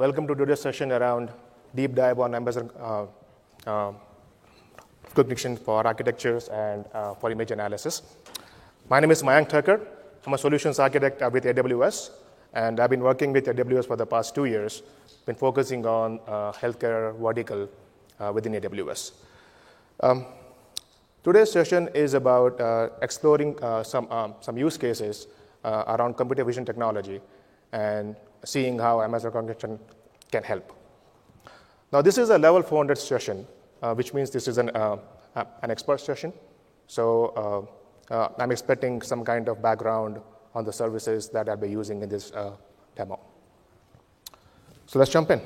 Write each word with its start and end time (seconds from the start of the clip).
welcome 0.00 0.26
to 0.26 0.34
today's 0.34 0.60
session 0.66 0.92
around 0.92 1.28
deep 1.74 1.94
dive 1.94 2.18
on 2.18 2.34
Amazon 2.34 2.70
uh, 2.80 3.04
uh, 3.66 3.92
Rekognition 5.08 5.58
for 5.58 5.86
architectures 5.86 6.48
and 6.48 6.86
uh, 6.94 7.12
for 7.12 7.30
image 7.30 7.50
analysis. 7.50 8.00
My 8.88 8.98
name 8.98 9.10
is 9.10 9.22
Mayank 9.22 9.50
Thakur. 9.50 9.78
I'm 10.26 10.32
a 10.32 10.38
solutions 10.38 10.78
architect 10.78 11.20
with 11.34 11.44
AWS, 11.44 12.12
and 12.54 12.80
I've 12.80 12.88
been 12.88 13.02
working 13.02 13.30
with 13.30 13.44
AWS 13.44 13.86
for 13.88 13.96
the 13.96 14.06
past 14.06 14.34
two 14.34 14.46
years, 14.46 14.82
been 15.26 15.34
focusing 15.34 15.84
on 15.84 16.18
uh, 16.26 16.52
healthcare 16.52 17.14
vertical 17.18 17.68
uh, 18.18 18.32
within 18.32 18.54
AWS. 18.54 19.12
Um, 20.02 20.24
today's 21.22 21.52
session 21.52 21.90
is 21.94 22.14
about 22.14 22.58
uh, 22.58 22.88
exploring 23.02 23.58
some, 23.84 24.10
um, 24.10 24.34
some 24.40 24.56
use 24.56 24.78
cases 24.78 25.26
around 25.62 26.16
computer 26.16 26.42
vision 26.42 26.64
technology 26.64 27.20
and 27.72 28.16
seeing 28.44 28.78
how 28.78 29.02
Amazon 29.02 29.32
Rekognition 29.32 29.78
can 30.30 30.42
help. 30.42 30.72
Now, 31.92 32.02
this 32.02 32.18
is 32.18 32.30
a 32.30 32.38
level 32.38 32.62
400 32.62 32.96
session, 32.96 33.46
uh, 33.82 33.94
which 33.94 34.14
means 34.14 34.30
this 34.30 34.46
is 34.46 34.58
an, 34.58 34.70
uh, 34.70 34.96
an 35.62 35.70
expert 35.70 36.00
session. 36.00 36.32
So 36.86 37.68
uh, 38.10 38.14
uh, 38.14 38.28
I'm 38.38 38.52
expecting 38.52 39.02
some 39.02 39.24
kind 39.24 39.48
of 39.48 39.60
background 39.60 40.20
on 40.54 40.64
the 40.64 40.72
services 40.72 41.28
that 41.30 41.48
I'll 41.48 41.56
be 41.56 41.70
using 41.70 42.02
in 42.02 42.08
this 42.08 42.32
uh, 42.32 42.52
demo. 42.96 43.18
So 44.86 44.98
let's 44.98 45.10
jump 45.10 45.30
in. 45.30 45.40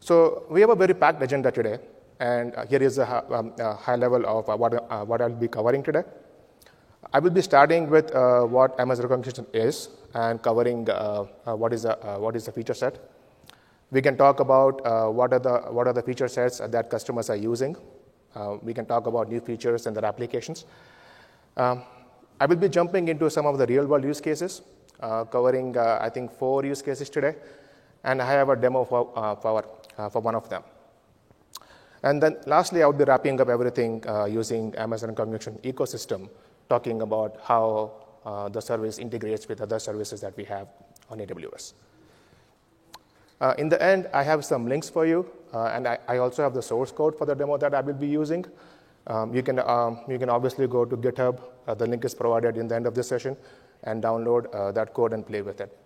So 0.00 0.44
we 0.50 0.60
have 0.60 0.70
a 0.70 0.76
very 0.76 0.92
packed 0.92 1.22
agenda 1.22 1.50
today, 1.50 1.78
and 2.20 2.54
here 2.68 2.82
is 2.82 2.98
a, 2.98 3.24
um, 3.34 3.54
a 3.58 3.74
high 3.74 3.96
level 3.96 4.26
of 4.26 4.46
what, 4.48 5.08
what 5.08 5.22
I'll 5.22 5.30
be 5.30 5.48
covering 5.48 5.82
today. 5.82 6.02
I 7.12 7.18
will 7.18 7.30
be 7.30 7.42
starting 7.42 7.90
with 7.90 8.14
uh, 8.14 8.42
what 8.42 8.78
Amazon 8.80 9.06
Rekognition 9.06 9.46
is 9.54 9.88
and 10.14 10.40
covering 10.42 10.88
uh, 10.88 11.26
uh, 11.46 11.56
what, 11.56 11.72
is 11.72 11.84
a, 11.84 11.94
what 12.18 12.36
is 12.36 12.46
the 12.46 12.52
feature 12.52 12.74
set. 12.74 12.98
We 13.90 14.02
can 14.02 14.16
talk 14.16 14.40
about 14.40 14.82
what, 15.14 15.32
are 15.32 15.38
the, 15.38 15.58
what 15.70 15.86
are 15.86 15.92
the 15.92 16.02
feature 16.02 16.28
sets 16.28 16.58
that 16.58 16.90
customers 16.90 17.30
are 17.30 17.36
using. 17.36 17.76
we 18.62 18.74
can 18.74 18.86
talk 18.86 19.06
about 19.06 19.28
new 19.28 19.40
features 19.40 19.86
and 19.86 19.96
their 19.96 20.04
applications. 20.04 20.64
Um, 21.56 21.82
I 22.40 22.46
will 22.46 22.56
be 22.56 22.68
jumping 22.68 23.08
into 23.08 23.30
some 23.30 23.46
of 23.46 23.58
the 23.58 23.66
real 23.66 23.86
world 23.86 24.02
use 24.02 24.20
cases, 24.20 24.62
uh, 25.00 25.24
covering, 25.24 25.76
uh, 25.76 25.98
I 26.00 26.08
think, 26.08 26.32
four 26.32 26.64
use 26.64 26.82
cases 26.82 27.08
today. 27.08 27.36
And 28.02 28.20
I 28.20 28.26
have 28.26 28.48
a 28.48 28.56
demo 28.56 28.84
for, 28.84 29.12
uh, 29.14 29.36
for, 29.36 29.64
for 30.10 30.20
one 30.20 30.34
of 30.34 30.48
them. 30.48 30.64
And 32.02 32.22
then 32.22 32.36
lastly, 32.46 32.82
I 32.82 32.86
will 32.86 32.92
be 32.92 33.04
wrapping 33.04 33.40
up 33.40 33.48
everything 33.48 34.02
using 34.28 34.74
Amazon 34.74 35.14
Rekognition 35.14 35.60
ecosystem 35.62 36.28
talking 36.68 37.02
about 37.02 37.38
how 37.42 37.92
uh, 38.24 38.48
the 38.48 38.60
service 38.60 38.98
integrates 38.98 39.48
with 39.48 39.60
other 39.60 39.78
services 39.78 40.20
that 40.20 40.36
we 40.36 40.44
have 40.44 40.68
on 41.10 41.18
AWS. 41.18 41.74
Uh, 43.40 43.54
in 43.58 43.68
the 43.68 43.82
end, 43.82 44.08
I 44.12 44.22
have 44.22 44.44
some 44.44 44.66
links 44.66 44.88
for 44.88 45.06
you, 45.06 45.30
uh, 45.52 45.66
and 45.66 45.86
I, 45.86 45.98
I, 46.08 46.18
also 46.18 46.42
have 46.42 46.54
the 46.54 46.62
source 46.62 46.92
code 46.92 47.18
for 47.18 47.26
the 47.26 47.34
demo 47.34 47.58
that 47.58 47.74
I 47.74 47.80
will 47.80 47.94
be 47.94 48.06
using. 48.06 48.46
Um, 49.06 49.34
you, 49.34 49.42
can, 49.42 49.58
um, 49.58 49.98
you 50.08 50.18
can 50.18 50.30
obviously 50.30 50.66
go 50.66 50.84
to 50.84 50.96
GitHub. 50.96 51.40
Uh, 51.66 51.74
the 51.74 51.86
link 51.86 52.04
is 52.04 52.14
provided 52.14 52.56
in 52.56 52.68
the 52.68 52.74
end 52.76 52.86
of 52.86 52.94
this 52.94 53.08
session, 53.08 53.36
and 53.82 54.02
download 54.02 54.54
uh, 54.54 54.72
that 54.72 54.94
code 54.94 55.12
and 55.12 55.26
play 55.26 55.42
with 55.42 55.60
it. 55.60 55.76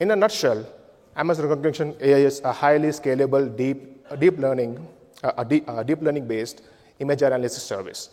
In 0.00 0.10
a 0.10 0.16
nutshell, 0.16 0.66
Amazon 1.14 1.46
Rekognition 1.46 2.00
AI 2.00 2.18
is 2.18 2.40
a 2.40 2.52
highly 2.52 2.88
scalable 2.88 3.54
deep, 3.56 4.06
deep 4.18 4.38
learning, 4.38 4.86
uh, 5.22 5.32
a 5.38 5.44
deep, 5.44 5.68
deep 5.86 6.02
learning 6.02 6.26
based 6.26 6.62
image 6.98 7.22
analysis 7.22 7.62
service. 7.62 8.10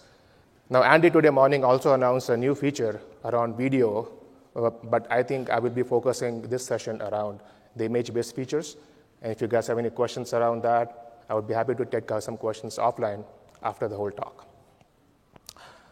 Now, 0.70 0.84
Andy 0.84 1.10
today 1.10 1.30
morning 1.30 1.64
also 1.64 1.94
announced 1.94 2.30
a 2.30 2.38
new 2.38 2.56
feature 2.56 3.02
around 3.26 3.56
video, 3.58 4.12
uh, 4.56 4.70
but 4.70 5.06
I 5.12 5.24
think 5.24 5.50
I 5.50 5.60
will 5.60 5.70
be 5.70 5.84
focusing 5.84 6.42
this 6.42 6.66
session 6.66 7.02
around 7.02 7.42
the 7.76 7.86
image-based 7.86 8.36
features. 8.36 8.78
And 9.22 9.32
if 9.32 9.42
you 9.42 9.48
guys 9.48 9.68
have 9.68 9.78
any 9.78 9.90
questions 9.90 10.34
around 10.34 10.64
that, 10.64 11.24
I 11.30 11.34
would 11.36 11.48
be 11.48 11.54
happy 11.54 11.76
to 11.76 11.86
take 11.86 12.12
uh, 12.12 12.20
some 12.20 12.38
questions 12.38 12.78
offline 12.78 13.24
after 13.62 13.88
the 13.88 13.96
whole 13.96 14.12
talk. 14.12 14.46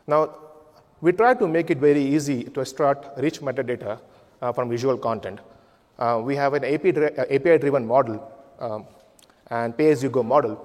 Now, 0.07 0.35
we 1.00 1.12
try 1.12 1.34
to 1.34 1.47
make 1.47 1.69
it 1.69 1.78
very 1.78 2.03
easy 2.03 2.44
to 2.44 2.62
extract 2.62 3.19
rich 3.19 3.41
metadata 3.41 4.00
uh, 4.41 4.51
from 4.51 4.69
visual 4.69 4.97
content. 4.97 5.40
Uh, 5.97 6.22
we 6.24 6.35
have 6.35 6.53
an 6.53 6.63
API-driven 6.66 7.85
model 7.85 8.31
um, 8.59 8.85
and 9.50 9.78
pay-as-you-go 9.78 10.24
model, 10.24 10.56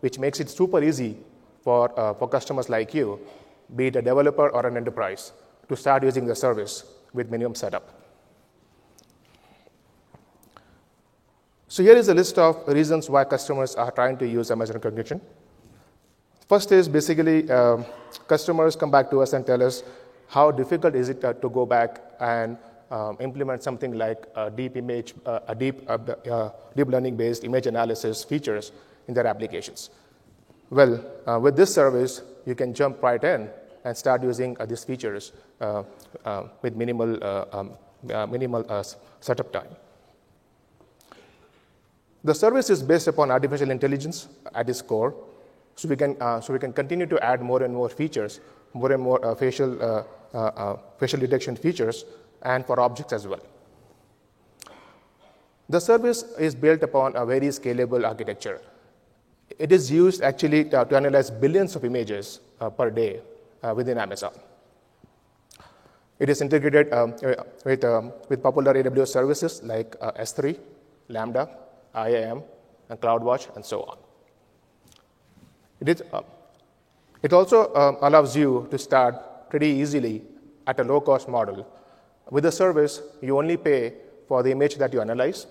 which 0.00 0.18
makes 0.18 0.40
it 0.40 0.50
super 0.50 0.82
easy 0.82 1.16
for, 1.64 1.98
uh, 1.98 2.12
for 2.14 2.28
customers 2.28 2.68
like 2.68 2.92
you, 2.94 3.18
be 3.74 3.86
it 3.86 3.96
a 3.96 4.02
developer 4.02 4.50
or 4.50 4.66
an 4.66 4.76
enterprise, 4.76 5.32
to 5.68 5.74
start 5.74 6.04
using 6.04 6.26
the 6.26 6.36
service 6.36 6.84
with 7.14 7.30
minimum 7.30 7.54
setup. 7.54 7.88
So 11.66 11.82
here 11.82 11.96
is 11.96 12.08
a 12.08 12.14
list 12.14 12.38
of 12.38 12.68
reasons 12.68 13.08
why 13.08 13.24
customers 13.24 13.74
are 13.74 13.90
trying 13.90 14.18
to 14.18 14.28
use 14.28 14.50
Amazon 14.50 14.78
Rekognition. 14.78 15.20
First 16.48 16.70
is 16.70 16.86
basically 16.86 17.50
um, 17.50 17.86
customers 18.28 18.76
come 18.76 18.90
back 18.90 19.10
to 19.10 19.22
us 19.22 19.32
and 19.32 19.44
tell 19.46 19.62
us 19.62 19.82
how 20.28 20.50
difficult 20.50 20.94
is 20.94 21.08
it 21.08 21.24
uh, 21.24 21.32
to 21.32 21.48
go 21.48 21.64
back 21.64 22.00
and 22.20 22.58
um, 22.90 23.16
implement 23.20 23.62
something 23.62 23.92
like 23.92 24.26
a 24.36 24.50
deep 24.50 24.76
image, 24.76 25.14
uh, 25.24 25.40
a 25.48 25.54
deep, 25.54 25.88
uh, 25.88 25.98
uh 26.30 26.50
deep 26.76 26.88
learning 26.88 27.16
based 27.16 27.42
image 27.42 27.66
analysis 27.66 28.22
features 28.22 28.70
in 29.08 29.14
their 29.14 29.26
applications. 29.26 29.90
Well, 30.70 31.04
uh, 31.26 31.38
with 31.40 31.56
this 31.56 31.74
service, 31.74 32.22
you 32.46 32.54
can 32.54 32.74
jump 32.74 33.02
right 33.02 33.22
in 33.22 33.48
and 33.84 33.96
start 33.96 34.22
using 34.22 34.56
uh, 34.58 34.66
these 34.66 34.84
features 34.84 35.32
uh, 35.60 35.82
uh 36.24 36.44
with 36.62 36.74
minimal, 36.74 37.22
uh, 37.22 37.44
um, 37.52 38.30
minimal 38.30 38.64
setup 39.20 39.52
time. 39.52 39.68
The 42.24 42.34
service 42.34 42.70
is 42.70 42.82
based 42.82 43.06
upon 43.08 43.30
artificial 43.30 43.70
intelligence 43.70 44.28
at 44.54 44.68
its 44.70 44.80
core, 44.80 45.14
so 45.76 45.88
we 45.88 45.96
can, 45.96 46.16
so 46.40 46.52
we 46.54 46.58
can 46.58 46.72
continue 46.72 47.06
to 47.06 47.22
add 47.22 47.42
more 47.42 47.62
and 47.62 47.74
more 47.74 47.90
features, 47.90 48.40
more 48.72 48.92
and 48.92 49.02
more 49.02 49.36
facial, 49.36 50.06
facial 50.98 51.20
detection 51.20 51.54
features, 51.54 52.06
and 52.42 52.64
for 52.64 52.80
objects 52.80 53.12
as 53.12 53.26
well. 53.26 53.40
The 55.68 55.80
service 55.80 56.22
is 56.38 56.54
built 56.54 56.82
upon 56.82 57.16
a 57.16 57.26
very 57.26 57.48
scalable 57.48 58.06
architecture. 58.06 58.60
It 59.58 59.72
is 59.72 59.90
used 59.90 60.22
actually 60.22 60.64
to, 60.64 60.84
to 60.84 60.96
analyze 60.96 61.30
billions 61.30 61.76
of 61.76 61.84
images 61.84 62.40
uh, 62.60 62.70
per 62.70 62.90
day 62.90 63.20
uh, 63.62 63.74
within 63.74 63.98
Amazon. 63.98 64.32
It 66.18 66.28
is 66.28 66.40
integrated 66.40 66.92
um, 66.92 67.14
uh, 67.22 67.34
with, 67.64 67.84
um, 67.84 68.12
with 68.28 68.42
popular 68.42 68.74
AWS 68.74 69.08
services 69.08 69.62
like 69.62 69.96
uh, 70.00 70.12
S3, 70.12 70.58
Lambda, 71.08 71.48
IAM, 71.94 72.42
and 72.88 73.00
CloudWatch, 73.00 73.54
and 73.56 73.64
so 73.64 73.82
on. 73.82 73.98
It, 75.80 75.88
is, 75.88 76.02
uh, 76.12 76.22
it 77.22 77.32
also 77.32 77.74
um, 77.74 77.98
allows 78.00 78.36
you 78.36 78.68
to 78.70 78.78
start 78.78 79.50
pretty 79.50 79.66
easily 79.68 80.22
at 80.66 80.78
a 80.80 80.84
low 80.84 81.00
cost 81.00 81.28
model. 81.28 81.66
With 82.30 82.44
the 82.44 82.52
service, 82.52 83.02
you 83.20 83.36
only 83.36 83.56
pay 83.56 83.94
for 84.28 84.42
the 84.42 84.50
image 84.50 84.76
that 84.76 84.92
you 84.92 85.00
analyze 85.00 85.46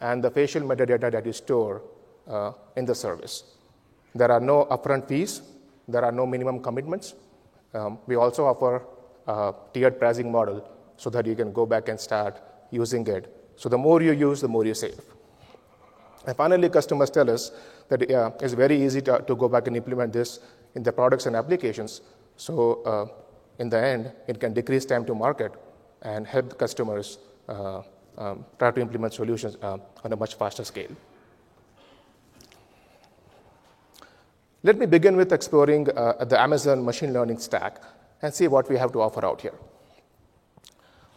and 0.00 0.22
the 0.22 0.30
facial 0.30 0.62
metadata 0.62 1.10
that 1.10 1.26
you 1.26 1.32
store 1.32 1.82
uh, 2.28 2.52
in 2.76 2.84
the 2.84 2.94
service. 2.94 3.44
There 4.14 4.30
are 4.30 4.40
no 4.40 4.64
upfront 4.66 5.08
fees, 5.08 5.42
there 5.88 6.04
are 6.04 6.12
no 6.12 6.26
minimum 6.26 6.60
commitments. 6.60 7.14
Um, 7.72 7.98
we 8.06 8.16
also 8.16 8.46
offer 8.46 8.82
a 9.26 9.52
tiered 9.72 9.98
pricing 9.98 10.30
model 10.30 10.68
so 10.96 11.10
that 11.10 11.26
you 11.26 11.34
can 11.34 11.52
go 11.52 11.66
back 11.66 11.88
and 11.88 11.98
start 11.98 12.40
using 12.70 13.06
it. 13.06 13.52
So 13.56 13.68
the 13.68 13.78
more 13.78 14.02
you 14.02 14.12
use, 14.12 14.40
the 14.40 14.48
more 14.48 14.64
you 14.64 14.74
save. 14.74 15.00
And 16.26 16.36
finally, 16.36 16.68
customers 16.68 17.10
tell 17.10 17.28
us 17.30 17.50
that 17.88 18.10
uh, 18.10 18.30
it's 18.40 18.54
very 18.54 18.82
easy 18.82 19.02
to, 19.02 19.22
to, 19.26 19.36
go 19.36 19.48
back 19.48 19.66
and 19.66 19.76
implement 19.76 20.12
this 20.12 20.40
in 20.74 20.82
the 20.82 20.92
products 20.92 21.26
and 21.26 21.36
applications. 21.36 22.00
So 22.36 22.82
uh, 22.84 23.06
in 23.58 23.68
the 23.68 23.78
end, 23.78 24.12
it 24.26 24.40
can 24.40 24.54
decrease 24.54 24.86
time 24.86 25.04
to 25.06 25.14
market 25.14 25.52
and 26.02 26.26
help 26.26 26.58
customers 26.58 27.18
uh, 27.48 27.82
um, 28.16 28.44
try 28.58 28.70
to 28.70 28.80
implement 28.80 29.12
solutions 29.12 29.56
uh, 29.60 29.78
on 30.02 30.12
a 30.12 30.16
much 30.16 30.36
faster 30.36 30.64
scale. 30.64 30.96
Let 34.66 34.78
me 34.78 34.86
begin 34.86 35.14
with 35.14 35.30
exploring 35.30 35.90
uh, 35.90 36.24
the 36.24 36.40
Amazon 36.40 36.82
machine 36.82 37.12
learning 37.12 37.36
stack 37.36 37.82
and 38.22 38.32
see 38.32 38.48
what 38.48 38.66
we 38.70 38.78
have 38.78 38.92
to 38.92 39.00
offer 39.02 39.22
out 39.22 39.42
here. 39.42 39.52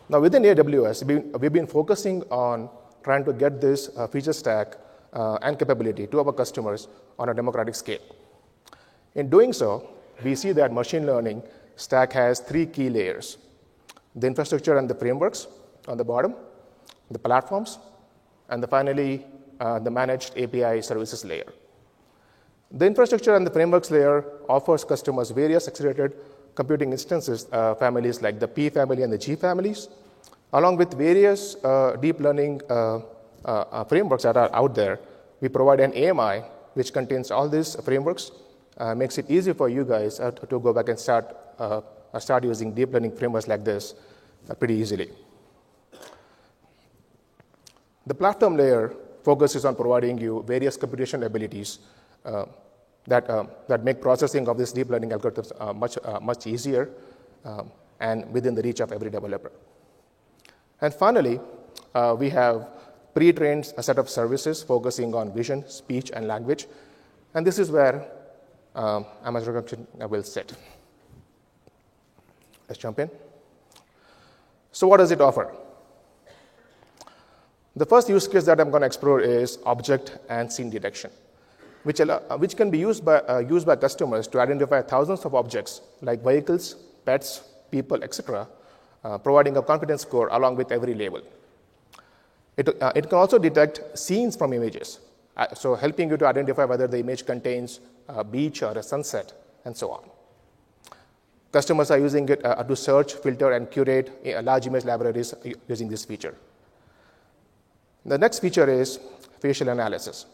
Now, 0.10 0.20
within 0.20 0.44
AWS, 0.44 1.06
we've 1.40 1.54
been 1.54 1.66
focusing 1.66 2.24
on 2.24 2.70
trying 3.06 3.24
to 3.24 3.32
get 3.32 3.62
this 3.62 3.90
uh, 3.96 4.06
feature 4.08 4.34
stack 4.34 4.76
uh, 5.14 5.38
and 5.42 5.58
capability 5.58 6.08
to 6.08 6.20
our 6.20 6.34
customers 6.34 6.90
on 7.18 7.30
a 7.30 7.34
democratic 7.34 7.76
scale. 7.76 8.02
In 9.16 9.30
doing 9.30 9.54
so, 9.54 9.92
we 10.26 10.36
see 10.36 10.52
that 10.52 10.74
machine 10.74 11.06
learning 11.06 11.42
stack 11.78 12.12
has 12.12 12.42
three 12.42 12.66
key 12.66 12.90
layers 12.90 13.38
the 14.14 14.28
infrastructure 14.28 14.78
and 14.78 14.90
the 14.90 14.96
frameworks 14.96 15.48
on 15.88 15.96
the 15.96 16.04
bottom, 16.04 16.36
the 17.12 17.20
platforms, 17.20 17.80
and 18.50 18.62
the 18.62 18.68
finally, 18.68 19.26
uh, 19.62 19.80
the 19.80 19.92
managed 19.92 20.38
API 20.38 20.82
services 20.82 21.24
layer. 21.24 21.54
The 22.72 22.86
infrastructure 22.86 23.36
and 23.36 23.48
the 23.48 23.52
frameworks 23.52 23.90
layer 23.92 24.26
offers 24.50 24.84
customers 24.84 25.32
various 25.32 25.68
accelerated 25.68 26.16
computing 26.54 26.92
instances 26.92 27.48
uh, 27.52 27.76
families 27.76 28.22
like 28.22 28.40
the 28.40 28.48
P 28.48 28.70
family 28.70 29.04
and 29.04 29.14
the 29.14 29.18
G 29.18 29.36
families, 29.36 29.88
along 30.52 30.76
with 30.76 30.94
various 30.94 31.56
uh, 31.64 31.96
deep 32.02 32.20
learning 32.20 32.62
uh, 32.70 33.00
uh, 33.46 33.84
frameworks 33.86 34.24
that 34.24 34.36
are 34.36 34.50
out 34.54 34.76
there. 34.76 35.00
We 35.40 35.48
provide 35.48 35.80
an 35.80 35.94
AMI 35.94 36.44
which 36.74 36.92
contains 36.92 37.32
all 37.32 37.48
these 37.48 37.76
frameworks, 37.86 38.32
makes 38.96 39.18
it 39.18 39.30
easy 39.30 39.54
for 39.54 39.70
you 39.70 39.86
guys 39.86 40.18
to, 40.18 40.60
go 40.60 40.74
back 40.74 40.90
and 40.90 41.00
start, 41.00 41.36
start 42.20 42.44
using 42.44 42.74
deep 42.74 42.94
learning 42.94 43.16
frameworks 43.16 43.48
like 43.48 43.64
this 43.64 43.96
pretty 44.60 44.76
easily. 44.76 45.10
The 48.06 48.14
platform 48.14 48.58
layer 48.58 48.94
focuses 49.24 49.66
on 49.66 49.76
providing 49.76 50.18
you 50.18 50.44
various 50.48 50.78
computation 50.78 51.24
abilities 51.24 51.80
uh, 51.80 51.97
that, 53.08 53.30
uh, 53.30 53.46
that 53.68 53.84
make 53.84 54.02
processing 54.02 54.48
of 54.48 54.58
these 54.58 54.72
deep 54.72 54.90
learning 54.90 55.12
algorithms 55.12 55.52
uh, 55.60 55.74
much, 55.74 55.98
uh, 56.04 56.20
much 56.20 56.46
easier 56.46 56.90
um, 57.46 57.72
and 58.00 58.32
within 58.34 58.54
the 58.54 58.62
reach 58.62 58.80
of 58.80 58.92
every 58.92 59.10
developer. 59.10 59.52
And 60.82 60.94
finally, 60.94 61.40
uh, 61.96 62.16
we 62.18 62.30
have 62.30 62.68
pre-trained 63.14 63.74
a 63.78 63.84
set 63.84 63.98
of 63.98 64.10
services 64.10 64.62
focusing 64.62 65.16
on 65.16 65.34
vision, 65.34 65.68
speech, 65.68 66.12
and 66.14 66.28
language. 66.28 66.68
And 67.34 67.48
this 67.48 67.58
is 67.58 67.72
where 67.72 68.06
um, 68.76 69.06
Amazon 69.24 69.88
will 70.10 70.24
sit. 70.24 70.54
Let's 72.68 72.80
jump 72.80 73.00
in. 73.00 73.10
So 74.72 74.88
what 74.88 74.98
does 74.98 75.12
it 75.12 75.22
offer? 75.22 75.56
The 77.76 77.86
first 77.86 78.10
use 78.10 78.28
case 78.28 78.46
that 78.46 78.60
I'm 78.60 78.70
going 78.70 78.82
to 78.82 78.88
explore 78.88 79.22
is 79.22 79.60
object 79.66 80.18
and 80.30 80.52
scene 80.52 80.70
detection, 80.70 81.12
which, 81.88 82.02
allow, 82.02 82.22
uh, 82.30 82.38
which 82.38 82.58
can 82.58 82.70
be 82.70 82.78
used 82.78 83.06
by, 83.06 83.20
uh, 83.20 83.40
used 83.40 83.66
by 83.66 83.76
customers 83.78 84.28
to 84.28 84.42
identify 84.42 84.82
thousands 84.82 85.24
of 85.24 85.34
objects 85.34 85.80
like 86.02 86.22
vehicles, 86.22 86.76
pets, 87.06 87.44
people, 87.72 88.04
etc., 88.04 88.46
uh, 89.06 89.18
providing 89.18 89.56
a 89.56 89.62
confidence 89.62 90.02
score 90.02 90.28
along 90.28 90.58
with 90.58 90.74
every 90.74 90.94
label. 90.94 91.22
It, 92.58 92.82
uh, 92.82 92.92
it 92.94 93.08
can 93.08 93.18
also 93.18 93.38
detect 93.38 93.98
scenes 93.98 94.36
from 94.36 94.52
images, 94.52 95.00
uh, 95.38 95.56
so 95.56 95.76
helping 95.76 96.10
you 96.10 96.18
to 96.18 96.28
identify 96.28 96.66
whether 96.66 96.88
the 96.88 97.00
image 97.00 97.26
contains 97.26 97.80
a 98.10 98.22
beach 98.22 98.64
or 98.64 98.78
a 98.78 98.84
sunset, 98.84 99.32
and 99.64 99.78
so 99.78 99.92
on. 99.92 100.04
Customers 101.54 101.90
are 101.90 102.00
using 102.00 102.28
it 102.28 102.44
uh, 102.44 102.62
to 102.64 102.76
search, 102.76 103.14
filter, 103.14 103.54
and 103.54 103.72
curate 103.72 104.12
large 104.44 104.68
image 104.68 104.84
libraries 104.84 105.34
using 105.70 105.88
this 105.88 106.04
feature. 106.04 106.36
The 108.06 108.18
next 108.18 108.40
feature 108.40 108.70
is 108.70 109.00
facial 109.40 109.70
analysis, 109.70 110.26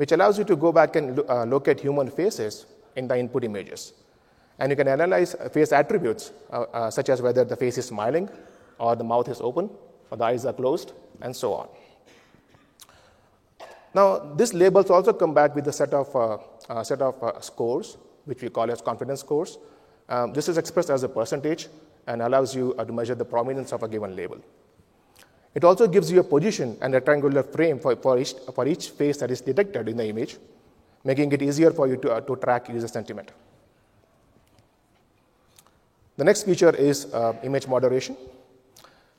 which 0.00 0.12
allows 0.12 0.38
you 0.38 0.44
to 0.44 0.56
go 0.56 0.72
back 0.72 0.96
and 0.96 1.20
uh, 1.28 1.44
locate 1.44 1.78
human 1.78 2.10
faces 2.10 2.64
in 2.96 3.06
the 3.06 3.18
input 3.18 3.44
images. 3.44 3.92
And 4.58 4.72
you 4.72 4.76
can 4.76 4.88
analyze 4.88 5.36
face 5.52 5.72
attributes, 5.72 6.32
uh, 6.50 6.62
uh, 6.62 6.90
such 6.90 7.10
as 7.10 7.20
whether 7.20 7.44
the 7.44 7.54
face 7.54 7.76
is 7.76 7.84
smiling, 7.84 8.30
or 8.78 8.96
the 8.96 9.04
mouth 9.04 9.28
is 9.28 9.42
open, 9.42 9.68
or 10.10 10.16
the 10.16 10.24
eyes 10.24 10.46
are 10.46 10.54
closed, 10.54 10.92
and 11.20 11.36
so 11.36 11.52
on. 11.52 11.68
Now, 13.92 14.20
these 14.36 14.54
labels 14.54 14.88
also 14.88 15.12
come 15.12 15.34
back 15.34 15.54
with 15.54 15.68
a 15.68 15.72
set 15.72 15.92
of, 15.92 16.16
uh, 16.16 16.82
set 16.82 17.02
of 17.02 17.22
uh, 17.22 17.38
scores, 17.42 17.98
which 18.24 18.40
we 18.40 18.48
call 18.48 18.70
as 18.70 18.80
confidence 18.80 19.20
scores. 19.20 19.58
Um, 20.08 20.32
this 20.32 20.48
is 20.48 20.56
expressed 20.56 20.88
as 20.88 21.02
a 21.02 21.10
percentage 21.10 21.68
and 22.06 22.22
allows 22.22 22.54
you 22.54 22.74
uh, 22.78 22.86
to 22.86 22.92
measure 22.92 23.14
the 23.14 23.26
prominence 23.26 23.70
of 23.74 23.82
a 23.82 23.88
given 23.88 24.16
label. 24.16 24.40
It 25.54 25.64
also 25.64 25.88
gives 25.88 26.12
you 26.12 26.20
a 26.20 26.24
position 26.24 26.76
and 26.80 26.94
a 26.94 27.00
triangular 27.00 27.42
frame 27.42 27.80
for, 27.80 27.96
for, 27.96 28.18
each, 28.18 28.34
for 28.54 28.66
each 28.66 28.90
face 28.90 29.16
that 29.18 29.30
is 29.30 29.40
detected 29.40 29.88
in 29.88 29.96
the 29.96 30.06
image, 30.06 30.36
making 31.04 31.32
it 31.32 31.42
easier 31.42 31.72
for 31.72 31.88
you 31.88 31.96
to, 31.96 32.12
uh, 32.12 32.20
to 32.20 32.36
track 32.36 32.68
user 32.68 32.86
sentiment. 32.86 33.32
The 36.16 36.24
next 36.24 36.44
feature 36.44 36.74
is 36.76 37.06
uh, 37.12 37.34
image 37.42 37.66
moderation, 37.66 38.16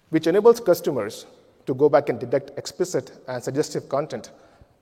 which 0.09 0.27
enables 0.27 0.59
customers 0.59 1.25
to 1.65 1.73
go 1.73 1.89
back 1.89 2.09
and 2.09 2.19
detect 2.19 2.51
explicit 2.57 3.11
and 3.27 3.43
suggestive 3.43 3.89
content 3.89 4.31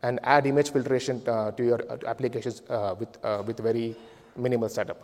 and 0.03 0.19
add 0.23 0.45
image 0.45 0.71
filtration 0.71 1.21
uh, 1.27 1.51
to 1.51 1.63
your 1.63 1.81
uh, 1.89 1.97
applications 2.07 2.61
uh, 2.69 2.95
with, 2.99 3.17
uh, 3.23 3.43
with 3.45 3.59
very 3.59 3.95
minimal 4.35 4.69
setup. 4.69 5.01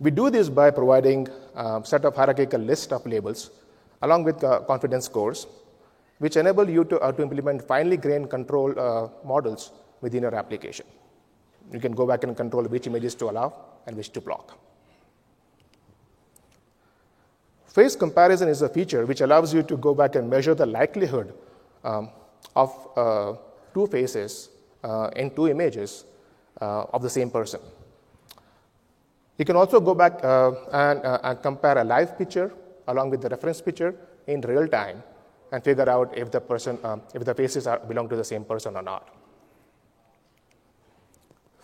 We 0.00 0.10
do 0.10 0.30
this 0.30 0.48
by 0.48 0.70
providing 0.70 1.28
a 1.54 1.80
set 1.84 2.04
of 2.04 2.16
hierarchical 2.16 2.60
list 2.60 2.92
of 2.92 3.06
labels 3.06 3.50
along 4.02 4.24
with 4.24 4.42
uh, 4.44 4.60
confidence 4.60 5.06
scores, 5.06 5.46
which 6.18 6.36
enable 6.36 6.68
you 6.68 6.84
to, 6.84 6.98
uh, 7.00 7.12
to 7.12 7.22
implement 7.22 7.62
finely 7.62 7.96
grained 7.96 8.28
control 8.30 8.78
uh, 8.78 9.08
models 9.24 9.72
within 10.00 10.22
your 10.22 10.34
application. 10.34 10.86
You 11.72 11.80
can 11.80 11.92
go 11.92 12.06
back 12.06 12.24
and 12.24 12.36
control 12.36 12.64
which 12.64 12.86
images 12.86 13.14
to 13.16 13.30
allow 13.30 13.54
and 13.86 13.96
which 13.96 14.10
to 14.12 14.20
block. 14.20 14.58
Face 17.66 17.96
comparison 17.96 18.48
is 18.48 18.60
a 18.60 18.68
feature 18.68 19.06
which 19.06 19.22
allows 19.22 19.54
you 19.54 19.62
to 19.62 19.76
go 19.76 19.94
back 19.94 20.14
and 20.14 20.28
measure 20.28 20.54
the 20.54 20.66
likelihood 20.66 21.32
um, 21.84 22.10
of 22.54 22.88
uh, 22.96 23.34
two 23.72 23.86
faces 23.86 24.50
uh, 24.84 25.08
in 25.16 25.30
two 25.34 25.48
images 25.48 26.04
uh, 26.60 26.84
of 26.92 27.02
the 27.02 27.08
same 27.08 27.30
person. 27.30 27.60
You 29.38 29.46
can 29.46 29.56
also 29.56 29.80
go 29.80 29.94
back 29.94 30.20
and, 30.22 31.00
and 31.02 31.42
compare 31.42 31.78
a 31.78 31.84
live 31.84 32.18
picture 32.18 32.52
along 32.88 33.10
with 33.10 33.20
the 33.22 33.28
reference 33.28 33.60
picture 33.60 33.94
in 34.26 34.40
real 34.42 34.68
time 34.68 35.02
and 35.52 35.62
figure 35.62 35.88
out 35.88 36.16
if 36.16 36.30
the 36.30 36.40
person, 36.40 36.78
um, 36.84 37.02
if 37.14 37.24
the 37.24 37.34
faces 37.34 37.66
are, 37.66 37.78
belong 37.78 38.08
to 38.08 38.16
the 38.16 38.24
same 38.24 38.44
person 38.44 38.76
or 38.76 38.82
not. 38.82 39.08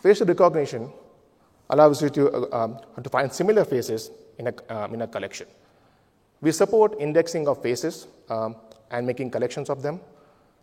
Facial 0.03 0.27
recognition 0.27 0.91
allows 1.71 2.01
you 2.03 2.11
to, 2.11 2.31
uh, 2.31 2.65
um, 2.65 2.79
to 3.03 3.11
find 3.11 3.33
similar 3.33 3.65
faces 3.65 4.11
in 4.39 4.49
a, 4.49 4.55
um, 4.69 4.95
in 4.95 5.03
a 5.03 5.07
collection. 5.07 5.47
We 6.41 6.53
support 6.53 6.95
indexing 7.01 7.49
of 7.49 7.63
faces 7.63 8.07
um, 8.29 8.57
and 8.91 9.07
making 9.07 9.31
collections 9.31 9.71
of 9.71 9.83
them. 9.83 10.01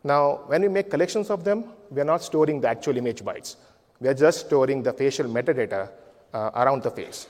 Now, 0.04 0.42
when 0.48 0.62
we 0.62 0.70
make 0.70 0.90
collections 0.90 1.30
of 1.30 1.44
them, 1.44 1.66
we 1.90 2.00
are 2.02 2.06
not 2.06 2.22
storing 2.22 2.62
the 2.62 2.70
actual 2.70 2.98
image 2.98 3.24
bytes. 3.24 3.56
We 4.00 4.08
are 4.08 4.14
just 4.14 4.46
storing 4.46 4.84
the 4.84 4.94
facial 4.94 5.28
metadata 5.28 5.90
uh, 6.34 6.52
around 6.56 6.84
the 6.84 6.92
face. 6.92 7.28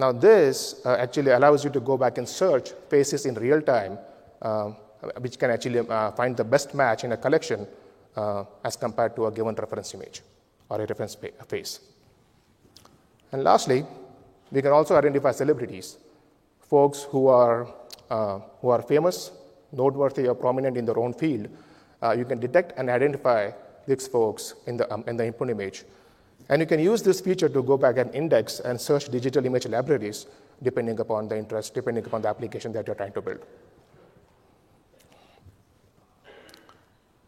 Now, 0.00 0.12
this 0.12 0.80
uh, 0.86 0.96
actually 0.98 1.32
allows 1.32 1.62
you 1.62 1.70
to 1.76 1.80
go 1.80 1.98
back 1.98 2.16
and 2.16 2.26
search 2.26 2.70
faces 2.88 3.26
in 3.26 3.34
real 3.34 3.60
time, 3.60 3.98
uh, 4.40 4.70
which 5.18 5.38
can 5.38 5.50
actually 5.50 5.80
uh, 5.80 6.10
find 6.12 6.34
the 6.34 6.44
best 6.44 6.72
match 6.74 7.04
in 7.04 7.12
a 7.12 7.18
collection 7.18 7.66
uh, 8.16 8.44
as 8.64 8.76
compared 8.76 9.14
to 9.16 9.26
a 9.26 9.30
given 9.30 9.54
reference 9.54 9.92
image 9.92 10.22
or 10.70 10.80
a 10.80 10.86
reference 10.86 11.18
face. 11.46 11.80
And 13.32 13.44
lastly, 13.44 13.84
we 14.50 14.62
can 14.62 14.72
also 14.72 14.96
identify 14.96 15.32
celebrities, 15.32 15.98
folks 16.60 17.02
who 17.02 17.26
are, 17.26 17.68
uh, 18.08 18.38
who 18.62 18.70
are 18.70 18.80
famous, 18.80 19.32
noteworthy, 19.70 20.28
or 20.28 20.34
prominent 20.34 20.78
in 20.78 20.86
their 20.86 20.98
own 20.98 21.12
field. 21.12 21.46
Uh, 22.02 22.12
you 22.12 22.24
can 22.24 22.40
detect 22.40 22.72
and 22.78 22.88
identify 22.88 23.50
these 23.86 24.08
folks 24.08 24.54
in 24.66 24.78
the, 24.78 24.90
um, 24.90 25.04
in 25.06 25.18
the 25.18 25.26
input 25.26 25.50
image 25.50 25.84
and 26.48 26.60
you 26.60 26.66
can 26.66 26.80
use 26.80 27.02
this 27.02 27.20
feature 27.20 27.48
to 27.48 27.62
go 27.62 27.76
back 27.76 27.98
and 27.98 28.14
index 28.14 28.60
and 28.60 28.80
search 28.80 29.08
digital 29.08 29.44
image 29.44 29.66
libraries 29.66 30.26
depending 30.62 30.98
upon 31.00 31.28
the 31.28 31.36
interest, 31.36 31.74
depending 31.74 32.04
upon 32.04 32.22
the 32.22 32.28
application 32.28 32.72
that 32.72 32.86
you're 32.86 32.96
trying 32.96 33.12
to 33.12 33.22
build. 33.22 33.38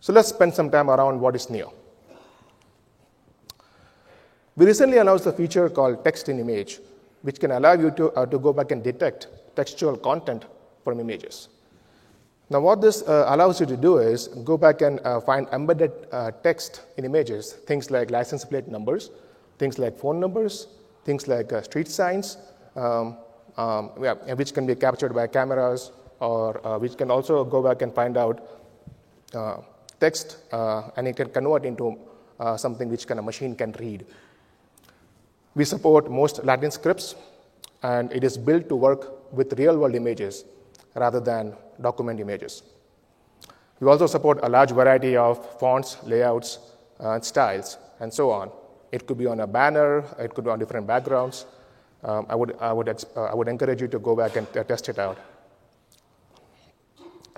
So 0.01 0.13
let's 0.13 0.29
spend 0.29 0.53
some 0.53 0.71
time 0.71 0.91
around 0.91 1.21
what 1.21 1.37
is 1.37 1.49
Neo. 1.49 1.73
We 4.57 4.67
recently 4.67 4.99
announced 4.99 5.27
a 5.27 5.33
feature 5.33 5.71
called 5.71 6.05
text 6.05 6.29
in 6.29 6.39
image, 6.41 6.81
which 7.23 7.41
can 7.41 7.53
allow 7.53 7.73
you 7.73 7.91
to, 7.93 8.11
uh, 8.13 8.27
to 8.27 8.39
go 8.39 8.53
back 8.53 8.71
and 8.73 8.83
detect 8.83 9.29
textual 9.57 9.97
content 9.97 10.45
from 10.85 11.01
images. 11.01 11.49
Now, 12.53 12.61
what 12.61 12.83
this 12.83 13.01
uh, 13.09 13.25
allows 13.29 13.61
you 13.61 13.67
to 13.67 13.79
do 13.79 13.97
is 13.97 14.29
go 14.29 14.59
back 14.59 14.83
and 14.83 15.01
uh, 15.05 15.21
find 15.21 15.49
embedded 15.53 15.91
uh, 16.13 16.33
text 16.43 16.83
in 16.99 17.07
images, 17.07 17.55
things 17.67 17.91
like 17.91 18.11
license 18.11 18.45
plate 18.45 18.69
numbers, 18.69 19.11
things 19.59 19.79
like 19.79 19.97
phone 19.97 20.21
numbers, 20.21 20.67
things 21.07 21.27
like 21.27 21.51
uh, 21.51 21.63
street 21.63 21.89
signs, 21.89 22.37
um, 22.77 23.17
um, 23.57 23.93
yeah, 24.03 24.35
which 24.35 24.53
can 24.53 24.67
be 24.67 24.75
captured 24.75 25.15
by 25.15 25.27
cameras, 25.29 25.93
or 26.21 26.61
uh, 26.67 26.79
which 26.79 26.99
can 26.99 27.11
also 27.11 27.43
go 27.43 27.63
back 27.63 27.81
and 27.81 27.95
find 27.95 28.19
out 28.19 28.47
uh, 29.33 29.57
text, 29.99 30.37
and 30.53 31.09
it 31.09 31.17
can 31.17 31.31
convert 31.31 31.65
into 31.65 31.99
something 32.59 32.91
which 32.91 33.07
can, 33.07 33.19
a 33.19 33.23
machine 33.23 33.57
can 33.57 33.73
read. 33.81 34.05
We 35.55 35.65
support 35.65 36.11
most 36.11 36.45
Latin 36.45 36.71
scripts, 36.71 37.15
and 37.83 38.13
it 38.13 38.25
is 38.25 38.37
built 38.37 38.69
to 38.69 38.77
work 38.77 39.33
with 39.33 39.59
real 39.59 39.79
world 39.79 39.95
images 39.95 40.45
rather 40.95 41.21
than 41.21 41.57
document 41.83 42.21
images. 42.21 42.63
We 43.83 43.89
also 43.89 44.07
support 44.07 44.39
a 44.45 44.49
large 44.49 44.71
variety 44.71 45.17
of 45.17 45.59
fonts, 45.59 45.97
layouts, 46.05 46.61
uh, 47.01 47.19
styles, 47.21 47.79
and 47.99 48.15
so 48.15 48.31
on. 48.31 48.51
It 48.93 49.07
could 49.09 49.19
be 49.19 49.27
on 49.27 49.41
a 49.41 49.47
banner, 49.47 50.05
it 50.21 50.33
could 50.35 50.45
be 50.45 50.51
on 50.51 50.61
different 50.61 50.87
backgrounds. 50.87 51.47
Um, 52.05 52.27
I, 52.29 52.37
would, 52.37 52.57
I, 52.61 52.73
would 52.73 52.89
uh, 52.89 53.23
I 53.25 53.35
would 53.35 53.49
encourage 53.49 53.81
you 53.81 53.89
to 53.89 53.99
go 53.99 54.15
back 54.15 54.37
and 54.37 54.47
uh, 54.57 54.63
test 54.63 54.89
it 54.89 55.01
out. 55.01 55.19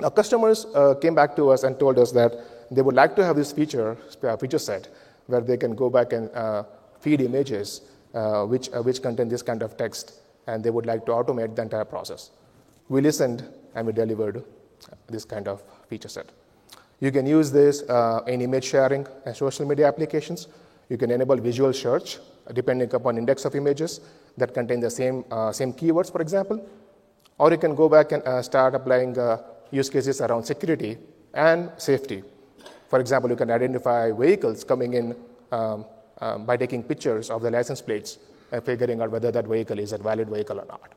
Now, 0.01 0.11
customers 0.11 0.67
uh, 0.75 0.95
came 0.97 1.15
back 1.15 1.35
to 1.37 1.51
us 1.51 1.63
and 1.63 1.79
told 1.79 1.99
us 1.99 2.13
that 2.13 2.35
they 2.71 2.83
would 2.83 2.95
like 2.95 3.17
to 3.17 3.25
have 3.25 3.37
this 3.37 3.53
feature, 3.53 3.97
uh, 4.23 4.37
feature 4.37 4.59
set 4.59 4.89
where 5.27 5.41
they 5.41 5.57
can 5.57 5.75
go 5.75 5.89
back 5.89 6.13
and 6.13 6.31
uh, 6.35 6.65
feed 7.01 7.23
images 7.23 7.81
which, 8.13 8.69
which 8.69 9.01
contain 9.01 9.29
this 9.29 9.43
kind 9.43 9.63
of 9.63 9.77
text, 9.79 10.21
and 10.47 10.63
they 10.63 10.71
would 10.71 10.85
like 10.85 11.07
to 11.07 11.13
automate 11.13 11.57
the 11.57 11.63
entire 11.63 11.85
process. 11.85 12.31
We 12.89 13.01
listened 13.01 13.49
and 13.75 13.87
we 13.87 13.93
delivered 13.93 14.45
this 15.09 15.25
kind 15.25 15.49
of 15.49 15.63
feature 15.89 16.09
set. 16.09 16.27
You 17.01 17.11
can 17.11 17.27
use 17.27 17.51
this 17.51 17.83
uh, 17.83 18.23
in 18.27 18.41
image 18.41 18.65
sharing 18.65 19.07
and 19.27 19.37
social 19.37 19.67
media 19.67 19.87
applications. 19.87 20.49
You 20.89 20.97
can 20.97 21.11
enable 21.11 21.37
visual 21.37 21.73
search 21.73 22.19
depending 22.53 22.93
upon 22.95 23.19
index 23.19 23.45
of 23.45 23.55
images 23.55 24.01
that 24.37 24.53
contain 24.53 24.81
the 24.81 24.91
same, 24.91 25.25
uh, 25.31 25.51
same 25.53 25.73
keywords, 25.73 26.13
for 26.13 26.21
example. 26.21 26.67
Or 27.39 27.51
you 27.51 27.59
can 27.59 27.75
go 27.75 27.89
back 27.89 28.13
and 28.13 28.23
uh, 28.23 28.43
start 28.43 28.75
applying 28.75 29.19
uh, 29.19 29.43
use 29.71 29.91
cases 29.91 30.21
around 30.21 30.45
security 30.45 30.99
and 31.33 31.71
safety. 31.79 32.23
For 32.89 33.01
example, 33.01 33.31
you 33.31 33.37
can 33.37 33.51
identify 33.51 34.13
vehicles 34.13 34.63
coming 34.63 34.95
in 34.95 35.17
um, 35.51 35.85
um, 36.21 36.47
by 36.47 36.57
taking 36.57 36.83
pictures 36.83 37.31
of 37.31 37.43
the 37.43 37.51
license 37.51 37.83
plates 37.83 38.19
and 38.53 38.63
figuring 38.63 39.01
out 39.01 39.11
whether 39.11 39.33
that 39.33 39.47
vehicle 39.47 39.79
is 39.79 39.93
a 39.93 39.99
valid 39.99 40.29
vehicle 40.31 40.61
or 40.61 40.67
not. 40.67 40.93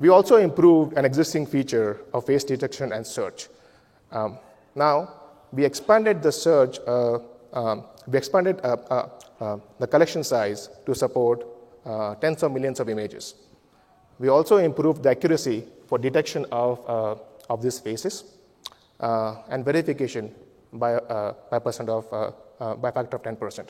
We 0.00 0.08
also 0.08 0.36
improved 0.36 0.96
an 0.96 1.04
existing 1.04 1.44
feature 1.46 2.00
of 2.14 2.24
face 2.24 2.42
detection 2.42 2.92
and 2.92 3.06
search. 3.06 3.48
Um, 4.10 4.38
now, 4.74 5.12
we 5.52 5.62
expanded 5.62 6.22
the 6.22 6.32
search, 6.32 6.78
uh, 6.86 7.18
um, 7.52 7.84
we 8.06 8.16
expanded 8.16 8.60
uh, 8.64 8.76
uh, 8.88 9.08
uh 9.40 9.58
the 9.78 9.86
collection 9.86 10.24
size 10.24 10.70
to 10.86 10.94
support 10.94 11.44
uh, 11.84 12.14
tens 12.14 12.42
of 12.42 12.50
millions 12.50 12.80
of 12.80 12.88
images. 12.88 13.34
We 14.18 14.28
also 14.28 14.56
improved 14.56 15.02
the 15.02 15.10
accuracy 15.10 15.64
for 15.86 15.98
detection 15.98 16.46
of, 16.50 16.80
uh, 16.88 17.16
of 17.50 17.60
these 17.60 17.78
faces 17.78 18.24
and 19.00 19.64
verification 19.66 20.34
by, 20.72 20.98
by, 21.50 21.58
percent 21.58 21.90
of, 21.90 22.08
by 22.80 22.90
factor 22.90 23.16
of 23.16 23.22
10%. 23.22 23.68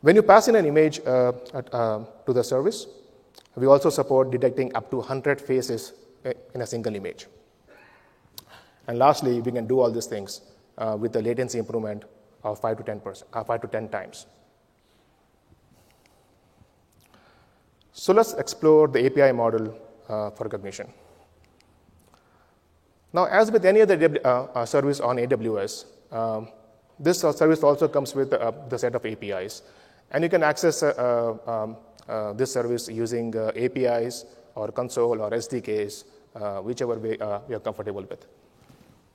When 0.00 0.16
you 0.16 0.22
pass 0.22 0.48
in 0.48 0.56
an 0.56 0.66
image 0.66 0.96
to 1.04 2.32
the 2.38 2.42
service, 2.42 2.86
we 3.56 3.66
also 3.66 3.90
support 3.90 4.30
detecting 4.30 4.74
up 4.76 4.90
to 4.90 4.96
100 4.98 5.40
faces 5.40 5.92
in 6.54 6.60
a 6.60 6.66
single 6.66 6.94
image. 6.94 7.26
And 8.86 8.98
lastly, 8.98 9.40
we 9.40 9.50
can 9.50 9.66
do 9.66 9.80
all 9.80 9.90
these 9.90 10.06
things 10.06 10.42
uh, 10.78 10.96
with 10.98 11.16
a 11.16 11.22
latency 11.22 11.58
improvement 11.58 12.04
of 12.44 12.60
5 12.60 12.78
to 12.78 12.82
10 12.84 13.00
percent, 13.00 13.30
uh, 13.32 13.42
5 13.42 13.62
to 13.62 13.68
10 13.68 13.88
times. 13.88 14.26
So 17.92 18.12
let's 18.12 18.34
explore 18.34 18.88
the 18.88 19.06
API 19.06 19.32
model 19.32 19.74
uh, 20.08 20.30
for 20.30 20.48
Rekognition. 20.48 20.88
Now, 23.12 23.24
as 23.24 23.50
with 23.50 23.64
any 23.64 23.80
other 23.80 24.20
uh, 24.24 24.28
uh, 24.28 24.66
service 24.66 25.00
on 25.00 25.16
AWS, 25.16 25.86
um, 26.12 26.48
this 26.98 27.20
service 27.20 27.62
also 27.62 27.88
comes 27.88 28.14
with 28.14 28.32
uh, 28.32 28.52
the 28.68 28.78
set 28.78 28.94
of 28.94 29.04
APIs. 29.06 29.62
And 30.10 30.22
you 30.22 30.30
can 30.30 30.42
access 30.42 30.82
um, 30.82 31.76
this 32.34 32.52
service 32.52 32.88
using 32.88 33.34
APIs 33.36 34.24
or 34.54 34.68
console 34.68 35.20
or 35.20 35.30
SDKs, 35.30 36.04
whichever 36.64 36.98
way 36.98 37.16
you're 37.48 37.60
comfortable 37.60 38.02
with. 38.02 38.26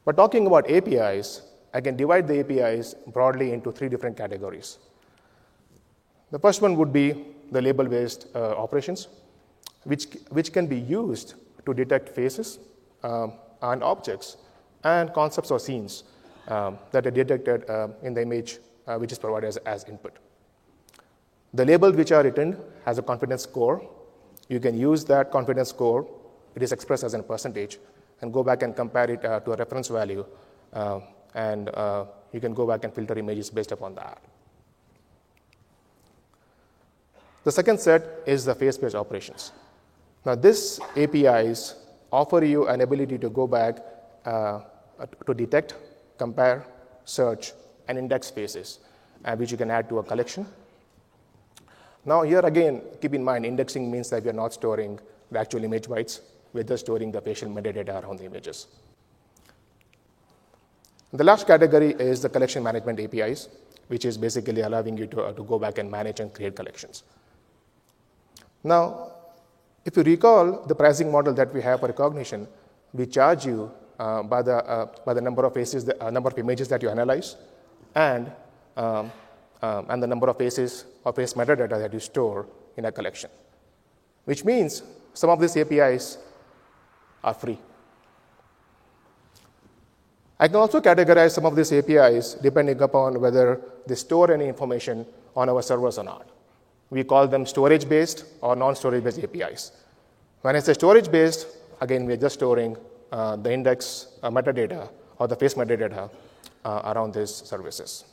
But 0.06 0.18
talking 0.18 0.48
about 0.48 0.70
APIs, 0.70 1.42
I 1.74 1.82
can 1.82 1.96
divide 1.96 2.28
the 2.28 2.40
APIs 2.40 2.96
broadly 3.08 3.54
into 3.54 3.72
three 3.72 3.88
different 3.88 4.18
categories. 4.18 4.78
The 6.32 6.40
first 6.40 6.62
one 6.62 6.76
would 6.78 6.92
be 6.92 7.26
the 7.52 7.62
label 7.62 7.86
based 7.86 8.28
uh, 8.34 8.56
operations, 8.56 9.08
which, 9.84 10.08
which 10.30 10.52
can 10.54 10.68
be 10.68 10.80
used 10.80 11.36
to 11.66 11.74
detect 11.74 12.10
faces 12.10 12.60
um, 13.04 13.34
and 13.62 13.84
objects 13.84 14.38
and 14.84 15.14
concepts 15.14 15.52
or 15.52 15.60
scenes 15.60 16.04
um, 16.48 16.78
that 16.92 17.06
are 17.06 17.12
detected 17.12 17.70
uh, 17.70 17.90
in 18.02 18.14
the 18.14 18.22
image 18.22 18.60
uh, 18.88 18.98
which 18.98 19.12
is 19.12 19.20
provided 19.20 19.48
as, 19.48 19.58
as 19.58 19.84
input. 19.84 20.18
The 21.54 21.66
labels 21.66 21.96
which 21.96 22.12
are 22.12 22.24
written 22.24 22.58
has 22.86 22.98
a 22.98 23.02
confidence 23.02 23.44
score. 23.44 23.88
You 24.48 24.60
can 24.60 24.78
use 24.78 25.04
that 25.06 25.32
confidence 25.32 25.70
score, 25.70 26.08
it 26.56 26.64
is 26.64 26.72
expressed 26.72 27.04
as 27.04 27.14
a 27.14 27.22
percentage, 27.24 27.78
and 28.22 28.32
go 28.32 28.44
back 28.44 28.64
and 28.64 28.76
compare 28.76 29.10
it 29.12 29.24
uh, 29.26 29.40
to 29.42 29.54
a 29.54 29.56
reference 29.56 29.88
value. 29.88 30.26
Uh, 30.74 31.00
and 31.34 31.70
uh, 31.70 32.06
you 32.32 32.40
can 32.40 32.54
go 32.54 32.66
back 32.68 32.84
and 32.84 32.94
filter 32.94 33.18
images 33.18 33.50
based 33.50 33.72
upon 33.72 33.96
that. 33.96 34.22
The 37.44 37.52
second 37.52 37.80
set 37.80 38.22
is 38.26 38.46
the 38.46 38.54
face-based 38.54 38.96
operations. 38.96 39.52
Now, 40.26 40.36
this 40.36 40.80
APIs 40.96 41.76
offer 42.12 42.44
you 42.46 42.68
an 42.68 42.82
ability 42.82 43.18
to 43.18 43.30
go 43.30 43.48
back 43.48 43.80
uh, 44.26 44.62
to 45.26 45.34
detect, 45.34 45.76
compare, 46.18 46.68
search, 47.06 47.54
and 47.88 47.98
index 47.98 48.30
faces, 48.30 48.80
uh, 49.26 49.36
which 49.36 49.52
you 49.52 49.58
can 49.58 49.72
add 49.72 49.90
to 49.90 50.00
a 50.00 50.04
collection. 50.04 50.46
Now, 52.06 52.24
here 52.24 52.40
again, 52.40 52.82
keep 53.02 53.14
in 53.14 53.24
mind, 53.24 53.46
indexing 53.46 53.92
means 53.92 54.10
that 54.10 54.24
we 54.24 54.30
are 54.30 54.34
not 54.34 54.54
storing 54.54 55.00
the 55.32 55.40
actual 55.40 55.64
image 55.64 55.88
bytes, 55.88 56.22
we're 56.54 56.64
just 56.64 56.86
storing 56.86 57.12
the 57.12 57.22
patient 57.22 57.56
metadata 57.56 58.04
around 58.04 58.20
the 58.20 58.26
images. 58.26 58.68
The 61.14 61.24
last 61.24 61.46
category 61.46 61.92
is 61.92 62.22
the 62.22 62.30
collection 62.30 62.64
management 62.64 63.00
APIs, 63.00 63.50
which 63.88 64.06
is 64.06 64.18
basically 64.18 64.62
allowing 64.62 64.98
you 64.98 65.08
to, 65.08 65.24
uh, 65.24 65.34
to 65.34 65.44
go 65.44 65.60
back 65.60 65.78
and 65.78 65.92
manage 65.92 66.20
and 66.22 66.34
create 66.34 66.56
collections. 66.56 67.04
Now, 68.64 69.12
if 69.84 69.98
you 69.98 70.04
recall 70.04 70.64
the 70.66 70.76
pricing 70.76 71.12
model 71.12 71.34
that 71.34 71.54
we 71.54 71.62
have 71.62 71.82
for 71.82 71.90
Rekognition, 71.90 72.48
we 72.94 73.06
charge 73.08 73.46
you 73.46 73.72
uh, 74.00 74.24
by, 74.24 74.42
the, 74.42 74.56
uh, 74.56 74.88
by 75.06 75.14
the 75.14 75.22
number 75.22 75.46
of 75.46 75.54
faces, 75.54 75.86
the 75.86 76.04
uh, 76.04 76.10
number 76.10 76.30
of 76.30 76.38
images 76.38 76.68
that 76.70 76.82
you 76.82 76.90
analyze, 76.90 77.36
and, 77.94 78.32
um, 78.78 79.12
um, 79.62 79.86
and 79.90 80.02
the 80.02 80.08
number 80.08 80.28
of 80.28 80.38
faces 80.38 80.86
or 81.04 81.14
face 81.14 81.34
metadata 81.34 81.80
that 81.80 81.94
you 81.94 82.00
store 82.00 82.48
in 82.78 82.86
a 82.86 82.92
collection. 82.92 83.30
Which 84.26 84.44
means 84.46 84.84
some 85.14 85.30
of 85.30 85.40
these 85.40 85.56
APIs 85.58 86.18
are 87.24 87.34
free. 87.34 87.58
I 90.40 90.48
can 90.48 90.56
also 90.56 90.82
categorize 90.82 91.32
some 91.32 91.46
of 91.46 91.56
these 91.56 91.72
APIs 91.72 92.34
depending 92.34 92.82
upon 92.82 93.20
whether 93.22 93.62
they 93.86 93.96
store 93.96 94.32
any 94.32 94.48
information 94.48 95.06
on 95.36 95.50
our 95.50 95.62
servers 95.62 95.98
or 96.00 96.04
not. 96.04 96.28
We 96.90 97.04
call 97.04 97.28
them 97.28 97.46
storage 97.46 97.88
based 97.88 98.26
or 98.42 98.56
non 98.56 98.76
storage 98.76 99.04
based 99.04 99.20
APIs. 99.20 99.72
When 100.42 100.56
I 100.56 100.60
say 100.60 100.74
storage 100.74 101.12
based, 101.12 101.46
again, 101.80 102.06
we're 102.06 102.18
just 102.18 102.36
storing 102.36 102.76
uh, 103.12 103.36
the 103.36 103.54
index 103.54 104.08
uh, 104.24 104.32
metadata 104.32 104.90
or 105.20 105.28
the 105.28 105.36
face 105.36 105.54
metadata 105.54 106.10
uh, 106.66 106.94
around 106.96 107.14
these 107.14 107.30
services. 107.30 108.06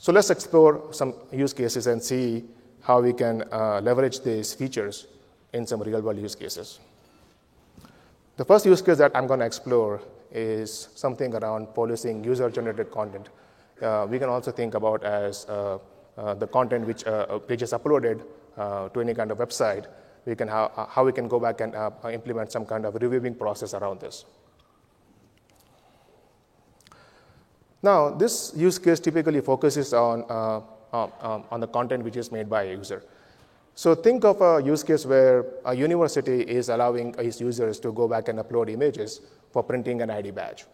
So 0.00 0.12
let's 0.12 0.30
explore 0.30 0.94
some 0.94 1.12
use 1.30 1.52
cases 1.52 1.86
and 1.86 2.02
see 2.02 2.44
how 2.80 3.02
we 3.02 3.12
can 3.12 3.44
uh, 3.52 3.82
leverage 3.82 4.20
these 4.20 4.54
features 4.54 5.06
in 5.52 5.66
some 5.66 5.82
real 5.82 6.00
world 6.00 6.18
use 6.18 6.34
cases. 6.34 6.80
The 8.38 8.44
first 8.46 8.64
use 8.64 8.80
case 8.80 8.96
that 8.96 9.14
I'm 9.14 9.26
going 9.26 9.40
to 9.40 9.46
explore 9.46 10.00
is 10.32 10.88
something 10.94 11.34
around 11.34 11.74
policing 11.74 12.24
user 12.24 12.48
generated 12.48 12.90
content. 12.90 13.28
Uh, 13.82 14.06
we 14.08 14.18
can 14.18 14.30
also 14.30 14.50
think 14.50 14.74
about 14.74 15.04
as 15.04 15.44
uh, 15.50 15.78
uh 16.16 16.34
the 16.34 16.46
content 16.46 16.86
which, 16.86 17.06
uh, 17.06 17.38
which 17.40 17.60
is 17.60 17.72
uploaded 17.72 18.22
uh, 18.56 18.88
to 18.88 19.02
any 19.02 19.12
kind 19.12 19.30
of 19.30 19.36
website. 19.36 19.84
We 20.24 20.34
can 20.34 20.48
how 20.48 21.04
we 21.04 21.12
can 21.12 21.28
go 21.28 21.38
back 21.38 21.60
and 21.60 21.74
implement 22.10 22.52
some 22.52 22.64
kind 22.64 22.86
of 22.86 22.94
reviewing 22.94 23.34
process 23.34 23.74
around 23.74 24.00
this. 24.00 24.24
Now, 27.82 28.10
this 28.10 28.52
use 28.54 28.78
case 28.78 29.00
typically 29.00 29.40
focuses 29.40 29.94
on, 29.94 30.24
um, 30.30 30.64
um, 30.92 31.44
on 31.50 31.60
the 31.60 31.66
content 31.66 32.04
which 32.04 32.16
is 32.16 32.30
made 32.30 32.48
by 32.48 32.64
a 32.64 32.72
user. 32.76 33.02
So 33.74 33.94
think 33.94 34.24
of 34.24 34.40
a 34.42 34.62
use 34.62 34.82
case 34.82 35.06
where 35.06 35.46
a 35.64 35.74
university 35.74 36.42
is 36.42 36.68
allowing 36.68 37.14
its 37.18 37.40
users 37.40 37.80
to 37.80 37.92
go 37.92 38.06
back 38.06 38.28
and 38.28 38.38
upload 38.38 38.68
images 38.68 39.20
for 39.52 39.62
printing 39.62 40.02
an 40.02 40.10
ID 40.10 40.32
badge. 40.32 40.66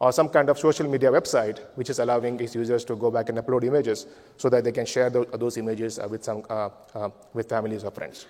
Or 0.00 0.12
some 0.12 0.28
kind 0.28 0.48
of 0.48 0.58
social 0.58 0.88
media 0.88 1.10
website 1.10 1.60
which 1.76 1.90
is 1.90 1.98
allowing 1.98 2.40
its 2.40 2.54
users 2.54 2.84
to 2.86 2.96
go 2.96 3.10
back 3.10 3.28
and 3.28 3.38
upload 3.38 3.64
images 3.64 4.06
so 4.36 4.48
that 4.48 4.64
they 4.64 4.72
can 4.72 4.86
share 4.86 5.10
those 5.10 5.56
images 5.56 5.98
uh, 5.98 6.08
with, 6.08 6.24
some, 6.24 6.44
uh, 6.50 6.70
uh, 6.94 7.10
with 7.32 7.48
families 7.48 7.84
or 7.84 7.90
friends. 7.90 8.26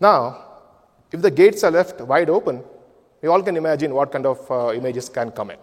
Now, 0.00 0.44
if 1.12 1.22
the 1.22 1.30
gates 1.30 1.64
are 1.64 1.70
left 1.70 2.00
wide 2.00 2.28
open, 2.28 2.62
we 3.22 3.28
all 3.28 3.42
can 3.42 3.56
imagine 3.56 3.94
what 3.94 4.12
kind 4.12 4.26
of 4.26 4.50
uh, 4.50 4.72
images 4.74 5.08
can 5.08 5.30
come 5.30 5.50
in. 5.50 5.58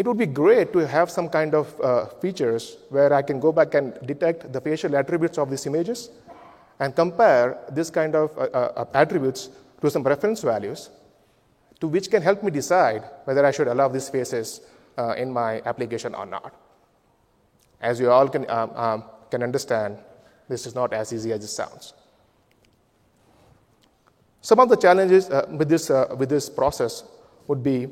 It 0.00 0.06
would 0.06 0.16
be 0.16 0.24
great 0.24 0.72
to 0.72 0.78
have 0.78 1.10
some 1.10 1.28
kind 1.28 1.54
of 1.54 1.78
uh, 1.78 2.06
features 2.22 2.78
where 2.88 3.12
I 3.12 3.20
can 3.20 3.38
go 3.38 3.52
back 3.52 3.74
and 3.74 3.92
detect 4.06 4.50
the 4.50 4.58
facial 4.58 4.96
attributes 4.96 5.36
of 5.36 5.50
these 5.50 5.66
images 5.66 6.08
and 6.78 6.96
compare 6.96 7.58
this 7.70 7.90
kind 7.90 8.14
of 8.14 8.32
uh, 8.38 8.44
uh, 8.44 8.86
attributes 8.94 9.50
to 9.82 9.90
some 9.90 10.02
reference 10.02 10.40
values 10.40 10.88
to 11.80 11.86
which 11.86 12.10
can 12.10 12.22
help 12.22 12.42
me 12.42 12.50
decide 12.50 13.04
whether 13.24 13.44
I 13.44 13.50
should 13.50 13.68
allow 13.68 13.88
these 13.88 14.08
faces 14.08 14.62
uh, 14.96 15.12
in 15.18 15.30
my 15.30 15.60
application 15.66 16.14
or 16.14 16.24
not. 16.24 16.54
As 17.82 18.00
you 18.00 18.10
all 18.10 18.26
can, 18.26 18.48
um, 18.48 18.70
um, 18.76 19.04
can 19.30 19.42
understand, 19.42 19.98
this 20.48 20.66
is 20.66 20.74
not 20.74 20.94
as 20.94 21.12
easy 21.12 21.30
as 21.30 21.44
it 21.44 21.48
sounds. 21.48 21.92
Some 24.40 24.60
of 24.60 24.70
the 24.70 24.76
challenges 24.76 25.28
uh, 25.28 25.44
with, 25.50 25.68
this, 25.68 25.90
uh, 25.90 26.06
with 26.16 26.30
this 26.30 26.48
process 26.48 27.04
would 27.48 27.62
be 27.62 27.86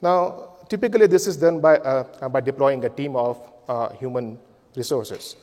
now, 0.00 0.49
typically, 0.70 1.06
this 1.06 1.26
is 1.26 1.36
done 1.36 1.60
by, 1.60 1.76
uh, 1.78 2.28
by 2.28 2.40
deploying 2.40 2.82
a 2.84 2.88
team 2.88 3.16
of 3.16 3.36
uh, 3.68 3.90
human 3.90 4.38
resources. 4.76 5.36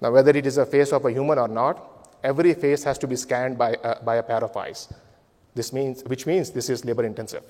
Now, 0.00 0.10
whether 0.10 0.32
it 0.36 0.46
is 0.46 0.56
a 0.56 0.66
face 0.66 0.92
of 0.92 1.04
a 1.04 1.12
human 1.12 1.38
or 1.38 1.46
not, 1.46 2.08
every 2.24 2.54
face 2.54 2.82
has 2.84 2.98
to 2.98 3.06
be 3.06 3.14
scanned 3.14 3.56
by, 3.58 3.74
uh, 3.74 4.02
by 4.02 4.16
a 4.16 4.22
pair 4.22 4.42
of 4.42 4.56
eyes. 4.56 4.92
This 5.54 5.72
means, 5.72 6.02
which 6.04 6.26
means 6.26 6.50
this 6.50 6.70
is 6.70 6.84
labor 6.84 7.04
intensive. 7.04 7.44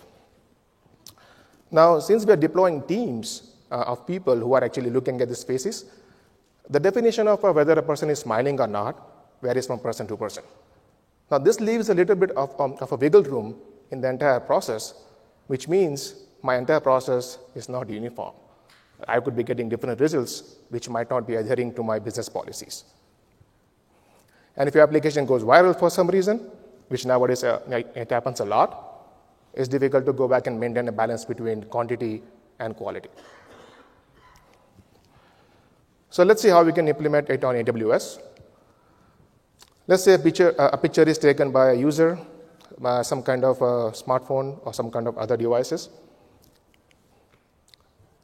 Now, 1.71 2.01
since 2.01 2.27
we 2.27 2.33
are 2.33 2.37
deploying 2.37 2.83
teams 2.83 3.55
uh, 3.71 3.85
of 3.87 4.07
people 4.07 4.37
who 4.37 4.53
are 4.55 4.65
actually 4.65 4.91
looking 4.91 5.21
at 5.23 5.29
these 5.29 5.45
faces, 5.45 5.87
the 6.69 6.81
definition 6.81 7.29
of 7.29 7.43
whether 7.43 7.73
a 7.73 7.83
person 7.83 8.11
is 8.11 8.19
smiling 8.19 8.61
or 8.61 8.67
not 8.67 8.97
varies 9.41 9.67
from 9.67 9.79
person 9.79 10.07
to 10.09 10.17
person. 10.17 10.43
Now, 11.31 11.39
this 11.39 11.61
leaves 11.61 11.89
a 11.89 11.95
little 11.95 12.17
bit 12.17 12.33
of, 12.33 12.61
um, 12.61 12.77
of 12.81 12.93
a 12.93 12.97
wiggle 12.97 13.23
room 13.23 13.57
in 13.91 14.01
the 14.01 14.09
entire 14.09 14.41
process, 14.41 14.95
which 15.47 15.69
means 15.69 16.15
my 16.43 16.57
entire 16.57 16.81
process 16.81 17.39
is 17.55 17.69
not 17.69 17.89
uniform. 17.89 18.35
I 19.09 19.21
could 19.21 19.37
be 19.37 19.43
getting 19.43 19.69
different 19.69 20.01
results, 20.01 20.57
which 20.69 20.89
might 20.89 21.11
not 21.11 21.27
be 21.27 21.37
adhering 21.37 21.75
to 21.75 21.83
my 21.83 21.99
business 21.99 22.29
policies. 22.29 22.85
And 24.57 24.69
if 24.69 24.75
your 24.75 24.85
application 24.85 25.27
goes 25.27 25.43
viral 25.43 25.79
for 25.79 25.91
some 25.91 26.09
reason, 26.09 26.39
which 26.89 27.07
nowadays 27.07 27.43
uh, 27.43 27.61
it 27.95 28.11
happens 28.11 28.41
a 28.41 28.45
lot, 28.45 28.93
it's 29.55 29.69
difficult 29.69 30.07
to 30.07 30.13
go 30.13 30.29
back 30.29 30.47
and 30.47 30.59
maintain 30.59 30.89
a 30.89 30.93
balance 30.93 31.25
between 31.25 31.63
quantity 31.65 32.23
and 32.59 32.77
quality. 32.77 33.09
So 36.11 36.23
let's 36.25 36.43
see 36.43 36.49
how 36.49 36.63
we 36.63 36.73
can 36.73 36.89
implement 36.89 37.31
it 37.31 37.43
on 37.45 37.55
AWS. 37.55 38.21
Let's 39.87 40.05
say 40.05 40.15
a 40.15 40.19
picture, 40.19 40.55
uh, 40.61 40.71
a 40.73 40.79
picture 40.79 41.03
is 41.03 41.19
taken 41.19 41.51
by 41.51 41.71
a 41.71 41.75
user, 41.75 42.19
by 42.79 43.03
some 43.03 43.23
kind 43.23 43.45
of 43.45 43.61
a 43.63 43.93
smartphone 43.93 44.59
or 44.65 44.75
some 44.75 44.91
kind 44.91 45.09
of 45.09 45.17
other 45.19 45.37
devices. 45.37 45.89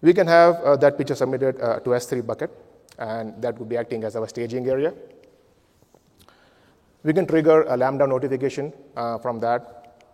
We 0.01 0.15
can 0.15 0.27
have 0.29 0.57
uh, 0.63 0.77
that 0.77 0.97
picture 0.97 1.15
submitted 1.15 1.61
uh, 1.61 1.81
to 1.81 1.91
S3 1.91 2.25
bucket, 2.25 2.51
and 2.99 3.41
that 3.43 3.59
would 3.59 3.69
be 3.69 3.77
acting 3.77 4.05
as 4.05 4.15
our 4.15 4.29
staging 4.29 4.69
area. 4.69 4.95
We 7.03 7.13
can 7.13 7.27
trigger 7.27 7.63
a 7.63 7.77
Lambda 7.77 8.07
notification 8.07 8.73
uh, 8.97 9.19
from 9.19 9.41
that 9.41 10.05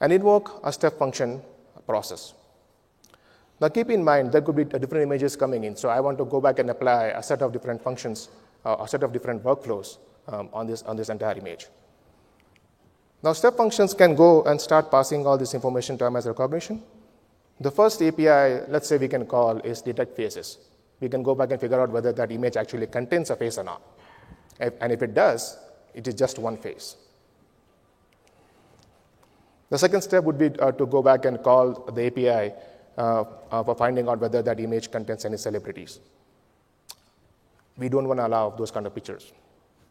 and 0.00 0.12
invoke 0.12 0.60
a 0.64 0.72
step 0.72 0.98
function 0.98 1.42
process. 1.86 2.34
Now, 3.60 3.68
keep 3.68 3.90
in 3.90 4.02
mind 4.02 4.32
there 4.32 4.40
could 4.40 4.56
be 4.56 4.64
different 4.64 5.02
images 5.02 5.36
coming 5.36 5.64
in, 5.64 5.76
so 5.76 5.90
I 5.90 6.00
want 6.00 6.16
to 6.16 6.24
go 6.24 6.40
back 6.40 6.58
and 6.58 6.70
apply 6.70 7.06
a 7.08 7.22
set 7.22 7.42
of 7.42 7.52
different 7.52 7.82
functions, 7.82 8.30
a 8.64 8.88
set 8.88 9.02
of 9.02 9.12
different 9.12 9.44
workflows 9.44 9.98
um, 10.28 10.48
on, 10.54 10.66
this, 10.66 10.82
on 10.84 10.96
this 10.96 11.10
entire 11.10 11.36
image. 11.36 11.66
Now, 13.22 13.34
step 13.34 13.58
functions 13.58 13.92
can 13.92 14.14
go 14.14 14.42
and 14.44 14.58
start 14.58 14.90
passing 14.90 15.26
all 15.26 15.36
this 15.36 15.52
information 15.52 15.98
to 15.98 16.10
MS 16.10 16.24
Rekognition 16.24 16.80
the 17.60 17.70
first 17.70 18.00
API, 18.02 18.64
let's 18.68 18.88
say 18.88 18.96
we 18.96 19.08
can 19.08 19.26
call, 19.26 19.58
is 19.58 19.82
detect 19.82 20.16
faces. 20.16 20.58
We 21.00 21.08
can 21.08 21.22
go 21.22 21.34
back 21.34 21.50
and 21.50 21.60
figure 21.60 21.80
out 21.80 21.90
whether 21.90 22.12
that 22.12 22.32
image 22.32 22.56
actually 22.56 22.86
contains 22.86 23.30
a 23.30 23.36
face 23.36 23.58
or 23.58 23.64
not. 23.64 23.82
And 24.58 24.92
if 24.92 25.02
it 25.02 25.14
does, 25.14 25.58
it 25.94 26.06
is 26.08 26.14
just 26.14 26.38
one 26.38 26.56
face. 26.56 26.96
The 29.70 29.78
second 29.78 30.02
step 30.02 30.24
would 30.24 30.38
be 30.38 30.50
uh, 30.58 30.72
to 30.72 30.86
go 30.86 31.02
back 31.02 31.24
and 31.24 31.42
call 31.42 31.90
the 31.92 32.06
API 32.06 32.52
uh, 32.98 33.24
uh, 33.50 33.62
for 33.62 33.74
finding 33.74 34.08
out 34.08 34.20
whether 34.20 34.42
that 34.42 34.58
image 34.58 34.90
contains 34.90 35.24
any 35.24 35.36
celebrities. 35.36 36.00
We 37.78 37.88
don't 37.88 38.08
want 38.08 38.18
to 38.18 38.26
allow 38.26 38.50
those 38.50 38.70
kind 38.70 38.86
of 38.86 38.94
pictures. 38.94 39.32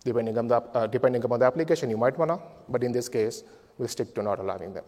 Depending 0.04 0.38
on, 0.38 0.48
the, 0.48 0.58
uh, 0.58 0.88
depending 0.88 1.24
upon 1.24 1.40
the 1.40 1.46
application, 1.46 1.90
you 1.90 1.98
might 1.98 2.18
want 2.18 2.30
to, 2.32 2.40
but 2.68 2.84
in 2.84 2.92
this 2.92 3.10
case, 3.10 3.44
we'll 3.78 3.88
stick 3.88 4.14
to 4.16 4.22
not 4.22 4.40
allowing 4.40 4.74
them. 4.74 4.84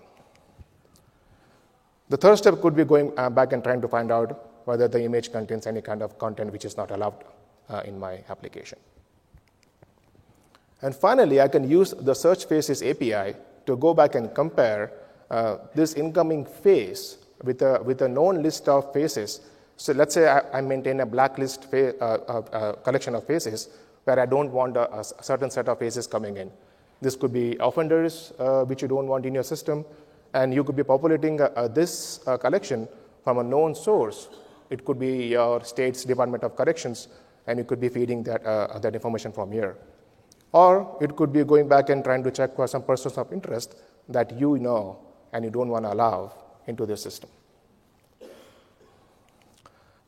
The 2.11 2.17
third 2.17 2.35
step 2.39 2.59
could 2.59 2.75
be 2.75 2.83
going 2.83 3.13
uh, 3.17 3.29
back 3.29 3.53
and 3.53 3.63
trying 3.63 3.79
to 3.79 3.87
find 3.87 4.11
out 4.11 4.65
whether 4.65 4.89
the 4.89 5.01
image 5.01 5.31
contains 5.31 5.65
any 5.65 5.81
kind 5.81 6.01
of 6.01 6.19
content 6.19 6.51
which 6.51 6.65
is 6.65 6.75
not 6.75 6.91
allowed 6.91 7.23
uh, 7.69 7.83
in 7.85 7.97
my 7.97 8.21
application. 8.27 8.77
And 10.81 10.93
finally, 10.93 11.39
I 11.39 11.47
can 11.47 11.69
use 11.69 11.91
the 11.91 12.13
search 12.13 12.47
faces 12.47 12.83
API 12.83 13.37
to 13.65 13.77
go 13.77 13.93
back 13.93 14.15
and 14.15 14.35
compare 14.35 14.91
uh, 15.29 15.59
this 15.73 15.93
incoming 15.93 16.43
face 16.43 17.17
with 17.43 17.61
a, 17.61 17.81
with 17.81 18.01
a 18.01 18.09
known 18.09 18.43
list 18.43 18.67
of 18.67 18.91
faces. 18.91 19.39
So 19.77 19.93
let's 19.93 20.13
say 20.13 20.27
I, 20.27 20.41
I 20.57 20.59
maintain 20.59 20.99
a 20.99 21.05
blacklist 21.05 21.71
fa- 21.71 21.95
uh, 22.03 22.17
uh, 22.27 22.39
uh, 22.51 22.73
collection 22.83 23.15
of 23.15 23.25
faces 23.25 23.69
where 24.03 24.19
I 24.19 24.25
don't 24.25 24.51
want 24.51 24.75
a, 24.75 24.99
a, 24.99 25.03
certain 25.05 25.49
set 25.49 25.69
of 25.69 25.79
faces 25.79 26.07
coming 26.07 26.35
in. 26.35 26.51
This 26.99 27.15
could 27.15 27.31
be 27.31 27.55
offenders 27.61 28.33
which 28.67 28.81
you 28.81 28.89
don't 28.89 29.07
want 29.07 29.25
in 29.25 29.33
your 29.33 29.43
system. 29.43 29.85
And 30.33 30.53
you 30.53 30.63
could 30.63 30.75
be 30.75 30.83
populating 30.83 31.41
uh, 31.41 31.51
uh, 31.55 31.67
this 31.67 32.25
uh, 32.27 32.37
collection 32.37 32.87
from 33.23 33.39
a 33.39 33.43
known 33.43 33.75
source. 33.75 34.29
It 34.69 34.85
could 34.85 34.99
be 34.99 35.27
your 35.27 35.63
state's 35.63 36.05
Department 36.05 36.43
of 36.43 36.55
Corrections, 36.55 37.09
and 37.47 37.59
you 37.59 37.65
could 37.65 37.81
be 37.81 37.89
feeding 37.89 38.23
that, 38.23 38.43
that 38.81 38.95
information 38.95 39.31
from 39.33 39.51
here. 39.51 39.75
Or 40.53 40.97
it 41.01 41.15
could 41.15 41.33
be 41.33 41.43
going 41.43 41.67
back 41.67 41.89
and 41.89 42.03
trying 42.03 42.23
to 42.23 42.31
check 42.31 42.55
for 42.55 42.67
some 42.67 42.83
persons 42.83 43.17
of 43.17 43.31
interest 43.33 43.75
that 44.09 44.39
you 44.39 44.57
know 44.57 44.99
and 45.33 45.43
you 45.43 45.51
don't 45.51 45.69
want 45.69 45.85
to 45.85 45.93
allow 45.93 46.33
into 46.67 46.85
the 46.85 46.95
system. 46.97 47.29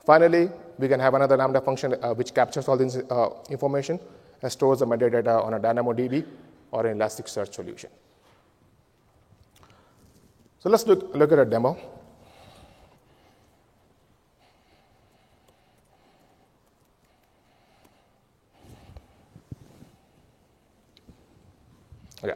Finally, 0.06 0.50
we 0.78 0.88
can 0.88 1.00
have 1.00 1.14
another 1.14 1.38
Lambda 1.38 1.62
function 1.62 1.96
uh, 2.02 2.14
which 2.14 2.34
captures 2.34 2.68
all 2.68 2.78
this 2.78 2.98
uh, 2.98 3.30
information 3.50 4.00
and 4.42 4.52
stores 4.52 4.80
the 4.80 4.86
metadata 4.86 5.44
on 5.44 5.54
a 5.54 5.60
DynamoDB 5.60 6.26
or 6.72 6.86
an 6.86 6.98
Elasticsearch 6.98 7.54
solution. 7.54 7.90
So 10.64 10.70
let's 10.70 10.88
look, 10.88 11.14
look 11.14 11.30
at 11.34 11.40
a 11.40 11.44
demo. 11.44 11.78
Yeah. 22.24 22.36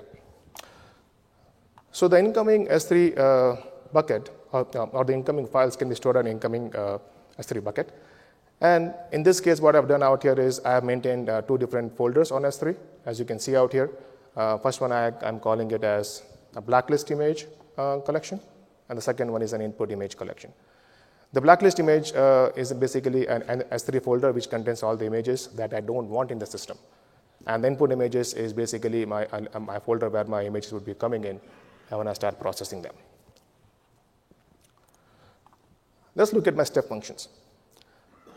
So 1.93 2.09
the 2.09 2.19
incoming 2.19 2.67
S3 2.67 3.17
uh, 3.17 3.61
bucket 3.93 4.29
or, 4.51 4.67
uh, 4.75 4.83
or, 4.87 5.05
the 5.05 5.13
incoming 5.13 5.47
files 5.47 5.77
can 5.77 5.87
be 5.87 5.95
stored 5.95 6.17
on 6.17 6.27
incoming 6.27 6.75
uh, 6.75 6.97
S3 7.39 7.63
bucket. 7.63 7.97
And 8.59 8.93
in 9.13 9.23
this 9.23 9.39
case, 9.39 9.61
what 9.61 9.77
I've 9.77 9.87
done 9.87 10.03
out 10.03 10.23
here 10.23 10.37
is 10.37 10.59
I 10.65 10.71
have 10.71 10.83
maintained 10.83 11.29
uh, 11.29 11.43
two 11.43 11.57
different 11.57 11.95
folders 11.95 12.31
on 12.31 12.41
S3, 12.41 12.75
as 13.05 13.19
you 13.19 13.25
can 13.25 13.39
see 13.39 13.55
out 13.55 13.71
here. 13.71 13.89
Uh, 14.35 14.57
first 14.57 14.81
one, 14.81 14.91
I, 14.91 15.13
I'm 15.21 15.39
calling 15.39 15.71
it 15.71 15.85
as 15.85 16.23
a 16.57 16.61
blacklist 16.61 17.09
image, 17.09 17.45
uh, 17.77 17.99
collection, 17.99 18.39
and 18.89 18.97
the 18.97 19.01
second 19.01 19.31
one 19.31 19.41
is 19.41 19.53
an 19.53 19.61
input 19.61 19.91
image 19.91 20.17
collection. 20.17 20.51
The 21.33 21.41
blacklist 21.41 21.79
image 21.79 22.13
uh, 22.13 22.51
is 22.55 22.71
basically 22.73 23.27
an, 23.27 23.41
an, 23.43 23.61
S3 23.71 24.01
folder 24.01 24.31
which 24.31 24.49
contains 24.49 24.81
all 24.81 24.95
the 24.95 25.05
images 25.05 25.47
that 25.55 25.73
I 25.73 25.81
don't 25.81 26.09
want 26.09 26.31
in 26.31 26.39
the 26.39 26.45
system. 26.45 26.77
And 27.45 27.63
the 27.63 27.67
input 27.67 27.91
images 27.91 28.33
is 28.33 28.53
basically 28.53 29.05
my, 29.05 29.25
uh, 29.25 29.59
my 29.59 29.79
folder 29.79 30.09
where 30.09 30.23
my 30.23 30.45
images 30.45 30.71
would 30.71 30.85
be 30.85 30.93
coming 30.93 31.25
in 31.25 31.39
when 31.89 32.07
I 32.07 32.13
start 32.13 32.39
processing 32.39 32.81
them. 32.81 32.95
Let's 36.15 36.33
look 36.33 36.47
at 36.47 36.55
my 36.55 36.63
step 36.63 36.85
functions. 36.85 37.27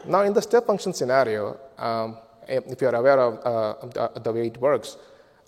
Now, 0.07 0.23
in 0.23 0.33
the 0.33 0.43
step 0.43 0.67
function 0.67 0.93
scenario, 0.93 1.59
um, 1.79 2.19
if 2.47 2.81
you're 2.81 2.95
aware 2.95 3.21
of 3.21 3.35
uh, 3.45 3.87
the, 3.87 4.21
the, 4.21 4.33
way 4.33 4.47
it 4.49 4.59
works, 4.59 4.97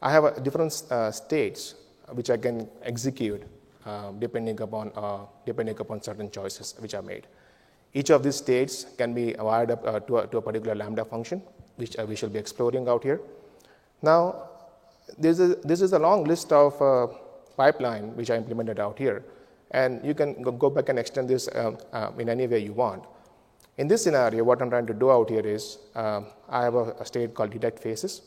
I 0.00 0.12
have 0.12 0.42
different 0.42 0.82
uh, 0.90 1.10
states 1.10 1.74
which 2.12 2.30
I 2.30 2.36
can 2.36 2.68
execute 2.82 3.42
um, 3.84 4.18
depending, 4.18 4.60
upon, 4.60 4.92
uh, 4.94 5.20
depending 5.46 5.78
upon 5.78 6.02
certain 6.02 6.30
choices 6.30 6.74
which 6.78 6.94
are 6.94 7.02
made. 7.02 7.26
Each 7.94 8.10
of 8.10 8.22
these 8.22 8.36
states 8.36 8.86
can 8.96 9.12
be 9.12 9.34
wired 9.38 9.70
up 9.70 9.86
uh, 9.86 10.00
to, 10.00 10.18
a, 10.18 10.26
to, 10.26 10.38
a, 10.38 10.42
particular 10.42 10.74
Lambda 10.74 11.04
function, 11.04 11.42
which 11.76 11.98
uh, 11.98 12.06
we 12.06 12.16
shall 12.16 12.30
be 12.30 12.38
exploring 12.38 12.88
out 12.88 13.02
here. 13.02 13.20
Now, 14.00 14.48
this 15.18 15.38
is, 15.38 15.56
this 15.62 15.82
is 15.82 15.92
a 15.92 15.98
long 15.98 16.24
list 16.24 16.52
of 16.52 16.80
uh, 16.80 17.08
pipeline 17.56 18.16
which 18.16 18.30
I 18.30 18.36
implemented 18.36 18.80
out 18.80 18.98
here, 18.98 19.24
and 19.72 20.04
you 20.04 20.14
can 20.14 20.42
go 20.42 20.70
back 20.70 20.88
and 20.88 20.98
extend 20.98 21.28
this 21.28 21.48
um, 21.54 21.76
in 22.18 22.28
any 22.28 22.46
way 22.46 22.60
you 22.60 22.72
want. 22.72 23.04
In 23.78 23.88
this 23.88 24.04
scenario, 24.04 24.44
what 24.44 24.60
I'm 24.60 24.70
trying 24.70 24.86
to 24.86 24.94
do 24.94 25.10
out 25.10 25.30
here 25.30 25.40
is 25.40 25.78
um, 25.94 26.26
I 26.48 26.62
have 26.64 26.74
a, 26.74 26.92
a, 27.00 27.06
state 27.06 27.34
called 27.34 27.50
detect 27.50 27.78
faces, 27.78 28.22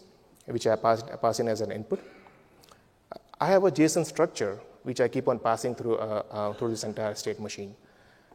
which 0.45 0.65
I 0.65 0.75
pass, 0.75 1.03
pass 1.21 1.39
in 1.39 1.47
as 1.47 1.61
an 1.61 1.71
input. 1.71 2.01
I 3.39 3.47
have 3.47 3.63
a 3.63 3.71
JSON 3.71 4.05
structure 4.05 4.59
which 4.85 5.01
I 5.01 5.07
keep 5.07 5.27
on 5.27 5.39
passing 5.39 5.75
through, 5.75 5.97
uh, 5.97 6.23
uh, 6.31 6.53
through 6.53 6.69
this 6.69 6.83
entire 6.83 7.15
state 7.15 7.39
machine. 7.39 7.75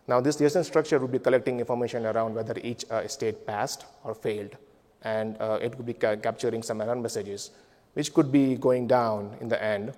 Now, 0.07 0.21
this 0.21 0.37
JSON 0.37 0.65
structure 0.65 0.99
would 0.99 1.13
be 1.13 1.19
collecting 1.19 1.61
information 1.61 2.05
around 2.05 2.35
whether 2.35 2.55
each 2.63 2.85
uh, 2.91 3.07
state 3.09 3.47
passed 3.47 3.87
or 4.05 4.15
failed, 4.15 4.57
and 5.03 5.37
it 5.63 5.77
would 5.77 5.87
be 5.87 5.95
ca- 5.95 6.17
capturing 6.17 6.63
some 6.63 6.81
error 6.81 6.97
messages, 6.97 7.51
which 7.95 8.13
could 8.13 8.31
be 8.33 8.57
going 8.57 8.87
down 8.87 9.37
in 9.41 9.49
the 9.49 9.63
end. 9.63 9.93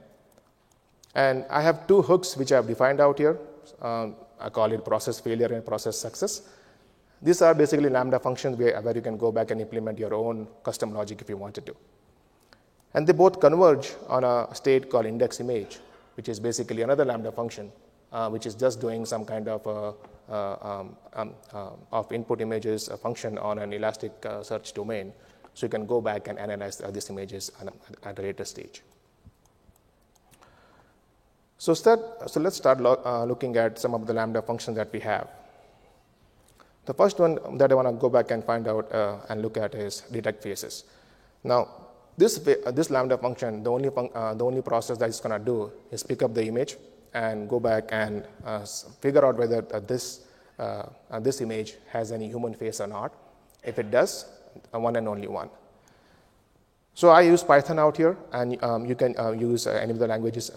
And 1.15 1.45
I 1.51 1.63
have 1.63 1.87
two 1.87 2.03
hooks 2.03 2.37
which 2.37 2.53
I 2.53 2.57
have 2.57 2.67
defined 2.67 3.01
out 3.01 3.19
here. 3.19 3.39
Um, 3.81 4.17
I 4.41 4.49
call 4.51 4.73
it 4.73 4.85
process 4.85 5.21
failure 5.21 5.47
and 5.47 5.65
process 5.65 5.99
success. 5.99 6.43
These 7.21 7.43
are 7.43 7.55
basically 7.55 7.89
Lambda 7.89 8.19
functions 8.19 8.57
where, 8.59 8.81
where 8.81 8.95
you 8.95 9.01
can 9.01 9.17
go 9.17 9.31
back 9.31 9.51
and 9.53 9.61
implement 9.61 9.99
your 9.99 10.13
own 10.15 10.49
custom 10.65 10.93
logic 10.93 11.21
if 11.21 11.29
you 11.29 11.37
wanted 11.37 11.65
to. 11.67 11.77
And 12.95 13.07
they 13.07 13.13
both 13.13 13.41
converge 13.41 13.93
on 14.09 14.25
a 14.25 14.49
state 14.55 14.91
called 14.91 15.07
index 15.07 15.39
image, 15.39 15.79
which 16.15 16.29
is 16.29 16.41
basically 16.41 16.83
another 16.83 17.05
Lambda 17.05 17.33
function, 17.33 17.73
uh, 18.13 18.29
which 18.29 18.47
is 18.47 18.55
just 18.55 18.81
doing 18.81 19.05
some 19.07 19.25
kind 19.25 19.49
of 19.49 19.67
uh, 19.67 19.93
uh, 20.33 20.57
um, 20.63 20.97
um, 21.15 21.35
uh, 21.53 21.71
of 21.93 22.11
input 22.13 22.41
images 22.41 22.89
function 23.03 23.39
on 23.39 23.59
an 23.59 23.73
elastic 23.73 24.13
uh, 24.25 24.43
search 24.43 24.73
domain. 24.73 25.13
So 25.55 25.67
you 25.67 25.71
can 25.71 25.87
go 25.87 26.01
back 26.01 26.29
and 26.29 26.39
analyze 26.39 26.79
these 26.79 27.11
images 27.11 27.51
at 28.05 28.19
a 28.19 28.23
later 28.23 28.45
stage. 28.45 28.83
So, 31.59 31.75
start, 31.75 32.01
so 32.31 32.41
let's 32.41 32.57
start 32.57 32.81
lo 32.81 33.25
looking 33.27 33.57
at 33.57 33.79
some 33.79 33.95
of 33.95 34.07
the 34.07 34.15
Lambda 34.15 34.43
functions 34.43 34.77
that 34.77 34.93
we 34.93 35.01
have. 35.01 35.29
The 36.87 36.95
first 36.95 37.21
one 37.21 37.59
that 37.59 37.71
I 37.71 37.75
want 37.75 37.89
to 37.89 37.93
go 37.93 38.09
back 38.09 38.31
and 38.31 38.43
find 38.43 38.67
out 38.67 38.91
and 39.29 39.43
look 39.43 39.57
at 39.57 39.75
is 39.75 40.01
detect 40.11 40.43
faces. 40.43 40.85
Now, 41.45 41.69
this, 42.17 42.47
uh, 42.47 42.71
this 42.71 42.91
lambda 42.91 43.17
function, 43.17 43.63
the 43.63 43.71
only, 43.71 43.91
uh, 44.15 44.35
the 44.35 44.45
only 44.45 44.63
process 44.63 44.99
that 44.99 45.09
it's 45.09 45.21
going 45.21 45.39
to 45.39 45.45
do 45.45 45.73
is 45.91 46.03
pick 46.03 46.23
up 46.23 46.35
the 46.35 46.45
image 46.45 46.77
and 47.15 47.49
go 47.49 47.59
back 47.59 47.89
and 47.91 48.25
uh, 48.45 48.65
figure 49.01 49.25
out 49.25 49.37
whether 49.37 49.67
uh, 49.73 49.81
this, 49.81 50.21
uh, 50.59 50.85
uh, 51.11 51.21
this 51.21 51.41
image 51.41 51.77
has 51.89 52.13
any 52.13 52.29
human 52.29 52.55
face 52.55 52.81
or 52.81 52.87
not. 52.87 53.15
If 53.65 53.79
it 53.79 53.91
does, 53.91 54.27
one 54.73 54.97
and 54.97 55.09
only 55.09 55.29
one. 55.29 55.49
So 56.95 57.09
I 57.09 57.23
use 57.23 57.43
Python 57.43 57.79
out 57.79 57.97
here, 57.97 58.19
and 58.33 58.63
um, 58.63 58.85
you 58.85 58.95
can 58.95 59.15
use 59.39 59.67
any 59.67 59.93
of 59.93 59.99
the 59.99 60.07
languages 60.07 60.51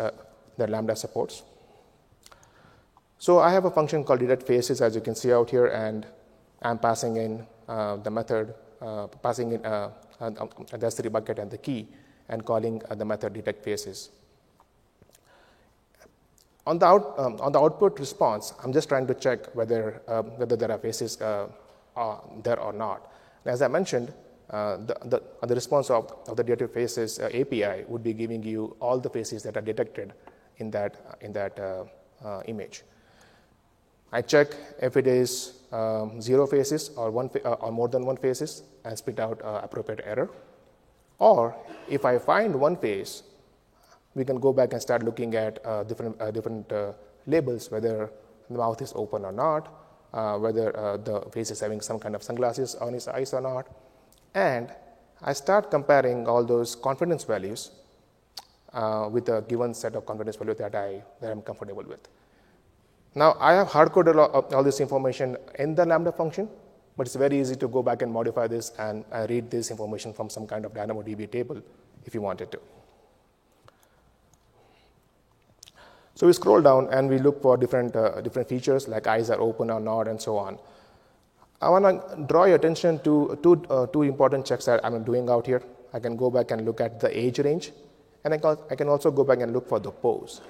that 0.57 0.69
Lambda 0.69 0.95
supports. 0.95 1.43
So 3.19 3.39
I 3.39 3.51
have 3.51 3.63
a 3.63 3.71
function 3.71 4.03
called 4.03 4.19
detect 4.19 4.43
faces, 4.43 4.81
as 4.81 4.95
you 4.95 5.01
can 5.01 5.15
see 5.15 5.31
out 5.31 5.49
here, 5.49 5.67
and 5.67 6.05
I'm 6.61 6.77
passing 6.77 7.15
in 7.15 7.45
the 7.67 8.09
method, 8.11 8.53
passing 9.21 9.53
in 9.53 9.61
and, 10.19 10.37
um, 10.39 10.49
the 10.71 10.77
S3 10.77 11.11
bucket 11.11 11.39
and 11.39 11.51
the 11.51 11.57
key 11.57 11.87
and 12.29 12.45
calling 12.45 12.81
uh, 12.89 12.95
the 12.95 13.05
method 13.05 13.33
detect 13.33 13.63
faces. 13.63 14.09
On 16.67 16.79
the, 16.79 16.85
out, 16.85 17.13
um, 17.19 17.39
on 17.41 17.51
the 17.51 17.59
output 17.59 17.99
response, 17.99 18.53
I'm 18.63 18.73
just 18.73 18.89
trying 18.89 19.05
to 19.07 19.13
check 19.13 19.53
whether, 19.55 20.01
um, 20.07 20.25
whether 20.37 20.55
there 20.55 20.71
are 20.71 20.79
faces 20.79 21.21
uh, 21.21 21.47
there 22.43 22.59
or 22.59 22.73
not. 22.73 23.11
And 23.43 23.53
as 23.53 23.61
I 23.61 23.67
mentioned, 23.67 24.11
uh, 24.49 24.77
the, 24.77 24.95
the, 25.05 25.47
the, 25.47 25.55
response 25.55 25.89
of, 25.89 26.11
of 26.27 26.37
the 26.37 26.43
detect 26.43 26.73
faces 26.73 27.19
uh, 27.19 27.29
API 27.33 27.83
would 27.87 28.03
be 28.03 28.13
giving 28.13 28.43
you 28.43 28.75
all 28.79 28.99
the 28.99 29.09
faces 29.09 29.43
that 29.43 29.57
are 29.57 29.61
detected 29.61 30.13
in 30.57 30.71
that, 30.71 31.17
in 31.21 31.33
that 31.33 31.59
uh, 31.59 31.83
uh, 32.23 32.41
image. 32.45 32.83
I 34.11 34.21
check 34.21 34.49
if 34.81 34.97
it 34.97 35.07
is 35.07 35.59
um, 35.75 36.21
zero 36.21 36.47
faces 36.47 36.91
or, 36.95 37.11
one 37.11 37.29
fa- 37.29 37.55
or 37.65 37.71
more 37.71 37.87
than 37.87 38.05
one 38.05 38.17
faces, 38.17 38.63
and 38.85 38.97
spit 38.97 39.19
out 39.19 39.41
uh, 39.43 39.61
appropriate 39.63 40.01
error. 40.05 40.29
Or 41.19 41.55
if 41.89 42.05
I 42.05 42.17
find 42.17 42.55
one 42.67 42.77
face, 42.77 43.23
we 44.15 44.23
can 44.23 44.39
go 44.39 44.53
back 44.53 44.73
and 44.73 44.81
start 44.81 45.03
looking 45.03 45.35
at 45.35 45.59
uh, 45.65 45.83
different, 45.83 46.21
uh, 46.21 46.31
different 46.31 46.71
uh, 46.71 46.93
labels, 47.25 47.69
whether 47.71 48.09
the 48.49 48.57
mouth 48.57 48.81
is 48.81 48.93
open 48.95 49.25
or 49.25 49.31
not, 49.31 49.67
uh, 50.13 50.37
whether 50.37 50.67
uh, 50.77 50.97
the 50.97 51.21
face 51.31 51.51
is 51.51 51.59
having 51.59 51.81
some 51.81 51.99
kind 51.99 52.15
of 52.15 52.23
sunglasses 52.23 52.75
on 52.75 52.93
his 52.93 53.07
eyes 53.07 53.33
or 53.33 53.41
not. 53.41 53.67
And 54.33 54.69
I 55.21 55.33
start 55.33 55.71
comparing 55.71 56.27
all 56.27 56.43
those 56.45 56.75
confidence 56.75 57.23
values 57.23 57.71
with 59.11 59.29
a 59.29 59.41
given 59.47 59.73
set 59.73 59.95
of 59.95 60.05
confidence 60.05 60.35
values 60.35 60.57
that, 60.57 60.75
I, 60.75 61.01
that 61.21 61.31
I'm 61.31 61.41
comfortable 61.41 61.83
with. 61.87 62.07
Now, 63.15 63.37
I 63.39 63.53
have 63.53 63.67
hard 63.67 63.91
coded 63.93 64.17
all 64.17 64.63
this 64.63 64.81
information 64.81 65.37
in 65.57 65.73
the 65.73 65.85
Lambda 65.85 66.11
function, 66.11 66.49
but 66.97 67.07
it's 67.07 67.15
very 67.15 67.39
easy 67.39 67.55
to 67.55 67.67
go 67.67 67.81
back 67.81 68.01
and 68.01 68.11
modify 68.11 68.47
this 68.47 68.71
and 68.77 69.05
read 69.29 69.49
this 69.49 69.71
information 69.71 70.13
from 70.13 70.29
some 70.29 70.45
kind 70.45 70.65
of 70.65 70.73
DynamoDB 70.73 71.31
table 71.31 71.61
if 72.05 72.13
you 72.13 72.21
wanted 72.21 72.51
to. 72.51 72.59
So 76.13 76.27
we 76.27 76.33
scroll 76.33 76.61
down 76.61 76.89
and 76.91 77.09
we 77.09 77.19
look 77.19 77.41
for 77.41 77.57
different, 77.57 77.95
uh, 77.95 78.21
different 78.21 78.47
features 78.47 78.87
like 78.87 79.07
eyes 79.07 79.29
are 79.29 79.39
open 79.39 79.69
or 79.69 79.79
not 79.79 80.07
and 80.07 80.21
so 80.21 80.37
on. 80.37 80.57
I 81.61 81.69
want 81.69 81.85
to 81.85 82.23
draw 82.27 82.45
your 82.45 82.55
attention 82.55 82.99
to 82.99 83.39
two, 83.41 83.63
uh, 83.69 83.87
two 83.87 84.03
important 84.03 84.45
checks 84.45 84.65
that 84.65 84.83
I'm 84.85 85.03
doing 85.03 85.29
out 85.29 85.45
here. 85.45 85.63
I 85.93 85.99
can 85.99 86.17
go 86.17 86.29
back 86.29 86.51
and 86.51 86.65
look 86.65 86.81
at 86.81 86.99
the 86.99 87.17
age 87.17 87.39
range, 87.39 87.71
and 88.25 88.33
I 88.33 88.75
can 88.75 88.89
also 88.89 89.09
go 89.09 89.23
back 89.23 89.39
and 89.39 89.53
look 89.53 89.69
for 89.69 89.79
the 89.79 89.91
pose. 89.91 90.41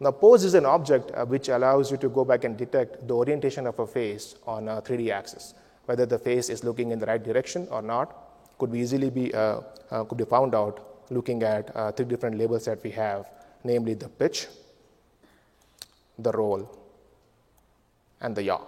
Now, 0.00 0.10
pose 0.10 0.44
is 0.44 0.54
an 0.54 0.66
object 0.66 1.12
uh, 1.14 1.24
which 1.24 1.48
allows 1.48 1.90
you 1.90 1.96
to 1.98 2.08
go 2.08 2.24
back 2.24 2.44
and 2.44 2.56
detect 2.56 3.06
the 3.06 3.14
orientation 3.14 3.66
of 3.66 3.78
a 3.78 3.86
face 3.86 4.34
on 4.46 4.68
a 4.68 4.82
3D 4.82 5.10
axis. 5.10 5.54
Whether 5.84 6.04
the 6.06 6.18
face 6.18 6.48
is 6.48 6.64
looking 6.64 6.90
in 6.90 6.98
the 6.98 7.06
right 7.06 7.22
direction 7.22 7.68
or 7.70 7.80
not 7.80 8.56
could 8.58 8.72
be 8.72 8.80
easily 8.80 9.10
be, 9.10 9.32
uh, 9.32 9.60
uh, 9.90 10.04
could 10.04 10.18
be 10.18 10.24
found 10.24 10.54
out 10.54 11.04
looking 11.10 11.42
at 11.42 11.74
uh, 11.76 11.92
three 11.92 12.06
different 12.06 12.38
labels 12.38 12.64
that 12.64 12.82
we 12.82 12.90
have, 12.90 13.30
namely 13.62 13.94
the 13.94 14.08
pitch, 14.08 14.46
the 16.18 16.32
roll, 16.32 16.68
and 18.20 18.34
the 18.34 18.42
yaw. 18.42 18.60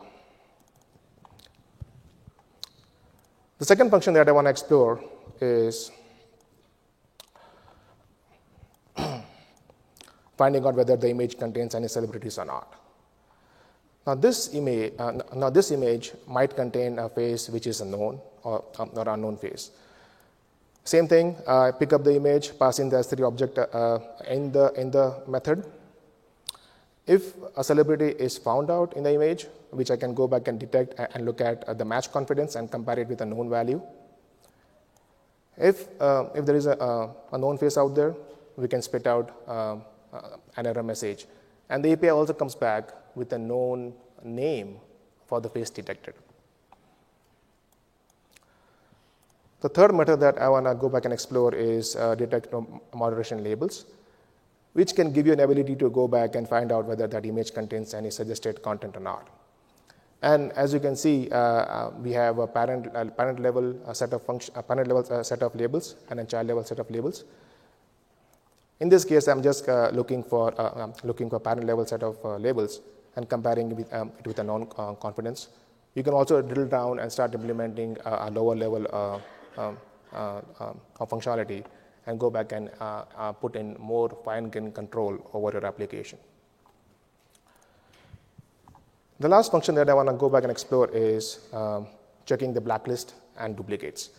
The 3.58 3.64
second 3.64 3.90
function 3.90 4.12
that 4.14 4.28
I 4.28 4.32
want 4.32 4.46
to 4.46 4.50
explore 4.50 5.02
is 5.40 5.90
finding 10.36 10.64
out 10.66 10.74
whether 10.74 10.96
the 10.96 11.08
image 11.08 11.38
contains 11.38 11.74
any 11.74 11.88
celebrities 11.88 12.38
or 12.38 12.44
not. 12.44 12.74
Now 14.06 14.14
this, 14.14 14.54
image, 14.54 14.92
uh, 14.98 15.12
now, 15.34 15.50
this 15.50 15.70
image 15.72 16.12
might 16.28 16.54
contain 16.54 16.98
a 16.98 17.08
face 17.08 17.48
which 17.48 17.66
is 17.66 17.80
unknown 17.80 18.20
or, 18.44 18.64
um, 18.78 18.90
or 18.94 19.08
unknown 19.08 19.36
face. 19.36 19.70
Same 20.84 21.08
thing, 21.08 21.34
uh, 21.48 21.72
pick 21.72 21.92
up 21.92 22.04
the 22.04 22.14
image, 22.14 22.56
pass 22.56 22.78
in 22.78 22.88
the 22.88 22.98
S3 22.98 23.26
object 23.26 23.58
uh, 23.58 23.98
in, 24.28 24.52
the, 24.52 24.72
in 24.80 24.92
the 24.92 25.20
method. 25.26 25.64
If 27.08 27.34
a 27.56 27.64
celebrity 27.64 28.10
is 28.10 28.38
found 28.38 28.70
out 28.70 28.96
in 28.96 29.02
the 29.02 29.12
image, 29.12 29.46
which 29.70 29.90
I 29.90 29.96
can 29.96 30.14
go 30.14 30.28
back 30.28 30.46
and 30.46 30.60
detect 30.60 30.94
and 30.96 31.24
look 31.24 31.40
at 31.40 31.64
uh, 31.64 31.74
the 31.74 31.84
match 31.84 32.12
confidence 32.12 32.54
and 32.54 32.70
compare 32.70 33.00
it 33.00 33.08
with 33.08 33.20
a 33.20 33.26
known 33.26 33.50
value. 33.50 33.82
If, 35.56 35.88
uh, 36.00 36.26
if 36.34 36.46
there 36.46 36.54
is 36.54 36.66
a, 36.66 37.10
a 37.32 37.38
known 37.38 37.58
face 37.58 37.76
out 37.76 37.94
there, 37.96 38.14
we 38.56 38.68
can 38.68 38.82
spit 38.82 39.06
out 39.08 39.48
um, 39.48 39.82
uh, 40.16 40.36
an 40.56 40.66
error 40.66 40.82
message. 40.82 41.26
And 41.68 41.84
the 41.84 41.92
API 41.92 42.10
also 42.10 42.32
comes 42.32 42.54
back 42.54 42.90
with 43.14 43.32
a 43.32 43.38
known 43.38 43.94
name 44.22 44.78
for 45.26 45.40
the 45.40 45.48
face 45.48 45.70
detected. 45.70 46.14
The 49.60 49.70
third 49.70 49.94
method 49.94 50.20
that 50.20 50.38
I 50.38 50.48
want 50.48 50.66
to 50.66 50.74
go 50.74 50.88
back 50.88 51.06
and 51.06 51.14
explore 51.14 51.54
is 51.54 51.96
uh, 51.96 52.14
detect 52.14 52.54
moderation 52.94 53.42
labels, 53.42 53.86
which 54.74 54.94
can 54.94 55.12
give 55.12 55.26
you 55.26 55.32
an 55.32 55.40
ability 55.40 55.74
to 55.76 55.90
go 55.90 56.06
back 56.06 56.36
and 56.36 56.48
find 56.48 56.70
out 56.70 56.84
whether 56.84 57.06
that 57.06 57.24
image 57.24 57.52
contains 57.54 57.94
any 57.94 58.10
suggested 58.10 58.62
content 58.62 58.96
or 58.96 59.00
not. 59.00 59.28
And 60.22 60.52
as 60.52 60.72
you 60.72 60.80
can 60.80 60.96
see, 60.96 61.28
uh, 61.30 61.36
uh, 61.36 61.92
we 61.98 62.12
have 62.12 62.38
a 62.38 62.46
parent, 62.46 62.88
uh, 62.94 63.04
parent 63.06 63.40
level 63.40 63.74
set 63.92 64.12
of 64.12 64.22
function, 64.22 64.54
a 64.56 64.62
parent 64.62 64.88
level 64.88 65.04
uh, 65.12 65.22
set 65.22 65.42
of 65.42 65.54
labels 65.54 65.96
and 66.10 66.20
a 66.20 66.24
child 66.24 66.48
level 66.48 66.64
set 66.64 66.78
of 66.78 66.90
labels. 66.90 67.24
In 68.78 68.90
this 68.90 69.04
case, 69.04 69.26
I'm 69.26 69.42
just 69.42 69.68
uh, 69.68 69.90
looking 69.92 70.22
for 70.22 70.52
uh, 70.60 70.82
um, 70.82 70.92
looking 71.02 71.30
for 71.30 71.40
parent 71.40 71.64
level 71.64 71.86
set 71.86 72.02
of 72.02 72.18
uh, 72.24 72.36
labels 72.36 72.80
and 73.16 73.26
comparing 73.28 73.74
with, 73.74 73.92
um, 73.92 74.12
it 74.18 74.26
with 74.26 74.38
a 74.38 74.44
known 74.44 74.68
uh, 74.76 74.92
confidence. 74.92 75.48
You 75.94 76.02
can 76.02 76.12
also 76.12 76.42
drill 76.42 76.66
down 76.66 76.98
and 76.98 77.10
start 77.10 77.34
implementing 77.34 77.96
a 78.04 78.30
lower 78.30 78.54
level 78.54 78.86
um, 79.56 79.78
um, 80.12 80.80
functionality 81.00 81.64
and 82.06 82.20
go 82.20 82.28
back 82.28 82.52
and 82.52 82.68
put 83.40 83.56
in 83.56 83.74
more 83.78 84.10
fine-grained 84.22 84.74
control 84.74 85.18
over 85.32 85.52
your 85.52 85.64
application. 85.64 86.18
The 89.20 89.28
last 89.28 89.50
function 89.50 89.74
that 89.76 89.88
I 89.88 89.94
want 89.94 90.10
to 90.10 90.14
go 90.14 90.28
back 90.28 90.42
and 90.42 90.52
explore 90.52 90.90
is 90.90 91.38
um, 91.54 91.86
checking 92.26 92.52
the 92.52 92.60
blacklist 92.60 93.14
and 93.38 93.56
duplicates. 93.56 94.10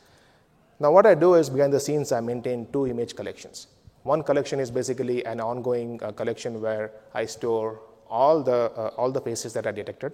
Now, 0.80 0.92
what 0.92 1.06
I 1.06 1.14
do 1.14 1.36
is 1.36 1.48
behind 1.48 1.74
the 1.74 1.80
scenes, 1.80 2.12
I 2.12 2.22
maintain 2.22 2.68
two 2.74 2.88
image 2.88 3.16
collections. 3.16 3.68
One 4.08 4.24
collection 4.24 4.62
is 4.62 4.72
basically 4.72 5.26
an 5.26 5.42
ongoing 5.42 6.02
uh, 6.02 6.14
collection 6.14 6.62
where 6.62 6.92
I 7.14 7.26
store 7.26 7.82
all 8.10 8.42
the, 8.42 8.72
uh, 8.72 8.92
all 8.96 9.12
the 9.12 9.20
faces 9.20 9.52
that 9.52 9.68
are 9.68 9.74
detected. 9.74 10.14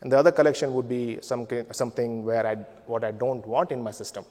And 0.00 0.12
the 0.12 0.16
other 0.16 0.30
collection 0.30 0.72
would 0.74 0.88
be 0.88 1.18
some, 1.20 1.48
something 1.72 2.24
where 2.24 2.46
I, 2.46 2.54
what 2.86 3.02
I 3.02 3.10
don't 3.10 3.44
want 3.44 3.72
in 3.72 3.82
my 3.82 3.90
system. 3.90 4.24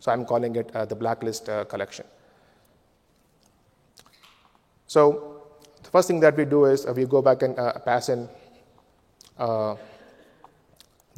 So 0.00 0.10
I'm 0.10 0.24
calling 0.24 0.56
it 0.56 0.74
uh, 0.74 0.86
the 0.86 0.94
blacklist 0.94 1.50
uh, 1.50 1.66
collection. 1.66 2.06
So 4.86 5.42
the 5.82 5.90
first 5.90 6.08
thing 6.08 6.20
that 6.20 6.34
we 6.34 6.46
do 6.46 6.64
is 6.64 6.86
uh, 6.86 6.94
we 6.96 7.04
go 7.04 7.20
back 7.20 7.42
and 7.42 7.58
uh, 7.58 7.78
pass 7.80 8.08
in 8.08 8.30
the 9.36 9.76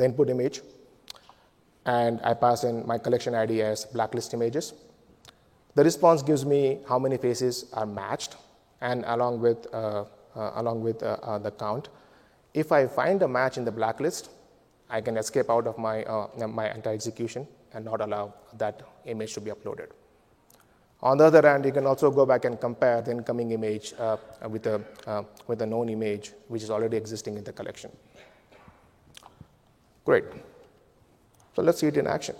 input 0.00 0.31
image, 0.31 0.62
and 1.87 2.20
I 2.24 2.35
pass 2.35 2.64
in 2.64 2.85
my 2.85 2.98
collection 2.98 3.37
ID 3.37 3.62
as 3.62 3.85
blacklist 3.85 4.35
images. 4.35 4.74
The 5.74 5.82
response 5.82 6.22
gives 6.22 6.46
me 6.46 6.78
how 6.88 6.98
many 6.98 7.16
faces 7.16 7.66
are 7.72 7.87
matched 7.87 8.37
and 8.80 9.04
along 9.06 9.40
with, 9.40 9.66
uh, 9.74 10.04
uh, 10.37 10.52
along 10.54 10.82
with 10.82 11.02
uh, 11.02 11.16
uh 11.22 11.38
the 11.38 11.50
count. 11.50 11.88
If 12.52 12.70
I 12.70 12.87
find 12.87 13.22
a 13.22 13.28
match 13.28 13.58
in 13.58 13.64
the 13.64 13.72
blacklist, 13.72 14.30
I 14.88 15.00
can 15.00 15.16
escape 15.16 15.50
out 15.50 15.66
of 15.66 15.76
my, 15.76 16.04
uh, 16.04 16.46
my 16.46 16.66
anti-execution 16.68 17.48
and 17.72 17.84
not 17.84 18.00
allow 18.00 18.34
that 18.58 18.82
image 19.06 19.34
to 19.34 19.40
be 19.40 19.50
uploaded. 19.50 19.88
On 21.02 21.18
the 21.18 21.24
other 21.24 21.42
hand, 21.42 21.64
you 21.64 21.72
can 21.72 21.87
also 21.87 22.10
go 22.10 22.24
back 22.24 22.44
and 22.44 22.60
compare 22.60 23.02
the 23.02 23.10
incoming 23.10 23.50
image 23.50 23.92
uh, 23.98 24.16
with, 24.48 24.66
a, 24.66 24.80
with 25.48 25.60
a 25.60 25.66
known 25.66 25.88
image 25.88 26.32
which 26.48 26.62
is 26.62 26.70
already 26.70 26.96
existing 26.96 27.37
in 27.37 27.44
the 27.44 27.52
collection. 27.52 27.90
Great. 30.04 30.24
So 31.56 31.62
let's 31.62 31.80
see 31.80 31.88
it 31.88 31.96
in 31.96 32.06
action. 32.06 32.37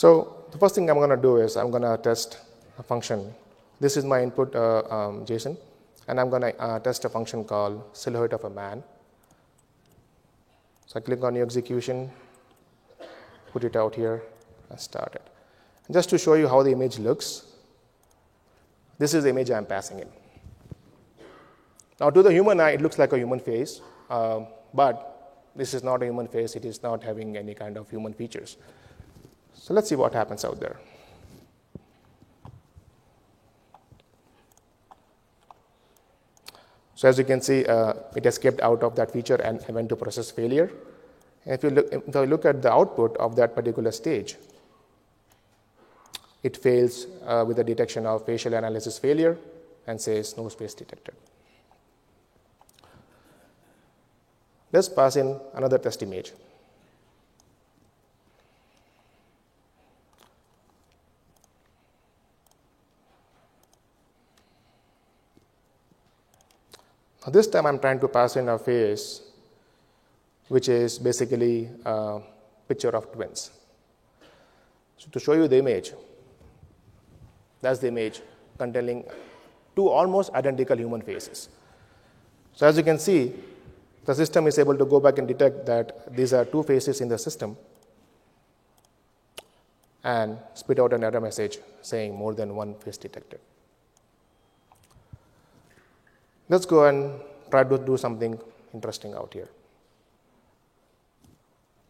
So 0.00 0.46
the 0.50 0.56
first 0.56 0.74
thing 0.74 0.88
I'm 0.88 0.96
going 0.96 1.10
to 1.10 1.22
do 1.28 1.36
is 1.36 1.58
I'm 1.58 1.70
going 1.70 1.82
to 1.82 1.98
test 2.02 2.38
a 2.78 2.82
function. 2.82 3.34
This 3.80 3.98
is 3.98 4.04
my 4.12 4.22
input 4.22 4.56
uh, 4.56 4.78
um, 4.98 5.26
JSON, 5.26 5.58
and 6.08 6.18
I'm 6.18 6.30
going 6.30 6.40
to 6.40 6.58
uh, 6.58 6.78
test 6.78 7.04
a 7.04 7.10
function 7.10 7.44
called 7.44 7.82
silhouette 7.92 8.32
of 8.32 8.44
a 8.44 8.48
man. 8.48 8.82
So 10.86 10.98
I 10.98 11.00
click 11.00 11.22
on 11.22 11.34
new 11.34 11.42
execution, 11.42 12.10
put 13.52 13.62
it 13.64 13.76
out 13.76 13.94
here, 13.94 14.22
and 14.70 14.80
start 14.80 15.16
it. 15.16 15.26
And 15.86 15.92
just 15.92 16.08
to 16.08 16.16
show 16.16 16.32
you 16.32 16.48
how 16.48 16.62
the 16.62 16.72
image 16.72 16.98
looks, 16.98 17.44
this 18.96 19.12
is 19.12 19.24
the 19.24 19.28
image 19.28 19.50
I'm 19.50 19.66
passing 19.66 19.98
in. 19.98 20.08
Now, 22.00 22.08
to 22.08 22.22
the 22.22 22.32
human 22.32 22.58
eye, 22.58 22.70
it 22.70 22.80
looks 22.80 22.98
like 22.98 23.12
a 23.12 23.18
human 23.18 23.38
face, 23.38 23.82
uh, 24.08 24.46
but 24.72 25.52
this 25.54 25.74
is 25.74 25.84
not 25.84 26.02
a 26.02 26.06
human 26.06 26.26
face. 26.26 26.56
It 26.56 26.64
is 26.64 26.82
not 26.82 27.04
having 27.04 27.36
any 27.36 27.52
kind 27.52 27.76
of 27.76 27.90
human 27.90 28.14
features. 28.14 28.56
So 29.60 29.74
let's 29.74 29.90
see 29.90 29.94
what 29.94 30.14
happens 30.14 30.44
out 30.44 30.58
there. 30.58 30.76
So 36.94 37.08
as 37.08 37.18
you 37.18 37.24
can 37.24 37.40
see, 37.42 37.64
uh, 37.66 37.92
it 38.16 38.24
escaped 38.24 38.60
out 38.62 38.82
of 38.82 38.96
that 38.96 39.10
feature 39.12 39.36
and 39.36 39.62
went 39.68 39.90
to 39.90 39.96
process 39.96 40.30
failure. 40.30 40.70
And 41.44 41.54
if 41.54 41.62
you 41.62 41.70
look, 41.70 41.92
if 41.92 42.14
look 42.14 42.44
at 42.46 42.62
the 42.62 42.72
output 42.72 43.16
of 43.18 43.36
that 43.36 43.54
particular 43.54 43.90
stage, 43.92 44.36
it 46.42 46.56
fails 46.56 47.06
uh, 47.26 47.44
with 47.46 47.58
the 47.58 47.64
detection 47.64 48.06
of 48.06 48.24
facial 48.24 48.54
analysis 48.54 48.98
failure 48.98 49.36
and 49.86 50.00
says 50.00 50.36
no 50.38 50.48
space 50.48 50.72
detected. 50.72 51.14
Let's 54.72 54.88
pass 54.88 55.16
in 55.16 55.38
another 55.54 55.78
test 55.78 56.02
image. 56.02 56.32
Now 67.24 67.32
this 67.32 67.46
time 67.46 67.66
I'm 67.66 67.78
trying 67.78 68.00
to 68.00 68.08
pass 68.08 68.36
in 68.36 68.48
a 68.48 68.58
face 68.58 69.22
which 70.48 70.68
is 70.68 70.98
basically 70.98 71.68
a 71.84 72.20
picture 72.66 72.90
of 72.90 73.12
twins. 73.12 73.50
So 74.96 75.08
to 75.12 75.20
show 75.20 75.34
you 75.34 75.46
the 75.48 75.58
image, 75.58 75.92
that's 77.60 77.78
the 77.78 77.88
image 77.88 78.20
containing 78.58 79.04
two 79.76 79.88
almost 79.88 80.32
identical 80.32 80.76
human 80.76 81.02
faces. 81.02 81.48
So 82.54 82.66
as 82.66 82.76
you 82.76 82.82
can 82.82 82.98
see, 82.98 83.32
the 84.04 84.14
system 84.14 84.46
is 84.46 84.58
able 84.58 84.76
to 84.76 84.84
go 84.84 84.98
back 84.98 85.18
and 85.18 85.28
detect 85.28 85.66
that 85.66 86.14
these 86.14 86.32
are 86.32 86.44
two 86.44 86.62
faces 86.62 87.00
in 87.00 87.08
the 87.08 87.18
system 87.18 87.56
and 90.02 90.38
spit 90.54 90.80
out 90.80 90.92
an 90.94 91.04
error 91.04 91.20
message 91.20 91.58
saying 91.82 92.14
more 92.14 92.34
than 92.34 92.56
one 92.56 92.74
face 92.76 92.96
detected. 92.96 93.40
Let's 96.50 96.66
go 96.66 96.84
and 96.84 97.14
try 97.48 97.62
to 97.62 97.78
do 97.78 97.96
something 97.96 98.36
interesting 98.74 99.14
out 99.14 99.32
here. 99.32 99.48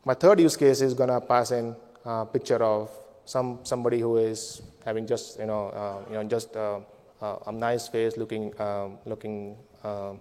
My 0.04 0.12
third 0.12 0.38
use 0.38 0.54
case 0.54 0.82
is 0.82 0.92
going 0.92 1.08
to 1.08 1.18
pass 1.18 1.50
in 1.50 1.74
a 2.04 2.26
picture 2.26 2.62
of 2.62 2.90
some 3.24 3.60
somebody 3.64 4.00
who 4.00 4.18
is 4.18 4.60
having 4.84 5.06
just 5.06 5.38
you 5.38 5.46
know 5.46 5.72
uh, 5.72 6.04
you 6.10 6.16
know 6.16 6.24
just 6.24 6.54
uh, 6.56 6.80
uh, 7.22 7.36
a 7.46 7.52
nice 7.52 7.88
face, 7.88 8.18
looking 8.18 8.52
um, 8.60 8.98
looking 9.06 9.56
uh, 9.82 10.12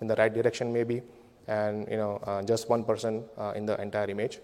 in 0.00 0.08
the 0.08 0.16
right 0.16 0.34
direction 0.34 0.72
maybe, 0.72 1.00
and 1.46 1.86
you 1.88 1.96
know 1.96 2.18
uh, 2.26 2.42
just 2.42 2.68
one 2.68 2.82
person 2.82 3.22
uh, 3.38 3.52
in 3.54 3.66
the 3.66 3.80
entire 3.80 4.10
image. 4.10 4.40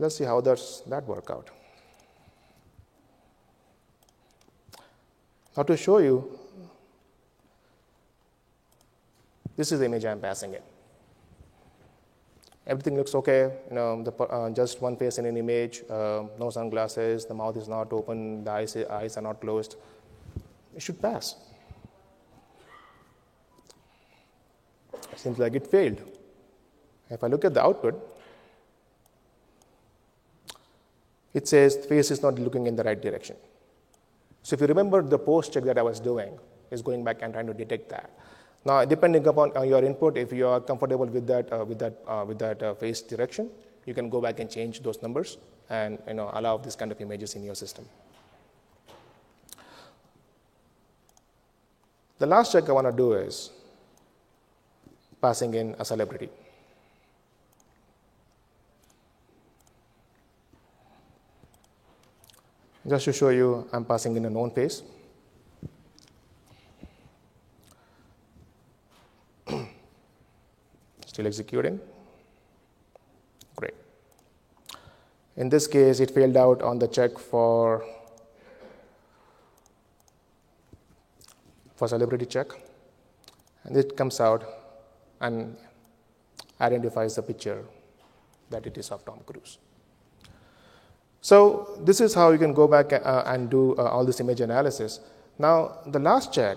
Let's 0.00 0.16
see 0.18 0.24
how 0.24 0.40
does 0.40 0.82
that 0.88 1.06
work 1.06 1.30
out. 1.30 1.50
Now 5.56 5.62
to 5.62 5.76
show 5.76 5.98
you 5.98 6.41
This 9.56 9.72
is 9.72 9.80
the 9.80 9.86
image 9.86 10.04
I'm 10.04 10.20
passing 10.20 10.54
in. 10.54 10.62
Everything 12.66 12.96
looks 12.96 13.14
okay, 13.16 13.52
you 13.68 13.74
know, 13.74 14.02
the, 14.02 14.12
uh, 14.22 14.50
just 14.50 14.80
one 14.80 14.96
face 14.96 15.18
in 15.18 15.26
an 15.26 15.36
image, 15.36 15.82
uh, 15.90 16.22
no 16.38 16.48
sunglasses, 16.50 17.26
the 17.26 17.34
mouth 17.34 17.56
is 17.56 17.66
not 17.66 17.92
open, 17.92 18.44
the 18.44 18.50
eyes, 18.50 18.76
eyes 18.76 19.16
are 19.16 19.22
not 19.22 19.40
closed. 19.40 19.76
It 20.76 20.80
should 20.80 21.02
pass. 21.02 21.34
Seems 25.16 25.38
like 25.38 25.54
it 25.54 25.66
failed. 25.66 26.00
If 27.10 27.22
I 27.22 27.26
look 27.26 27.44
at 27.44 27.52
the 27.52 27.62
output, 27.62 27.94
it 31.34 31.46
says 31.48 31.76
the 31.76 31.88
face 31.88 32.10
is 32.10 32.22
not 32.22 32.38
looking 32.38 32.66
in 32.66 32.76
the 32.76 32.84
right 32.84 33.00
direction. 33.00 33.36
So 34.42 34.54
if 34.54 34.60
you 34.60 34.66
remember 34.66 35.02
the 35.02 35.18
post 35.18 35.52
check 35.52 35.64
that 35.64 35.78
I 35.78 35.82
was 35.82 36.00
doing, 36.00 36.38
is 36.70 36.80
going 36.80 37.04
back 37.04 37.22
and 37.22 37.32
trying 37.32 37.46
to 37.46 37.54
detect 37.54 37.88
that. 37.90 38.10
Now, 38.64 38.84
depending 38.84 39.26
upon 39.26 39.56
uh, 39.56 39.62
your 39.62 39.84
input, 39.84 40.16
if 40.16 40.32
you 40.32 40.46
are 40.46 40.60
comfortable 40.60 41.06
with 41.06 41.26
that, 41.26 41.52
uh, 41.52 41.64
with 41.64 41.78
that, 41.80 41.94
uh, 42.06 42.24
with 42.26 42.38
that 42.38 42.62
uh, 42.62 42.74
face 42.74 43.02
direction, 43.02 43.50
you 43.86 43.94
can 43.94 44.08
go 44.08 44.20
back 44.20 44.38
and 44.38 44.48
change 44.48 44.82
those 44.82 45.02
numbers 45.02 45.38
and 45.68 45.98
you 46.06 46.14
know, 46.14 46.30
allow 46.34 46.56
this 46.56 46.76
kind 46.76 46.92
of 46.92 47.00
images 47.00 47.34
in 47.34 47.42
your 47.42 47.56
system. 47.56 47.84
The 52.18 52.26
last 52.26 52.52
check 52.52 52.68
I 52.68 52.72
want 52.72 52.86
to 52.86 52.92
do 52.92 53.14
is 53.14 53.50
passing 55.20 55.54
in 55.54 55.74
a 55.78 55.84
celebrity. 55.84 56.28
Just 62.88 63.04
to 63.06 63.12
show 63.12 63.30
you, 63.30 63.68
I'm 63.72 63.84
passing 63.84 64.16
in 64.16 64.24
a 64.24 64.30
known 64.30 64.50
face. 64.50 64.82
Still 71.12 71.26
executing? 71.26 71.78
Great. 73.54 73.74
In 75.36 75.50
this 75.50 75.66
case, 75.66 76.00
it 76.00 76.10
failed 76.10 76.38
out 76.38 76.62
on 76.62 76.78
the 76.78 76.88
check 76.88 77.18
for, 77.18 77.84
for 81.76 81.86
celebrity 81.86 82.24
check. 82.24 82.46
And 83.64 83.76
it 83.76 83.94
comes 83.94 84.20
out 84.20 84.42
and 85.20 85.54
identifies 86.62 87.16
the 87.16 87.22
picture 87.22 87.62
that 88.48 88.66
it 88.66 88.78
is 88.78 88.90
of 88.90 89.04
Tom 89.04 89.20
Cruise. 89.26 89.58
So 91.20 91.78
this 91.84 92.00
is 92.00 92.14
how 92.14 92.30
you 92.30 92.38
can 92.38 92.54
go 92.54 92.66
back 92.66 92.90
uh, 92.94 93.22
and 93.26 93.50
do 93.50 93.76
uh, 93.76 93.82
all 93.82 94.06
this 94.06 94.18
image 94.20 94.40
analysis. 94.40 95.00
Now, 95.38 95.78
the 95.86 95.98
last 95.98 96.32
check, 96.32 96.56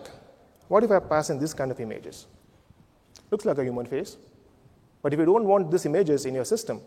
what 0.69 0.85
if 0.85 0.91
I 0.91 0.99
pass 0.99 1.29
in 1.29 1.39
this 1.39 1.53
kind 1.53 1.71
of 1.71 1.79
images? 1.81 2.25
Looks 3.29 3.43
like 3.43 3.57
a 3.57 3.63
human 3.63 3.85
face. 3.85 4.15
But 5.05 5.13
if 5.13 5.19
you 5.19 5.25
don't 5.25 5.45
want 5.45 5.69
these 5.69 5.85
images 5.85 6.25
in 6.25 6.33
your 6.33 6.45
system, 6.45 6.81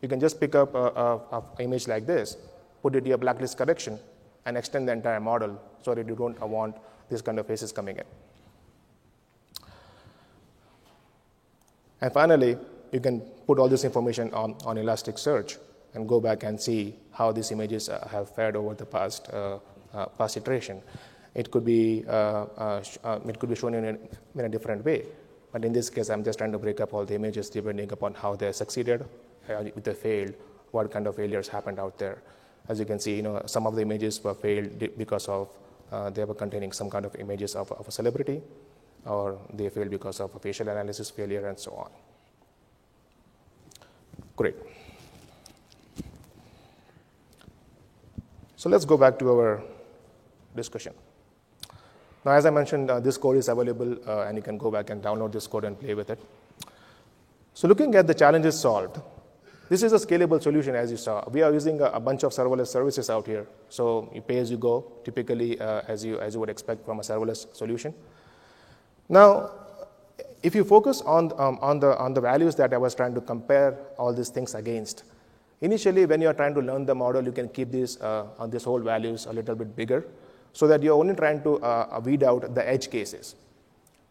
you 0.00 0.06
can 0.06 0.20
just 0.20 0.38
pick 0.38 0.54
up 0.54 0.76
an 0.76 1.42
image 1.58 1.88
like 1.88 2.06
this, 2.06 2.36
put 2.80 2.94
it 2.94 2.98
in 2.98 3.06
your 3.06 3.18
blacklist 3.18 3.58
correction, 3.58 3.98
and 4.46 4.56
extend 4.56 4.86
the 4.86 4.92
entire 4.92 5.18
model 5.18 5.60
so 5.82 5.92
that 5.92 6.06
you 6.06 6.14
don't 6.14 6.40
want 6.40 6.76
these 7.10 7.20
kind 7.20 7.36
of 7.36 7.48
faces 7.48 7.72
coming 7.72 7.96
in. 7.96 8.04
And 12.00 12.12
finally, 12.12 12.56
you 12.92 13.00
can 13.00 13.22
put 13.44 13.58
all 13.58 13.68
this 13.68 13.82
information 13.82 14.32
on, 14.34 14.54
on 14.64 14.76
Elasticsearch 14.76 15.58
and 15.94 16.08
go 16.08 16.20
back 16.20 16.44
and 16.44 16.60
see 16.60 16.94
how 17.10 17.32
these 17.32 17.50
images 17.50 17.88
uh, 17.88 18.06
have 18.08 18.32
fared 18.36 18.54
over 18.54 18.74
the 18.74 18.86
past, 18.86 19.28
uh, 19.32 19.58
uh, 19.92 20.06
past 20.06 20.36
iteration. 20.36 20.80
It 21.34 21.50
could 21.50 21.64
be, 21.64 22.04
uh, 22.06 22.12
uh, 22.56 22.84
uh, 23.02 23.18
it 23.26 23.40
could 23.40 23.48
be 23.48 23.56
shown 23.56 23.74
in 23.74 23.84
a, 23.84 24.38
in 24.38 24.44
a 24.44 24.48
different 24.48 24.84
way. 24.84 25.06
But 25.54 25.64
in 25.64 25.72
this 25.72 25.88
case, 25.88 26.10
I'm 26.10 26.24
just 26.24 26.38
trying 26.38 26.50
to 26.50 26.58
break 26.58 26.80
up 26.80 26.92
all 26.92 27.04
the 27.04 27.14
images 27.14 27.48
depending 27.48 27.92
upon 27.92 28.14
how 28.14 28.34
they 28.34 28.50
succeeded, 28.50 29.04
if 29.48 29.84
they 29.84 29.94
failed, 29.94 30.34
what 30.72 30.90
kind 30.90 31.06
of 31.06 31.14
failures 31.14 31.46
happened 31.46 31.78
out 31.78 31.96
there. 31.96 32.18
As 32.68 32.80
you 32.80 32.84
can 32.84 32.98
see, 32.98 33.14
you 33.14 33.22
know, 33.22 33.40
some 33.46 33.64
of 33.68 33.76
the 33.76 33.82
images 33.82 34.22
were 34.24 34.34
failed 34.34 34.76
because 34.98 35.28
of 35.28 35.48
uh, 35.92 36.10
they 36.10 36.24
were 36.24 36.34
containing 36.34 36.72
some 36.72 36.90
kind 36.90 37.06
of 37.06 37.14
images 37.14 37.54
of, 37.54 37.70
of 37.70 37.86
a 37.86 37.92
celebrity, 37.92 38.42
or 39.06 39.38
they 39.52 39.68
failed 39.68 39.90
because 39.90 40.18
of 40.18 40.34
a 40.34 40.40
facial 40.40 40.68
analysis 40.68 41.08
failure, 41.10 41.46
and 41.46 41.56
so 41.56 41.70
on. 41.74 41.90
Great. 44.34 44.56
So 48.56 48.68
let's 48.68 48.84
go 48.84 48.96
back 48.96 49.20
to 49.20 49.30
our 49.30 49.62
discussion. 50.56 50.94
Now, 52.24 52.32
as 52.32 52.46
I 52.46 52.50
mentioned, 52.50 52.90
uh, 52.90 53.00
this 53.00 53.18
code 53.18 53.36
is 53.36 53.48
available, 53.48 53.96
uh, 54.06 54.22
and 54.22 54.36
you 54.36 54.42
can 54.42 54.56
go 54.56 54.70
back 54.70 54.90
and 54.90 55.02
download 55.02 55.32
this 55.32 55.46
code 55.46 55.64
and 55.64 55.78
play 55.78 55.94
with 55.94 56.10
it. 56.10 56.20
So, 57.52 57.68
looking 57.68 57.94
at 57.94 58.06
the 58.06 58.14
challenges 58.14 58.58
solved, 58.58 58.98
This 59.68 59.82
is 59.82 59.94
a 59.94 59.96
scalable 59.96 60.42
solution, 60.42 60.74
as 60.74 60.90
you 60.90 60.98
saw. 60.98 61.24
We 61.30 61.40
are 61.40 61.52
using 61.52 61.80
a, 61.80 61.86
a 61.86 62.00
bunch 62.00 62.22
of 62.22 62.32
serverless 62.32 62.66
services 62.66 63.08
out 63.08 63.26
here. 63.26 63.46
So 63.70 64.10
you 64.14 64.20
pay 64.20 64.38
as 64.38 64.50
you 64.50 64.58
go, 64.58 64.92
typically, 65.04 65.58
uh, 65.58 65.80
as, 65.88 66.04
you, 66.04 66.20
as 66.20 66.34
you 66.34 66.40
would 66.40 66.50
expect 66.50 66.84
from 66.84 66.98
a 66.98 67.02
serverless 67.02 67.54
solution. 67.56 67.94
Now, 69.08 69.50
if 70.42 70.54
you 70.54 70.64
focus 70.64 71.00
on, 71.00 71.32
um, 71.40 71.58
on, 71.62 71.80
the, 71.80 71.96
on 71.98 72.12
the 72.12 72.20
values 72.20 72.54
that 72.56 72.74
I 72.74 72.76
was 72.76 72.94
trying 72.94 73.14
to 73.14 73.22
compare 73.22 73.78
all 73.96 74.12
these 74.12 74.28
things 74.28 74.54
against, 74.54 75.04
initially, 75.62 76.04
when 76.04 76.20
you're 76.20 76.34
trying 76.34 76.52
to 76.54 76.60
learn 76.60 76.84
the 76.84 76.94
model, 76.94 77.24
you 77.24 77.32
can 77.32 77.48
keep 77.48 77.70
these, 77.70 77.98
uh, 78.02 78.26
on 78.38 78.50
these 78.50 78.64
whole 78.64 78.80
values 78.80 79.24
a 79.24 79.32
little 79.32 79.54
bit 79.54 79.74
bigger 79.74 80.04
so 80.54 80.66
that 80.66 80.82
you're 80.82 80.98
only 80.98 81.14
trying 81.14 81.42
to 81.42 81.62
uh, 81.62 82.00
weed 82.02 82.22
out 82.22 82.54
the 82.54 82.66
edge 82.66 82.90
cases. 82.90 83.34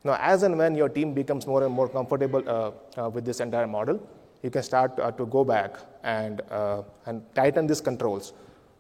Now, 0.04 0.18
as 0.20 0.44
and 0.44 0.58
when 0.58 0.76
your 0.76 0.90
team 0.90 1.14
becomes 1.14 1.48
more 1.48 1.64
and 1.64 1.74
more 1.74 1.88
comfortable 1.88 2.44
uh, 2.48 2.72
uh, 3.02 3.10
with 3.10 3.26
this 3.26 3.40
entire 3.40 3.68
model, 3.68 4.06
you 4.44 4.50
can 4.50 4.62
start 4.62 5.00
uh, 5.00 5.12
to 5.12 5.26
go 5.26 5.44
back 5.46 5.78
and, 6.04 6.42
uh, 6.52 6.84
and 7.06 7.24
tighten 7.34 7.66
these 7.66 7.80
controls. 7.80 8.34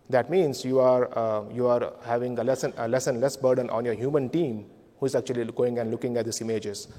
That 0.09 0.29
means 0.29 0.65
you 0.65 0.79
are, 0.79 1.17
uh, 1.17 1.49
you 1.49 1.67
are 1.67 1.93
having 2.03 2.37
a 2.37 2.43
less, 2.43 2.65
and, 2.65 2.73
a 2.77 2.87
less 2.87 3.07
and 3.07 3.21
less 3.21 3.37
burden 3.37 3.69
on 3.69 3.85
your 3.85 3.93
human 3.93 4.29
team 4.29 4.65
who 4.99 5.05
is 5.05 5.15
actually 5.15 5.45
going 5.45 5.79
and 5.79 5.89
looking 5.89 6.17
at 6.17 6.25
these 6.25 6.41
images. 6.41 6.89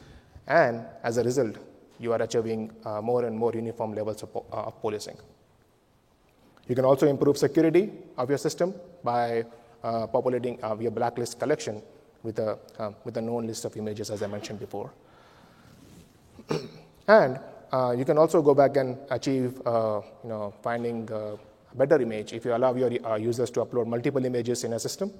And 0.46 0.84
as 1.02 1.18
a 1.18 1.22
result, 1.22 1.56
you 1.98 2.12
are 2.14 2.22
achieving 2.22 2.72
uh, 2.84 3.02
more 3.02 3.26
and 3.26 3.36
more 3.36 3.52
uniform 3.52 3.94
levels 3.94 4.22
of, 4.22 4.34
uh, 4.34 4.40
of, 4.68 4.80
policing. 4.80 5.16
You 6.66 6.74
can 6.74 6.86
also 6.86 7.06
improve 7.06 7.36
security 7.36 7.92
of 8.16 8.30
your 8.30 8.38
system 8.38 8.74
by 9.02 9.44
uh, 9.84 10.06
populating 10.08 10.58
your 10.80 10.90
blacklist 10.90 11.38
collection 11.38 11.80
with 12.24 12.38
a, 12.38 12.58
with 13.04 13.16
a 13.18 13.20
known 13.20 13.46
list 13.46 13.64
of 13.64 13.76
images, 13.76 14.10
as 14.10 14.22
I 14.22 14.26
mentioned 14.26 14.58
before. 14.58 14.90
and 17.08 17.38
uh, 17.72 17.90
you 17.90 18.04
can 18.04 18.18
also 18.18 18.40
go 18.40 18.54
back 18.54 18.76
and 18.76 18.96
achieve, 19.10 19.60
uh, 19.66 20.00
you 20.22 20.28
know, 20.28 20.54
finding 20.62 21.10
a 21.10 21.36
better 21.74 22.00
image. 22.00 22.32
If 22.32 22.44
you 22.44 22.54
allow 22.54 22.74
your 22.74 22.90
uh, 23.04 23.16
users 23.16 23.50
to 23.50 23.64
upload 23.64 23.86
multiple 23.86 24.24
images 24.24 24.64
in 24.64 24.72
a 24.74 24.78
system, 24.78 25.12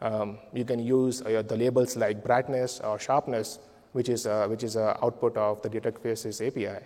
um, 0.00 0.38
you 0.52 0.64
can 0.64 0.80
use 0.80 1.22
uh, 1.22 1.42
the 1.46 1.56
labels 1.56 1.96
like 1.96 2.24
brightness 2.24 2.80
or 2.80 2.98
sharpness, 2.98 3.60
which 3.92 4.08
is, 4.08 4.26
uh, 4.26 4.46
which 4.48 4.64
is 4.64 4.74
an 4.74 4.96
output 5.02 5.36
of 5.36 5.62
the 5.62 5.68
Detect 5.68 6.02
Faces 6.02 6.40
API. 6.40 6.84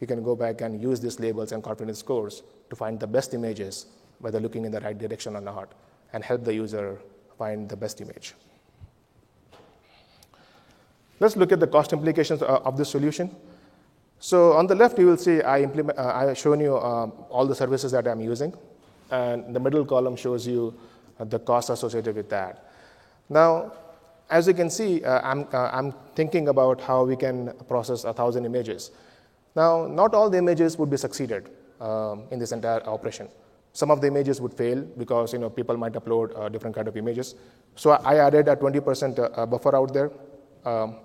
You 0.00 0.06
can 0.06 0.22
go 0.22 0.34
back 0.34 0.62
and 0.62 0.80
use 0.80 0.98
these 1.00 1.20
labels 1.20 1.52
and 1.52 1.62
confidence 1.62 1.98
scores 1.98 2.42
to 2.70 2.76
find 2.76 2.98
the 2.98 3.06
best 3.06 3.34
images, 3.34 3.86
whether 4.20 4.40
looking 4.40 4.64
in 4.64 4.72
the 4.72 4.80
right 4.80 4.96
direction 4.96 5.36
or 5.36 5.42
not, 5.42 5.72
and 6.14 6.22
help 6.22 6.44
the 6.44 6.54
user 6.54 7.00
find 7.36 7.68
the 7.68 7.76
best 7.76 8.00
image. 8.00 8.34
Let's 11.20 11.36
look 11.36 11.52
at 11.52 11.60
the 11.60 11.66
cost 11.66 11.92
implications 11.92 12.40
of 12.42 12.76
this 12.76 12.88
solution. 12.88 13.34
So 14.20 14.52
on 14.52 14.66
the 14.66 14.74
left, 14.74 14.98
you 14.98 15.06
will 15.06 15.16
see 15.16 15.42
I 15.42 15.62
implement, 15.62 15.98
uh, 15.98 16.12
I 16.14 16.24
have 16.24 16.38
shown 16.38 16.60
you 16.60 16.78
um, 16.78 17.12
all 17.28 17.46
the 17.46 17.54
services 17.54 17.92
that 17.92 18.06
I'm 18.06 18.20
using. 18.20 18.54
And 19.10 19.54
the 19.54 19.60
middle 19.60 19.84
column 19.84 20.16
shows 20.16 20.46
you 20.46 20.74
uh, 21.18 21.24
the 21.24 21.38
cost 21.38 21.70
associated 21.70 22.16
with 22.16 22.30
that. 22.30 22.70
Now, 23.28 23.72
as 24.30 24.46
you 24.46 24.54
can 24.54 24.70
see, 24.70 25.04
uh, 25.04 25.20
I'm, 25.22 25.46
uh, 25.52 25.70
I'm 25.72 25.92
thinking 26.14 26.48
about 26.48 26.80
how 26.80 27.04
we 27.04 27.16
can 27.16 27.52
process 27.68 28.04
a 28.04 28.12
thousand 28.12 28.46
images. 28.46 28.92
Now, 29.54 29.86
not 29.86 30.14
all 30.14 30.30
the 30.30 30.38
images 30.38 30.78
would 30.78 30.90
be 30.90 30.96
succeeded 30.96 31.50
um, 31.80 32.24
in 32.30 32.38
this 32.38 32.52
entire 32.52 32.82
operation. 32.84 33.28
Some 33.74 33.90
of 33.90 34.00
the 34.00 34.06
images 34.06 34.40
would 34.40 34.54
fail 34.54 34.82
because 34.96 35.32
you 35.32 35.40
know 35.40 35.50
people 35.50 35.76
might 35.76 35.94
upload 35.94 36.38
uh, 36.38 36.48
different 36.48 36.76
kind 36.76 36.86
of 36.86 36.96
images. 36.96 37.34
So 37.74 37.90
I 37.90 38.18
added 38.18 38.46
a 38.46 38.54
20% 38.54 39.18
uh, 39.18 39.46
buffer 39.46 39.74
out 39.74 39.92
there. 39.92 40.12
Um, 40.64 40.96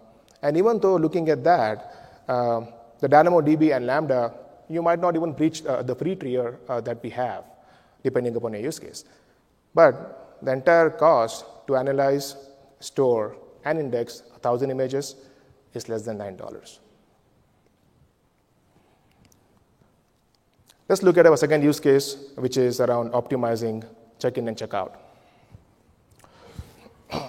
and 0.43 0.55
even 0.55 0.79
though 0.79 0.95
looking 0.95 1.29
at 1.29 1.43
that, 1.43 2.23
uh, 2.27 2.61
the 2.99 3.09
DynamoDB 3.09 3.75
and 3.75 3.87
Lambda, 3.87 4.33
you 4.69 4.83
might 4.83 4.99
not 4.99 5.15
even 5.15 5.33
breach 5.33 5.65
uh, 5.65 5.81
the 5.81 5.95
free 5.95 6.15
tier 6.15 6.59
uh, 6.69 6.79
that 6.81 7.01
we 7.01 7.09
have, 7.09 7.43
depending 8.03 8.35
upon 8.35 8.53
your 8.53 8.61
use 8.61 8.77
case. 8.77 9.03
But 9.73 10.37
the 10.43 10.53
entire 10.53 10.91
cost 10.91 11.45
to 11.67 11.75
analyze, 11.75 12.35
store, 12.79 13.35
and 13.65 13.79
index 13.79 14.21
1,000 14.29 14.69
images 14.69 15.15
is 15.73 15.89
less 15.89 16.03
than 16.03 16.19
$9. 16.19 16.79
Let's 20.89 21.03
look 21.03 21.19
at 21.19 21.27
our 21.27 21.37
second 21.37 21.61
use 21.61 21.79
case, 21.79 22.17
which 22.33 22.57
is 22.57 22.79
around 22.81 23.11
optimizing 23.11 23.85
check-in 24.17 24.47
and 24.47 24.57
check-out. 24.57 24.99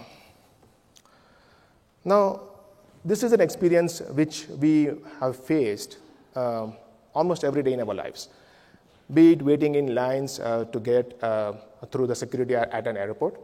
now, 2.07 2.41
this 3.05 3.23
is 3.23 3.33
an 3.33 3.43
experience 3.43 4.01
which 4.01 4.47
we 4.49 4.93
have 5.21 5.37
faced 5.37 5.99
um, 6.35 6.73
almost 7.15 7.45
every 7.45 7.63
day 7.63 7.75
in 7.75 7.81
our 7.81 7.93
lives. 7.93 8.31
Be 9.13 9.33
it 9.33 9.43
waiting 9.43 9.75
in 9.75 9.95
lines 9.95 10.41
uh, 10.41 10.65
to 10.65 10.81
get 10.81 11.23
uh, 11.23 11.53
through 11.93 12.07
the 12.07 12.15
security 12.15 12.55
at, 12.57 12.87
an 12.87 12.97
airport, 12.97 13.39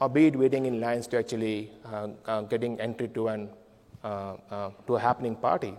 or 0.00 0.08
be 0.08 0.28
it 0.28 0.36
waiting 0.36 0.66
in 0.66 0.80
lines 0.80 1.08
to 1.08 1.18
actually 1.18 1.72
uh, 1.84 2.06
uh 2.26 2.42
getting 2.42 2.80
entry 2.80 3.08
to, 3.08 3.26
an, 3.26 3.48
uh, 4.04 4.34
uh, 4.52 4.70
to 4.86 4.94
a 4.94 5.00
happening 5.00 5.34
party. 5.34 5.74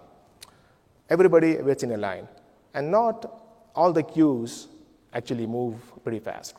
Everybody 1.10 1.56
waits 1.62 1.84
in 1.84 1.92
a 1.92 1.98
line, 1.98 2.28
and 2.74 2.92
not 2.92 3.38
all 3.76 3.94
the 3.94 4.04
queues 4.04 4.68
actually 5.14 5.48
move 5.48 5.76
pretty 6.04 6.20
fast. 6.20 6.56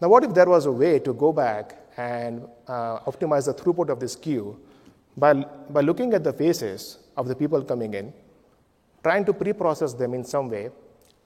Now, 0.00 0.08
what 0.08 0.24
if 0.24 0.34
there 0.34 0.48
was 0.48 0.66
a 0.66 0.72
way 0.72 0.98
to 1.00 1.12
go 1.12 1.32
back 1.32 1.76
and 1.96 2.46
optimize 2.68 3.46
the 3.46 3.54
throughput 3.54 3.88
of 3.88 3.98
this 3.98 4.14
queue 4.14 4.58
by, 5.16 5.34
by 5.70 5.80
looking 5.80 6.14
at 6.14 6.22
the 6.22 6.32
faces 6.32 6.98
of 7.16 7.26
the 7.26 7.34
people 7.34 7.62
coming 7.62 7.94
in, 7.94 8.12
trying 9.02 9.24
to 9.24 9.32
pre 9.32 9.52
process 9.52 9.92
them 9.94 10.14
in 10.14 10.24
some 10.24 10.48
way, 10.48 10.70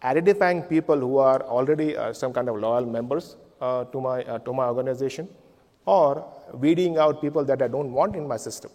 identifying 0.02 0.62
people 0.62 0.98
who 0.98 1.18
are 1.18 1.42
already 1.42 1.96
uh, 1.96 2.12
some 2.12 2.32
kind 2.32 2.48
of 2.48 2.56
loyal 2.56 2.86
members 2.86 3.36
uh, 3.60 3.84
to, 3.84 4.00
my, 4.00 4.22
uh, 4.24 4.38
to 4.38 4.52
my 4.52 4.66
organization, 4.66 5.28
or 5.84 6.24
weeding 6.54 6.96
out 6.96 7.20
people 7.20 7.44
that 7.44 7.60
I 7.60 7.68
don't 7.68 7.92
want 7.92 8.16
in 8.16 8.26
my 8.26 8.36
system. 8.36 8.70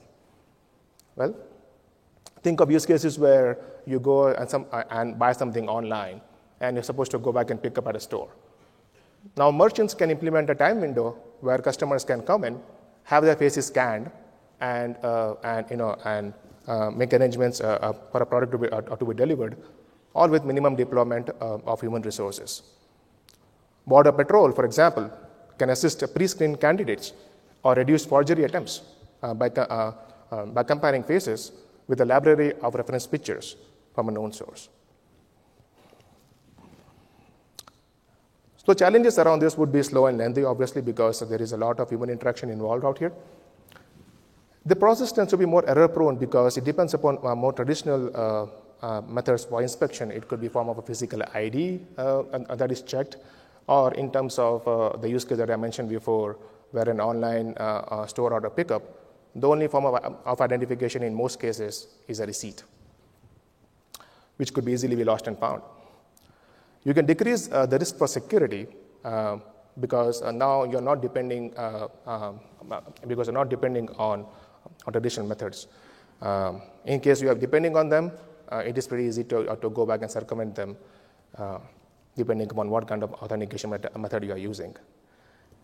Well, 1.15 1.35
think 2.43 2.59
of 2.59 2.69
use 2.69 2.85
cases 2.85 3.17
where 3.17 3.57
you 3.87 3.99
go 3.99 4.27
and, 4.27 4.49
some, 4.49 4.65
uh, 4.71 4.83
and 4.91 5.17
buy 5.17 5.31
something 5.31 5.67
online 5.69 6.19
and 6.59 6.75
you're 6.75 6.83
supposed 6.83 7.11
to 7.11 7.17
go 7.17 7.31
back 7.31 7.49
and 7.49 7.63
pick 7.63 7.77
up 7.77 7.87
at 7.87 7.95
a 7.95 7.99
store. 7.99 8.29
Now, 9.37 9.49
merchants 9.49 9.93
can 9.93 10.11
implement 10.11 10.49
a 10.49 10.55
time 10.55 10.81
window 10.81 11.17
where 11.39 11.57
customers 11.59 12.03
can 12.03 12.21
come 12.21 12.43
in, 12.43 12.59
have 13.03 13.23
their 13.23 13.35
faces 13.35 13.67
scanned, 13.67 14.11
and, 14.59 14.97
uh, 15.03 15.35
and, 15.43 15.69
you 15.69 15.77
know, 15.77 15.95
and 16.03 16.33
uh, 16.67 16.89
make 16.91 17.13
arrangements 17.13 17.61
uh, 17.61 17.93
for 18.11 18.21
a 18.23 18.25
product 18.25 18.51
to 18.51 18.57
be, 18.57 18.67
to 18.67 19.05
be 19.05 19.13
delivered, 19.13 19.55
all 20.13 20.27
with 20.27 20.43
minimum 20.43 20.75
deployment 20.75 21.29
of 21.39 21.79
human 21.79 22.01
resources. 22.01 22.63
Border 23.85 24.11
Patrol, 24.11 24.51
for 24.51 24.65
example, 24.65 25.09
can 25.57 25.69
assist 25.69 26.03
pre-screened 26.13 26.59
candidates 26.59 27.13
or 27.63 27.75
reduce 27.75 28.05
forgery 28.05 28.43
attempts 28.43 28.81
by, 29.35 29.49
by 29.49 30.63
comparing 30.63 31.03
faces 31.03 31.51
with 31.87 32.01
a 32.01 32.05
library 32.05 32.53
of 32.61 32.75
reference 32.75 33.07
pictures 33.07 33.55
from 33.97 34.09
a 34.09 34.11
known 34.11 34.31
source. 34.31 34.69
So 38.63 38.73
challenges 38.73 39.17
around 39.17 39.39
this 39.39 39.57
would 39.57 39.71
be 39.71 39.81
slow 39.81 40.05
and 40.05 40.19
lengthy, 40.19 40.43
obviously, 40.43 40.83
because 40.83 41.21
there 41.21 41.41
is 41.41 41.53
a 41.53 41.57
lot 41.57 41.79
of 41.79 41.89
human 41.89 42.11
interaction 42.11 42.51
involved 42.51 42.85
out 42.85 42.99
here. 42.99 43.11
The 44.65 44.75
process 44.75 45.11
tends 45.11 45.31
to 45.31 45.37
be 45.37 45.45
more 45.45 45.67
error 45.67 45.87
prone 45.87 46.17
because 46.17 46.57
it 46.57 46.65
depends 46.65 46.93
upon 46.93 47.17
uh, 47.23 47.33
more 47.33 47.53
traditional 47.53 48.11
uh, 48.13 48.45
uh, 48.85 49.01
methods 49.01 49.45
for 49.45 49.63
inspection. 49.63 50.11
It 50.11 50.27
could 50.27 50.41
be 50.41 50.49
form 50.49 50.69
of 50.69 50.77
a 50.77 50.83
physical 50.83 51.23
ID 51.33 51.79
uh, 51.97 52.21
that 52.53 52.71
is 52.71 52.83
checked, 52.83 53.17
or 53.65 53.93
in 53.95 54.11
terms 54.11 54.37
of 54.37 54.67
uh, 54.67 54.95
the 54.97 55.09
use 55.09 55.25
case 55.25 55.37
that 55.37 55.49
I 55.49 55.55
mentioned 55.55 55.89
before, 55.89 56.37
where 56.71 56.87
an 56.87 56.99
online 56.99 57.55
uh, 57.57 58.05
store 58.05 58.33
order 58.33 58.51
pickup, 58.51 58.83
the 59.33 59.47
only 59.47 59.67
form 59.67 59.85
of, 59.85 59.95
of, 60.25 60.41
identification 60.41 61.01
in 61.01 61.15
most 61.15 61.39
cases 61.39 61.87
is 62.07 62.19
a 62.19 62.25
receipt, 62.25 62.63
which 64.37 64.53
could 64.53 64.65
be 64.65 64.71
easily 64.71 64.95
be 64.95 65.03
lost 65.03 65.27
and 65.27 65.37
found. 65.37 65.61
You 66.83 66.93
can 66.93 67.05
decrease 67.05 67.47
the 67.47 67.77
risk 67.79 67.97
for 67.97 68.07
security 68.07 68.67
because 69.79 70.21
now 70.33 70.63
you're 70.63 70.81
not 70.81 71.01
depending 71.01 71.53
um, 71.57 72.39
because 73.07 73.27
you're 73.27 73.33
not 73.33 73.49
depending 73.49 73.89
on 73.97 74.25
or 74.85 74.91
traditional 74.91 75.27
methods. 75.27 75.67
Um, 76.21 76.61
in 76.85 76.99
case 76.99 77.21
you 77.21 77.29
are 77.29 77.35
depending 77.35 77.77
on 77.77 77.89
them, 77.89 78.11
uh, 78.51 78.57
it 78.57 78.77
is 78.77 78.87
pretty 78.87 79.05
easy 79.05 79.23
to, 79.25 79.49
uh, 79.49 79.55
to 79.57 79.69
go 79.69 79.85
back 79.85 80.01
and 80.01 80.09
circumvent 80.09 80.55
them 80.55 80.77
uh, 81.37 81.59
depending 82.15 82.49
upon 82.49 82.69
what 82.69 82.87
kind 82.87 83.03
of 83.03 83.13
authentication 83.13 83.69
met- 83.69 83.95
method 83.99 84.23
you 84.23 84.31
are 84.31 84.37
using. 84.37 84.75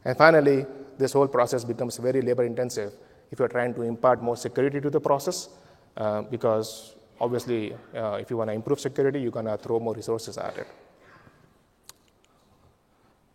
And 0.05 0.17
finally, 0.17 0.65
this 0.97 1.13
whole 1.13 1.27
process 1.27 1.63
becomes 1.63 1.97
very 1.97 2.21
labor 2.21 2.43
intensive 2.43 2.93
if 3.31 3.39
you're 3.39 3.47
trying 3.47 3.73
to 3.73 3.81
impart 3.81 4.21
more 4.21 4.37
security 4.37 4.79
to 4.79 4.89
the 4.89 4.99
process, 4.99 5.49
uh, 5.97 6.21
because 6.21 6.95
obviously, 7.19 7.73
uh, 7.95 8.17
if 8.19 8.29
you 8.29 8.37
want 8.37 8.49
to 8.49 8.53
improve 8.53 8.79
security, 8.79 9.21
you're 9.21 9.31
going 9.31 9.45
to 9.45 9.57
throw 9.57 9.79
more 9.79 9.93
resources 9.93 10.37
at 10.37 10.57
it. 10.57 10.67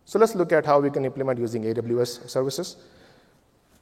So 0.05 0.17
let's 0.17 0.33
look 0.33 0.51
at 0.51 0.65
how 0.65 0.79
we 0.79 0.89
can 0.89 1.05
implement 1.05 1.39
using 1.39 1.63
AWS 1.63 2.29
services. 2.29 2.77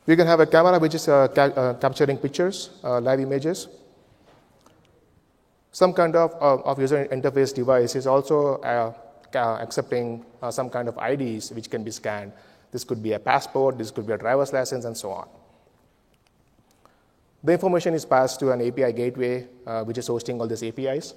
We 0.05 0.15
can 0.15 0.27
have 0.27 0.39
a 0.39 0.45
camera 0.45 0.79
which 0.79 0.95
is 0.95 1.07
uh, 1.07 1.27
ca- 1.29 1.55
uh, 1.55 1.73
capturing 1.75 2.17
pictures, 2.17 2.69
uh, 2.83 2.99
live 2.99 3.19
images. 3.19 3.67
Some 5.71 5.93
kind 5.93 6.15
of, 6.15 6.33
of 6.41 6.79
user 6.79 7.05
interface 7.11 7.53
device 7.53 7.95
is 7.95 8.07
also 8.07 8.55
uh, 8.61 8.93
accepting 9.61 10.25
uh, 10.41 10.51
some 10.51 10.69
kind 10.69 10.87
of 10.87 10.97
IDs 10.97 11.51
which 11.51 11.69
can 11.69 11.83
be 11.83 11.91
scanned. 11.91 12.31
This 12.71 12.83
could 12.83 13.01
be 13.01 13.13
a 13.13 13.19
passport, 13.19 13.77
this 13.77 13.91
could 13.91 14.07
be 14.07 14.13
a 14.13 14.17
driver's 14.17 14.51
license, 14.51 14.85
and 14.85 14.97
so 14.97 15.11
on. 15.11 15.27
The 17.47 17.53
information 17.53 17.93
is 17.93 18.03
passed 18.03 18.41
to 18.41 18.51
an 18.51 18.59
API 18.61 18.91
gateway, 18.91 19.47
uh, 19.65 19.81
which 19.85 19.97
is 19.97 20.07
hosting 20.07 20.41
all 20.41 20.47
these 20.47 20.63
APIs, 20.63 21.13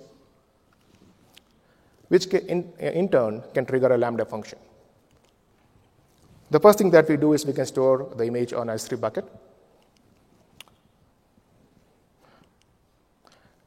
which 2.07 2.27
in, 2.27 2.73
in 2.79 3.09
turn 3.09 3.43
can 3.53 3.67
trigger 3.67 3.93
a 3.93 3.99
Lambda 3.99 4.25
function. 4.25 4.57
The 6.49 6.61
first 6.61 6.79
thing 6.79 6.93
that 6.93 7.09
we 7.09 7.17
do 7.17 7.33
is 7.33 7.45
we 7.45 7.53
can 7.53 7.67
store 7.67 8.15
the 8.17 8.25
image 8.25 8.53
on 8.53 8.69
S3 8.69 9.01
bucket. 9.01 9.25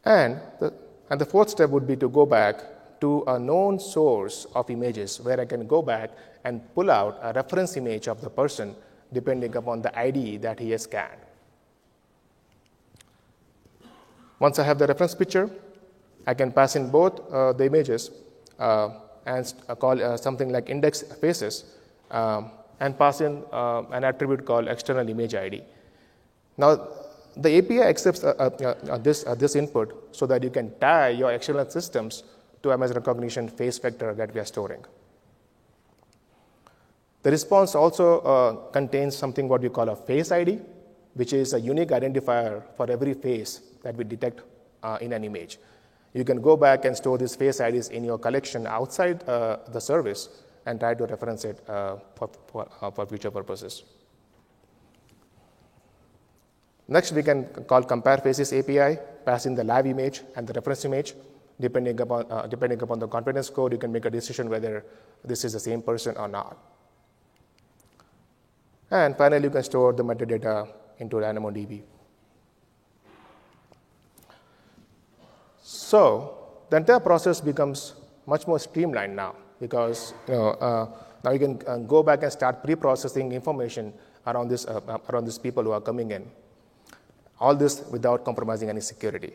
And 0.06 0.40
the, 0.62 0.74
and 1.10 1.20
the 1.20 1.26
fourth 1.26 1.50
step 1.50 1.70
would 1.70 1.86
be 1.86 1.98
to 1.98 2.08
go 2.08 2.26
back 2.26 2.62
to 3.02 3.26
a 3.28 3.38
known 3.38 3.78
source 3.78 4.48
of 4.56 4.70
images 4.70 5.20
where 5.20 5.38
I 5.38 5.44
can 5.44 5.68
go 5.68 5.82
back 5.82 6.12
and 6.46 6.62
pull 6.74 6.90
out 6.90 7.20
a 7.22 7.34
reference 7.34 7.76
image 7.76 8.08
of 8.08 8.22
the 8.22 8.30
person 8.30 8.74
depending 9.12 9.54
upon 9.58 9.82
the 9.82 10.00
ID 10.00 10.38
that 10.38 10.62
he 10.62 10.72
has 10.72 10.84
scanned. 10.84 11.23
Once 14.44 14.60
I 14.60 14.64
have 14.64 14.78
the 14.78 14.88
reference 14.88 15.16
picture, 15.16 15.50
I 16.28 16.34
can 16.34 16.52
pass 16.52 16.76
in 16.76 16.90
both 16.90 17.22
uh, 17.32 17.54
the 17.54 17.66
images 17.66 18.12
uh, 18.60 18.90
and 19.26 19.54
uh, 19.70 19.76
call 19.76 20.04
uh, 20.04 20.18
something 20.18 20.50
like 20.50 20.70
index 20.70 21.02
faces 21.22 21.64
um, 22.12 22.52
and 22.82 23.00
pass 23.00 23.22
in 23.22 23.42
uh, 23.54 23.84
an 23.92 24.04
attribute 24.04 24.46
called 24.46 24.68
external 24.68 25.08
image 25.08 25.34
ID. 25.34 25.62
Now, 26.58 26.88
the 27.38 27.58
API 27.58 27.84
accepts 27.84 28.26
uh, 28.26 29.00
this, 29.02 29.24
this 29.38 29.56
input 29.56 30.10
so 30.12 30.26
that 30.26 30.44
you 30.44 30.50
can 30.50 30.78
tie 30.78 31.10
your 31.10 31.32
external 31.32 31.70
systems 31.70 32.24
to 32.64 32.74
image 32.74 32.92
recognition 32.92 33.48
face 33.48 33.80
vector 33.80 34.14
that 34.14 34.34
we 34.34 34.42
are 34.42 34.46
storing. 34.46 34.84
The 37.22 37.32
response 37.32 37.76
also 37.76 38.70
contains 38.74 39.16
something 39.16 39.48
what 39.48 39.62
we 39.62 39.70
call 39.70 39.88
a 39.88 39.96
face 39.96 40.34
ID, 40.34 40.60
which 41.16 41.34
is 41.34 41.54
a 41.54 41.60
unique 41.60 41.90
identifier 41.90 42.64
for 42.76 42.90
every 42.90 43.14
face 43.14 43.62
that 43.84 43.96
we 43.96 44.04
detect 44.04 44.42
uh, 44.82 44.98
in 45.02 45.14
an 45.14 45.24
image. 45.24 45.60
You 46.14 46.24
can 46.24 46.42
go 46.42 46.56
back 46.56 46.86
and 46.86 46.96
store 46.96 47.18
these 47.18 47.36
face 47.36 47.60
IDs 47.60 47.90
in 47.90 48.04
your 48.04 48.18
collection 48.20 48.68
outside 48.68 49.28
uh, 49.28 49.58
the 49.72 49.80
service 49.82 50.30
and 50.66 50.80
try 50.80 50.94
to 50.94 51.06
reference 51.06 51.44
it 51.46 51.60
uh, 51.68 51.98
for, 52.16 52.30
for, 52.48 52.68
uh, 52.82 52.92
for, 52.92 53.06
future 53.06 53.32
purposes. 53.32 53.84
Next, 56.88 57.12
we 57.12 57.24
can 57.24 57.46
call 57.46 57.84
compare 57.84 58.18
faces 58.18 58.54
API, 58.54 58.98
pass 59.26 59.46
in 59.46 59.56
the 59.56 59.64
live 59.64 59.88
image 59.88 60.22
and 60.36 60.46
the 60.48 60.54
reference 60.54 60.86
image. 60.86 61.14
Depending 61.60 62.00
upon, 62.02 62.26
uh, 62.32 62.48
depending 62.48 62.82
upon 62.82 63.00
the 63.00 63.08
confidence 63.08 63.50
code, 63.50 63.74
you 63.74 63.78
can 63.78 63.92
make 63.92 64.06
a 64.06 64.10
decision 64.10 64.50
whether 64.50 64.86
this 65.24 65.46
is 65.46 65.54
the 65.54 65.60
same 65.60 65.82
person 65.82 66.16
or 66.18 66.28
not. 66.28 66.58
And 68.92 69.18
finally, 69.18 69.46
you 69.46 69.50
can 69.50 69.64
store 69.64 69.94
the 69.94 70.04
metadata 70.04 70.68
into 71.00 71.18
DynamoDB. 71.18 71.82
So 75.62 76.38
the 76.70 76.78
entire 76.78 77.00
process 77.00 77.40
becomes 77.40 77.94
much 78.26 78.48
more 78.48 78.60
streamlined 78.60 79.16
now 79.16 79.36
because 79.60 80.14
you 80.28 80.34
know, 80.34 80.50
uh, 80.50 80.90
now 81.24 81.32
you 81.32 81.40
can 81.40 81.62
uh, 81.68 81.78
go 81.78 82.04
back 82.04 82.24
and 82.24 82.32
start 82.32 82.64
pre-processing 82.64 83.32
information 83.32 83.94
around 84.28 84.50
this 84.50 84.66
uh, 84.66 84.80
uh, 84.88 84.98
around 85.10 85.26
these 85.26 85.38
people 85.38 85.64
who 85.64 85.72
are 85.72 85.82
coming 85.82 86.12
in. 86.12 86.30
All 87.40 87.56
this 87.56 87.84
without 87.92 88.24
compromising 88.24 88.70
any 88.70 88.82
security. 88.82 89.34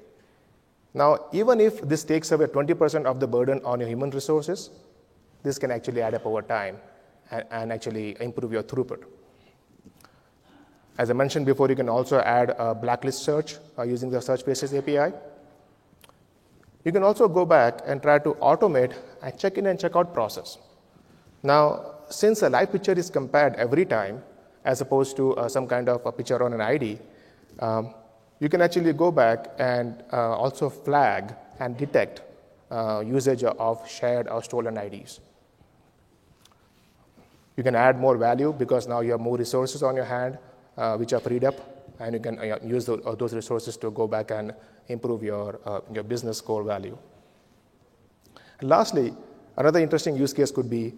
Now, 0.95 1.27
even 1.33 1.61
if 1.61 1.81
this 1.83 2.05
takes 2.05 2.33
away 2.33 2.47
20% 2.47 3.05
of 3.05 3.21
the 3.21 3.27
burden 3.27 3.61
on 3.65 3.81
your 3.81 3.89
human 3.89 4.11
resources, 4.11 4.71
this 5.43 5.59
can 5.59 5.71
actually 5.71 6.01
add 6.03 6.15
up 6.15 6.25
over 6.25 6.41
time 6.43 6.79
and, 7.31 7.45
and 7.51 7.73
actually 7.73 8.17
improve 8.21 8.53
your 8.53 8.63
throughput. 8.63 9.05
As 10.99 11.11
I 11.11 11.13
mentioned 11.13 11.47
before, 11.47 11.69
you 11.69 11.77
can 11.77 11.89
also 11.89 12.19
add 12.19 12.57
a 12.59 12.75
blacklist 12.75 13.23
search 13.23 13.57
uh, 13.79 13.83
using 13.83 14.11
the 14.11 14.21
search 14.21 14.43
faces 14.43 14.75
API. 14.75 15.15
You 16.85 16.93
can 16.93 17.05
also 17.05 17.29
go 17.29 17.47
back 17.47 17.83
and 17.87 18.03
try 18.03 18.19
to 18.19 18.35
automate 18.35 18.95
a 19.23 19.31
check 19.31 19.59
in 19.59 19.67
and 19.67 19.79
check 19.79 19.95
out 19.95 20.13
process. 20.13 20.59
Now, 21.45 21.95
since 22.11 22.43
a 22.43 22.51
live 22.51 22.73
picture 22.73 22.93
is 22.93 23.11
compared 23.11 23.55
every 23.55 23.85
time, 23.85 24.25
as 24.65 24.81
opposed 24.81 25.17
to 25.19 25.37
uh, 25.37 25.49
some 25.49 25.69
kind 25.69 25.89
of 25.89 26.05
a 26.05 26.11
picture 26.11 26.43
on 26.43 26.53
an 26.53 26.61
ID, 26.61 26.99
um, 27.61 27.95
you 28.41 28.49
can 28.49 28.61
actually 28.61 28.93
go 28.93 29.13
back 29.13 29.53
and 29.59 30.03
uh, 30.13 30.37
also 30.37 30.69
flag 30.69 31.33
and 31.61 31.77
detect 31.77 32.23
uh, 32.73 33.05
usage 33.07 33.45
of 33.45 33.89
shared 33.89 34.27
or 34.29 34.43
stolen 34.43 34.77
IDs. 34.77 35.21
You 37.57 37.63
can 37.63 37.77
add 37.77 37.99
more 37.99 38.17
value 38.17 38.53
because 38.53 38.89
now 38.89 39.01
you 39.01 39.13
have 39.13 39.21
more 39.21 39.37
resources 39.37 39.83
on 39.83 39.95
your 39.95 40.05
hand 40.05 40.39
which 40.97 41.13
are 41.13 41.21
freed 41.21 41.45
up, 41.45 41.57
and 42.01 42.15
you 42.15 42.21
can 42.21 42.39
uh, 42.39 42.59
use 42.65 42.87
the, 42.87 42.95
uh, 42.95 43.15
those 43.15 43.35
resources 43.35 43.77
to 43.77 43.91
go 43.91 44.07
back 44.07 44.31
and 44.31 44.55
improve 44.89 45.23
your, 45.23 45.61
your 45.93 46.05
business 46.05 46.41
core 46.41 46.63
value. 46.63 46.97
And 48.61 48.71
lastly, 48.71 49.13
another 49.57 49.81
interesting 49.81 50.17
use 50.17 50.33
case 50.33 50.51
could 50.51 50.71
be 50.71 50.95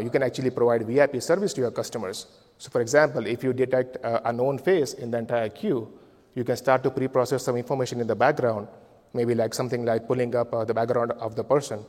you 0.00 0.10
can 0.10 0.22
actually 0.22 0.50
provide 0.50 0.86
VIP 0.86 1.20
service 1.20 1.52
to 1.54 1.62
your 1.62 1.72
customers. 1.72 2.26
So, 2.58 2.70
for 2.70 2.80
example, 2.80 3.26
if 3.26 3.42
you 3.42 3.52
detect 3.52 3.96
a 4.02 4.32
known 4.32 4.58
face 4.58 4.92
in 4.94 5.10
the 5.10 5.18
entire 5.18 5.48
queue, 5.48 5.90
you 6.34 6.44
can 6.44 6.56
start 6.56 6.82
to 6.82 6.90
pre-process 6.90 7.42
some 7.42 7.56
information 7.56 8.00
in 8.00 8.06
the 8.06 8.14
background, 8.14 8.68
maybe 9.12 9.34
like 9.34 9.54
something 9.54 9.84
like 9.84 10.06
pulling 10.06 10.34
up 10.34 10.52
uh, 10.54 10.64
the 10.64 10.74
background 10.74 11.12
of 11.12 11.34
the 11.34 11.44
person, 11.44 11.84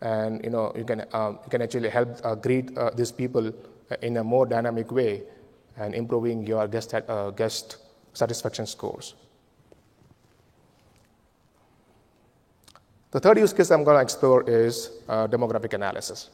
and 0.00 0.42
you 0.44 0.50
know 0.50 0.72
you 0.76 0.84
can 0.84 1.00
uh, 1.12 1.32
you 1.44 1.50
can 1.50 1.62
actually 1.62 1.88
help 1.88 2.08
uh, 2.24 2.34
greet 2.34 2.70
these 2.96 3.12
people 3.12 3.52
in 4.02 4.16
a 4.18 4.24
more 4.24 4.46
dynamic 4.46 4.90
way 4.92 5.22
and 5.76 5.94
improving 5.94 6.46
your 6.46 6.66
guest, 6.68 6.94
uh, 6.94 7.30
guest 7.30 7.76
satisfaction 8.12 8.66
scores. 8.66 9.14
The 13.10 13.18
third 13.18 13.38
use 13.38 13.52
case 13.52 13.70
I'm 13.70 13.82
going 13.82 13.96
to 13.96 14.02
explore 14.02 14.48
is 14.48 14.90
uh, 15.08 15.26
demographic 15.26 15.74
analysis. 15.74 16.30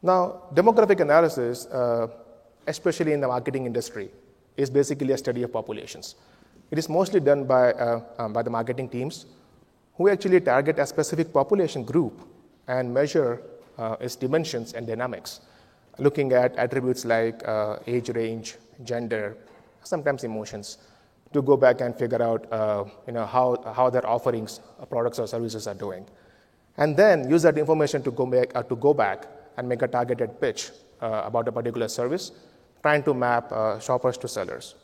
Now, 0.00 0.42
demographic 0.54 1.00
analysis, 1.00 1.66
uh, 1.66 2.08
especially 2.66 3.12
in 3.12 3.20
the 3.20 3.26
marketing 3.26 3.66
industry, 3.66 4.10
is 4.56 4.70
basically 4.70 5.12
a 5.12 5.18
study 5.18 5.42
of 5.42 5.52
populations. 5.52 6.14
It 6.70 6.78
is 6.78 6.88
mostly 6.88 7.20
done 7.20 7.44
by, 7.44 7.72
uh, 7.72 8.00
um, 8.18 8.32
by 8.32 8.42
the 8.42 8.50
marketing 8.50 8.88
teams 8.88 9.26
who 9.96 10.08
actually 10.08 10.40
target 10.40 10.78
a 10.78 10.86
specific 10.86 11.32
population 11.32 11.84
group 11.84 12.20
and 12.68 12.92
measure 12.92 13.42
uh, 13.78 13.96
its 14.00 14.14
dimensions 14.14 14.72
and 14.72 14.86
dynamics 14.86 15.40
looking 15.98 16.32
at 16.32 16.56
attributes 16.56 17.04
like 17.04 17.46
uh, 17.46 17.76
age 17.86 18.08
range, 18.10 18.56
gender, 18.82 19.36
sometimes 19.82 20.24
emotions, 20.24 20.78
to 21.32 21.42
go 21.42 21.56
back 21.56 21.80
and 21.80 21.96
figure 21.96 22.22
out 22.22 22.50
uh, 22.52 22.84
you 23.06 23.12
know, 23.12 23.26
how, 23.26 23.56
how 23.74 23.90
their 23.90 24.06
offerings, 24.06 24.60
uh, 24.80 24.84
products 24.84 25.18
or 25.18 25.26
services 25.26 25.66
are 25.66 25.74
doing. 25.74 26.06
And 26.76 26.96
then 26.96 27.28
use 27.28 27.42
that 27.42 27.58
information 27.58 28.02
to 28.02 28.10
go, 28.10 28.26
back, 28.26 28.54
uh, 28.54 28.62
to 28.62 28.76
go 28.76 28.94
back 28.94 29.26
and 29.56 29.68
make 29.68 29.82
a 29.82 29.88
targeted 29.88 30.40
pitch 30.40 30.70
uh, 31.00 31.22
about 31.24 31.46
a 31.48 31.52
particular 31.52 31.88
service, 31.88 32.32
trying 32.82 33.02
to 33.04 33.14
map 33.14 33.50
uh, 33.52 33.78
shoppers 33.78 34.16
to 34.18 34.28
sellers. 34.28 34.74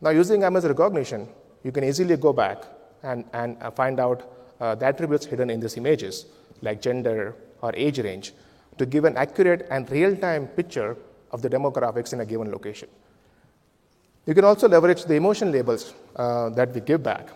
Now, 0.00 0.10
using 0.10 0.42
image 0.42 0.64
recognition, 0.64 1.28
you 1.62 1.70
can 1.70 1.84
easily 1.84 2.16
go 2.16 2.32
back 2.32 2.64
and, 3.02 3.24
and 3.32 3.56
find 3.74 4.00
out 4.00 4.28
the 4.58 4.86
attributes 4.86 5.26
hidden 5.26 5.50
in 5.50 5.58
these 5.58 5.76
images, 5.76 6.26
like 6.60 6.80
gender 6.80 7.34
or 7.62 7.72
age 7.74 7.98
range, 7.98 8.32
to 8.78 8.86
give 8.86 9.04
an 9.04 9.16
accurate 9.16 9.66
and 9.70 9.90
real 9.90 10.16
time 10.16 10.46
picture 10.46 10.96
of 11.30 11.42
the 11.42 11.48
demographics 11.48 12.12
in 12.12 12.20
a 12.20 12.26
given 12.26 12.50
location. 12.50 12.88
You 14.26 14.34
can 14.34 14.44
also 14.44 14.68
leverage 14.68 15.04
the 15.04 15.14
emotion 15.14 15.50
labels 15.50 15.94
uh, 16.16 16.50
that 16.50 16.72
we 16.72 16.80
give 16.80 17.02
back 17.02 17.28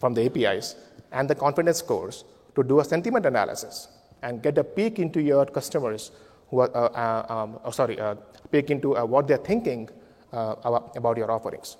from 0.00 0.14
the 0.14 0.24
APIs 0.26 0.76
and 1.12 1.28
the 1.28 1.34
confidence 1.34 1.78
scores 1.78 2.24
to 2.56 2.62
do 2.62 2.80
a 2.80 2.84
sentiment 2.84 3.26
analysis 3.26 3.88
and 4.22 4.42
get 4.42 4.58
a 4.58 4.64
peek 4.64 4.98
into 4.98 5.20
your 5.20 5.46
customers 5.46 6.10
who 6.52 6.60
are, 6.60 6.70
uh, 6.76 6.88
uh, 6.88 7.32
um, 7.32 7.58
oh, 7.64 7.70
sorry, 7.70 7.98
uh, 7.98 8.14
peek 8.50 8.70
into 8.70 8.96
uh, 8.96 9.04
what 9.04 9.26
they're 9.26 9.38
thinking 9.38 9.88
uh, 10.32 10.54
about 10.96 11.16
your 11.16 11.30
offerings. 11.30 11.76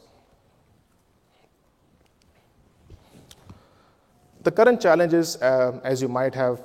The 4.43 4.51
current 4.51 4.81
challenges, 4.81 5.37
as 5.37 6.03
you 6.03 6.09
might 6.09 6.35
have 6.35 6.59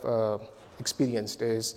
experienced, 0.80 1.42
is 1.44 1.76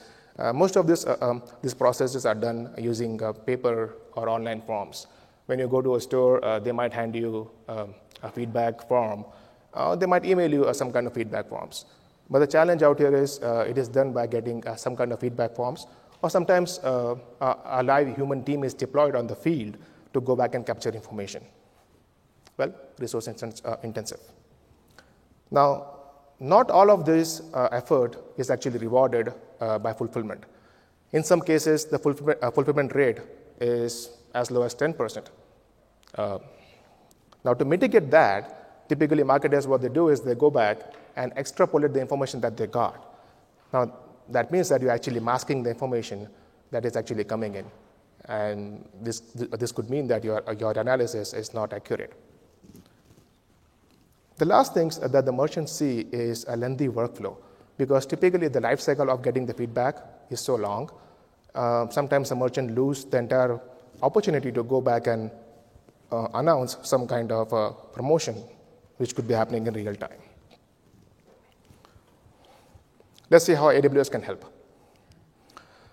most 0.54 0.76
of 0.76 0.86
this, 0.86 1.06
uh, 1.06 1.16
um, 1.20 1.42
these 1.62 1.74
processes 1.74 2.24
are 2.24 2.34
done 2.34 2.72
using 2.78 3.22
uh, 3.22 3.32
paper 3.32 3.96
or 4.14 4.28
online 4.28 4.62
forms. 4.62 5.06
When 5.46 5.58
you 5.58 5.68
go 5.68 5.82
to 5.82 5.96
a 5.96 6.00
store, 6.00 6.44
uh, 6.44 6.58
they 6.58 6.72
might 6.72 6.92
hand 6.92 7.14
you 7.14 7.50
um, 7.68 7.94
a 8.22 8.30
feedback 8.30 8.86
form. 8.88 9.24
they 9.98 10.06
might 10.06 10.24
email 10.24 10.50
you 10.52 10.74
some 10.74 10.92
kind 10.92 11.06
of 11.06 11.14
feedback 11.14 11.48
forms. 11.48 11.84
But 12.28 12.38
the 12.40 12.46
challenge 12.46 12.82
out 12.82 12.98
here 12.98 13.14
is 13.14 13.38
it 13.42 13.76
is 13.76 13.88
done 13.88 14.12
by 14.12 14.26
getting 14.26 14.62
some 14.76 14.94
kind 14.96 15.12
of 15.12 15.20
feedback 15.20 15.56
forms, 15.56 15.86
or 16.22 16.30
sometimes 16.30 16.78
a 16.84 17.82
live 17.82 18.14
human 18.16 18.44
team 18.44 18.62
is 18.62 18.74
deployed 18.74 19.16
on 19.16 19.26
the 19.26 19.34
field 19.34 19.76
to 20.14 20.20
go 20.20 20.36
back 20.36 20.54
and 20.54 20.64
capture 20.64 20.90
information. 20.90 21.42
well, 22.56 22.72
resource 22.98 23.28
uh, 23.28 23.76
intensive. 23.82 24.20
Now, 25.50 26.00
not 26.38 26.70
all 26.70 26.90
of 26.90 27.04
this 27.04 27.42
uh, 27.54 27.68
effort 27.72 28.16
is 28.36 28.50
actually 28.50 28.78
rewarded 28.78 29.32
uh, 29.60 29.78
by 29.78 29.92
fulfillment. 29.92 30.44
In 31.12 31.24
some 31.24 31.40
cases, 31.40 31.84
the 31.84 31.98
fulfillment, 31.98 32.38
uh, 32.42 32.50
fulfillment 32.50 32.94
rate 32.94 33.18
is 33.60 34.10
as 34.34 34.50
low 34.50 34.62
as 34.62 34.74
10%. 34.74 35.26
Uh, 36.14 36.38
now, 37.44 37.54
to 37.54 37.64
mitigate 37.64 38.10
that, 38.10 38.88
typically 38.88 39.22
marketers, 39.22 39.66
what 39.66 39.82
they 39.82 39.88
do 39.88 40.08
is 40.08 40.20
they 40.20 40.34
go 40.34 40.50
back 40.50 40.94
and 41.16 41.32
extrapolate 41.36 41.92
the 41.92 42.00
information 42.00 42.40
that 42.40 42.56
they 42.56 42.66
got. 42.66 43.06
Now, 43.72 43.92
that 44.28 44.52
means 44.52 44.68
that 44.68 44.80
you're 44.82 44.90
actually 44.90 45.20
masking 45.20 45.62
the 45.62 45.70
information 45.70 46.28
that 46.70 46.84
is 46.84 46.96
actually 46.96 47.24
coming 47.24 47.54
in. 47.54 47.66
And 48.26 48.88
this, 49.00 49.20
this 49.34 49.72
could 49.72 49.90
mean 49.90 50.06
that 50.08 50.22
your, 50.22 50.42
your 50.58 50.72
analysis 50.72 51.32
is 51.32 51.52
not 51.52 51.72
accurate. 51.72 52.12
The 54.36 54.44
last 54.44 54.74
thing 54.74 54.90
that 55.02 55.26
the 55.26 55.32
merchants 55.32 55.72
see 55.72 56.06
is 56.12 56.44
a 56.48 56.56
lengthy 56.56 56.88
workflow 56.88 57.36
because 57.80 58.04
typically 58.04 58.48
the 58.48 58.60
life 58.60 58.80
cycle 58.86 59.08
of 59.10 59.22
getting 59.26 59.46
the 59.46 59.54
feedback 59.54 59.96
is 60.28 60.40
so 60.40 60.54
long. 60.54 60.90
Uh, 61.54 61.88
sometimes 61.88 62.30
a 62.30 62.36
merchant 62.36 62.74
lose 62.78 63.04
the 63.06 63.18
entire 63.18 63.58
opportunity 64.02 64.52
to 64.52 64.62
go 64.62 64.80
back 64.82 65.06
and 65.06 65.30
uh, 66.12 66.28
announce 66.34 66.76
some 66.82 67.06
kind 67.06 67.32
of 67.32 67.52
uh, 67.54 67.70
promotion 67.96 68.36
which 68.98 69.14
could 69.16 69.26
be 69.26 69.32
happening 69.32 69.66
in 69.66 69.72
real 69.72 69.94
time. 69.94 70.20
Let's 73.30 73.46
see 73.46 73.54
how 73.54 73.68
AWS 73.72 74.10
can 74.10 74.22
help. 74.22 74.44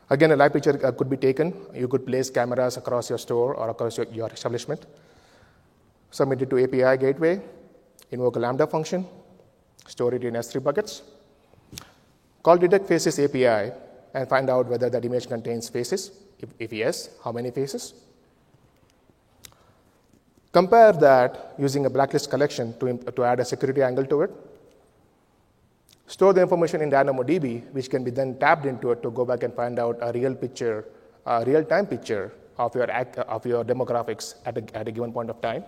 Again, 0.09 0.31
a 0.31 0.35
live 0.35 0.53
picture 0.53 0.77
uh, 0.85 0.91
could 0.91 1.09
be 1.09 1.17
taken. 1.17 1.53
You 1.73 1.88
could 1.88 2.05
place 2.05 2.29
cameras 2.29 2.75
across 2.75 3.09
your 3.09 3.19
store 3.19 3.55
or 3.55 3.69
across 3.69 3.97
your, 3.97 4.07
your 4.07 4.29
establishment, 4.29 4.85
submit 6.11 6.41
it 6.41 6.49
to 6.49 6.63
API 6.63 6.97
gateway, 6.97 7.39
invoke 8.11 8.35
a 8.35 8.39
Lambda 8.39 8.67
function, 8.67 9.05
store 9.88 10.15
it 10.15 10.23
in 10.23 10.33
S3 10.33 10.63
buckets, 10.63 11.01
call 12.48 12.56
detect 12.56 12.88
faces 12.88 13.20
API, 13.20 13.74
and 14.14 14.30
find 14.30 14.50
out 14.50 14.68
whether 14.68 14.89
that 14.89 15.04
image 15.04 15.28
contains 15.28 15.68
faces. 15.68 16.12
If, 16.39 16.50
if 16.58 16.72
yes, 16.72 17.10
how 17.22 17.34
many 17.34 17.52
faces? 17.52 17.93
Compare 20.54 20.93
that 20.93 21.56
using 21.60 21.86
a 21.86 21.89
blacklist 21.89 22.30
collection 22.30 22.74
to, 22.80 22.98
to 23.18 23.24
add 23.26 23.41
a 23.41 23.45
security 23.45 23.84
angle 23.84 24.06
to 24.06 24.22
it. 24.22 24.32
Store 26.08 26.32
the 26.32 26.41
information 26.41 26.82
in 26.82 26.89
DynamoDB, 26.89 27.74
which 27.74 27.89
can 27.89 28.06
be 28.06 28.12
then 28.12 28.39
tapped 28.39 28.66
into 28.66 28.91
it 28.91 29.04
to 29.04 29.12
go 29.12 29.26
back 29.26 29.43
and 29.43 29.54
find 29.54 29.78
out 29.78 29.98
a 30.00 30.14
real 30.14 30.34
picture, 30.34 30.86
a 31.26 31.43
real 31.45 31.66
time 31.66 31.86
picture 31.86 32.32
of 32.58 32.74
your, 32.76 32.89
of 33.36 33.45
your 33.45 33.66
demographics 33.66 34.36
at 34.45 34.58
a, 34.58 34.64
at 34.74 34.88
a 34.88 34.91
given 34.93 35.12
point 35.12 35.30
of 35.30 35.41
time. 35.41 35.66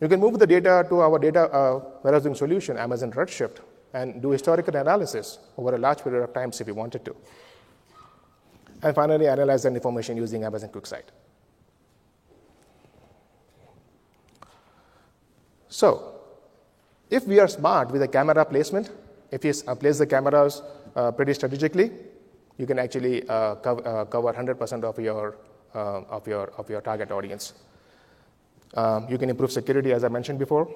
You 0.00 0.06
can 0.06 0.20
move 0.20 0.38
the 0.38 0.46
data 0.46 0.86
to 0.88 1.00
our 1.00 1.18
data 1.18 1.50
uh, 1.52 1.80
warehousing 2.04 2.36
solution, 2.36 2.78
Amazon 2.78 3.10
Redshift, 3.10 3.58
and 3.92 4.22
do 4.22 4.30
historical 4.30 4.74
analysis 4.76 5.38
over 5.56 5.74
a 5.74 5.78
large 5.78 6.02
period 6.02 6.22
of 6.22 6.32
time 6.32 6.50
if 6.58 6.66
you 6.66 6.74
wanted 6.74 7.04
to. 7.04 7.16
And 8.82 8.94
finally, 8.94 9.26
analyze 9.28 9.62
that 9.64 9.72
information 9.72 10.16
using 10.16 10.44
Amazon 10.44 10.70
QuickSight. 10.70 11.04
So, 15.68 16.14
if 17.10 17.26
we 17.26 17.38
are 17.40 17.48
smart 17.48 17.90
with 17.90 18.00
the 18.00 18.08
camera 18.08 18.44
placement, 18.44 18.90
if 19.30 19.44
you 19.44 19.52
uh, 19.66 19.74
place 19.74 19.98
the 19.98 20.06
cameras 20.06 20.62
uh, 20.96 21.12
pretty 21.12 21.34
strategically, 21.34 21.90
you 22.56 22.66
can 22.66 22.78
actually 22.78 23.28
uh, 23.28 23.54
cover, 23.56 23.86
uh, 23.86 24.04
cover 24.04 24.32
100% 24.32 24.84
of 24.84 24.98
your, 24.98 25.36
uh, 25.74 26.02
of, 26.02 26.26
your, 26.26 26.50
of 26.58 26.68
your 26.68 26.80
target 26.80 27.10
audience. 27.10 27.54
Um, 28.74 29.06
you 29.08 29.18
can 29.18 29.30
improve 29.30 29.52
security, 29.52 29.92
as 29.92 30.04
I 30.04 30.08
mentioned 30.08 30.38
before. 30.38 30.68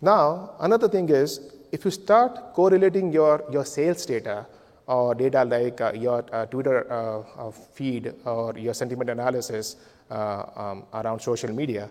Now, 0.00 0.54
another 0.60 0.88
thing 0.88 1.08
is 1.08 1.52
if 1.72 1.84
you 1.84 1.90
start 1.90 2.52
correlating 2.54 3.12
your, 3.12 3.44
your 3.50 3.64
sales 3.64 4.04
data 4.04 4.46
or 4.86 5.14
data 5.14 5.44
like 5.44 5.80
uh, 5.80 5.92
your 5.92 6.24
uh, 6.32 6.46
Twitter 6.46 6.90
uh, 6.92 7.22
uh 7.42 7.50
feed 7.50 8.12
or 8.24 8.56
your 8.58 8.74
sentiment 8.74 9.10
analysis 9.10 9.76
uh, 10.10 10.44
um, 10.56 10.84
around 10.94 11.20
social 11.20 11.52
media 11.52 11.88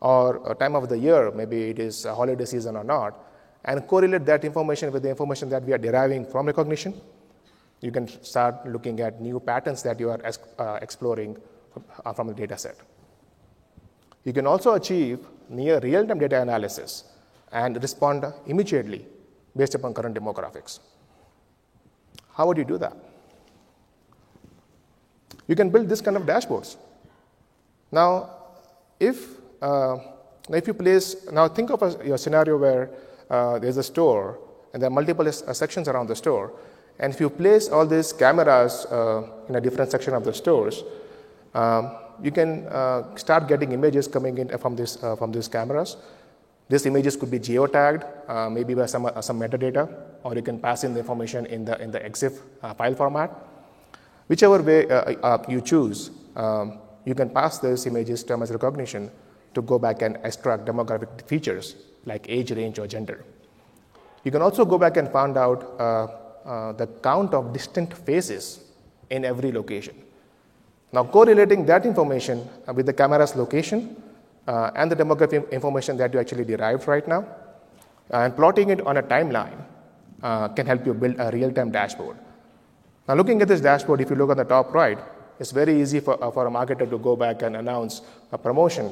or 0.00 0.54
time 0.58 0.74
of 0.74 0.88
the 0.88 0.98
year, 0.98 1.30
maybe 1.30 1.70
it 1.70 1.78
is 1.78 2.06
a 2.06 2.14
holiday 2.14 2.46
season 2.46 2.74
or 2.74 2.82
not, 2.82 3.14
and 3.66 3.86
correlate 3.86 4.24
that 4.24 4.44
information 4.46 4.90
with 4.90 5.02
the 5.02 5.10
information 5.10 5.48
that 5.50 5.62
we 5.62 5.74
are 5.74 5.78
deriving 5.78 6.24
from 6.24 6.46
Rekognition, 6.46 6.98
you 7.82 7.92
can 7.92 8.08
start 8.24 8.66
looking 8.66 8.98
at 9.00 9.20
new 9.20 9.38
patterns 9.38 9.82
that 9.82 10.00
you 10.00 10.08
are 10.08 10.20
uh, 10.58 10.78
exploring 10.80 11.36
from 12.16 12.28
the 12.28 12.34
data 12.34 12.56
set. 12.56 12.76
You 14.24 14.32
can 14.32 14.46
also 14.46 14.72
achieve 14.72 15.18
near 15.50 15.78
real 15.80 16.06
time 16.06 16.18
data 16.18 16.40
analysis 16.40 17.04
and 17.52 17.80
respond 17.82 18.24
immediately 18.46 19.06
based 19.56 19.74
upon 19.74 19.94
current 19.94 20.14
demographics. 20.14 20.80
How 22.34 22.46
would 22.46 22.56
you 22.56 22.64
do 22.64 22.78
that? 22.78 22.96
You 25.46 25.56
can 25.56 25.70
build 25.70 25.88
this 25.88 26.00
kind 26.00 26.16
of 26.16 26.24
dashboards. 26.24 26.76
Now, 27.90 28.30
if, 29.00 29.28
uh, 29.60 29.98
if 30.48 30.66
you 30.66 30.74
place, 30.74 31.26
now 31.32 31.48
think 31.48 31.70
of 31.70 31.82
a, 31.82 32.06
your 32.06 32.18
scenario 32.18 32.56
where 32.56 32.90
uh, 33.28 33.58
there's 33.58 33.76
a 33.76 33.82
store 33.82 34.38
and 34.72 34.82
there 34.82 34.88
are 34.88 34.92
multiple 34.92 35.26
uh, 35.26 35.32
sections 35.32 35.88
around 35.88 36.06
the 36.06 36.16
store. 36.16 36.52
And 36.98 37.12
if 37.12 37.20
you 37.20 37.30
place 37.30 37.68
all 37.68 37.86
these 37.86 38.12
cameras 38.12 38.86
uh, 38.86 39.22
in 39.48 39.56
a 39.56 39.60
different 39.60 39.90
section 39.90 40.14
of 40.14 40.24
the 40.24 40.32
stores, 40.32 40.84
um, 41.54 41.96
you 42.22 42.30
can 42.30 42.66
uh, 42.66 43.16
start 43.16 43.48
getting 43.48 43.72
images 43.72 44.06
coming 44.06 44.38
in 44.38 44.56
from, 44.58 44.76
this, 44.76 45.02
uh, 45.02 45.16
from 45.16 45.32
these 45.32 45.48
cameras. 45.48 45.96
These 46.70 46.86
images 46.86 47.16
could 47.16 47.32
be 47.32 47.40
geotagged, 47.40 48.06
uh, 48.28 48.48
maybe 48.48 48.74
by 48.74 48.86
some, 48.86 49.06
uh, 49.06 49.20
some 49.20 49.40
metadata, 49.40 49.92
or 50.22 50.36
you 50.36 50.42
can 50.42 50.60
pass 50.60 50.84
in 50.84 50.94
the 50.94 51.00
information 51.00 51.44
in 51.46 51.64
the, 51.64 51.76
in 51.82 51.90
the 51.90 51.98
EXIF 51.98 52.38
uh, 52.62 52.74
file 52.74 52.94
format. 52.94 53.30
Whichever 54.28 54.62
way 54.62 54.88
uh, 54.88 55.38
you 55.48 55.60
choose, 55.60 56.12
um, 56.36 56.78
you 57.04 57.16
can 57.16 57.28
pass 57.28 57.58
those 57.58 57.86
images 57.86 58.22
to 58.22 58.34
Amazon 58.34 58.58
Rekognition 58.58 59.10
to 59.52 59.62
go 59.62 59.80
back 59.80 60.02
and 60.02 60.16
extract 60.22 60.64
demographic 60.64 61.26
features 61.26 61.74
like 62.04 62.26
age 62.28 62.52
range 62.52 62.78
or 62.78 62.86
gender. 62.86 63.24
You 64.22 64.30
can 64.30 64.40
also 64.40 64.64
go 64.64 64.78
back 64.78 64.96
and 64.96 65.10
find 65.10 65.36
out 65.36 65.76
the 66.78 66.88
count 67.02 67.34
of 67.34 67.52
distant 67.52 67.92
faces 67.92 68.60
in 69.10 69.24
every 69.24 69.50
location. 69.50 69.96
Now, 70.92 71.02
correlating 71.02 71.66
that 71.66 71.84
information 71.84 72.48
uh, 72.68 72.72
with 72.72 72.86
the 72.86 72.92
camera's 72.92 73.34
location 73.34 73.96
uh, 74.50 74.70
and 74.74 74.90
the 74.90 74.96
demographic 74.96 75.50
information 75.52 75.96
that 75.96 76.12
you 76.12 76.18
actually 76.18 76.44
derive 76.44 76.86
right 76.88 77.06
now, 77.06 77.24
and 78.10 78.34
plotting 78.34 78.70
it 78.70 78.80
on 78.86 78.96
a 78.96 79.02
timeline 79.02 79.60
uh, 80.22 80.48
can 80.48 80.66
help 80.66 80.84
you 80.84 80.92
build 80.92 81.14
a 81.18 81.30
real 81.30 81.52
time 81.52 81.70
dashboard. 81.70 82.16
Now, 83.06 83.14
looking 83.14 83.40
at 83.42 83.48
this 83.48 83.60
dashboard, 83.60 84.00
if 84.00 84.10
you 84.10 84.16
look 84.16 84.30
on 84.30 84.36
the 84.36 84.44
top 84.44 84.74
right, 84.74 84.98
it's 85.38 85.52
very 85.52 85.80
easy 85.80 86.00
for, 86.00 86.22
uh, 86.22 86.30
for 86.30 86.46
a 86.46 86.50
marketer 86.50 86.88
to 86.90 86.98
go 86.98 87.14
back 87.16 87.42
and 87.42 87.56
announce 87.56 88.02
a 88.32 88.38
promotion 88.38 88.86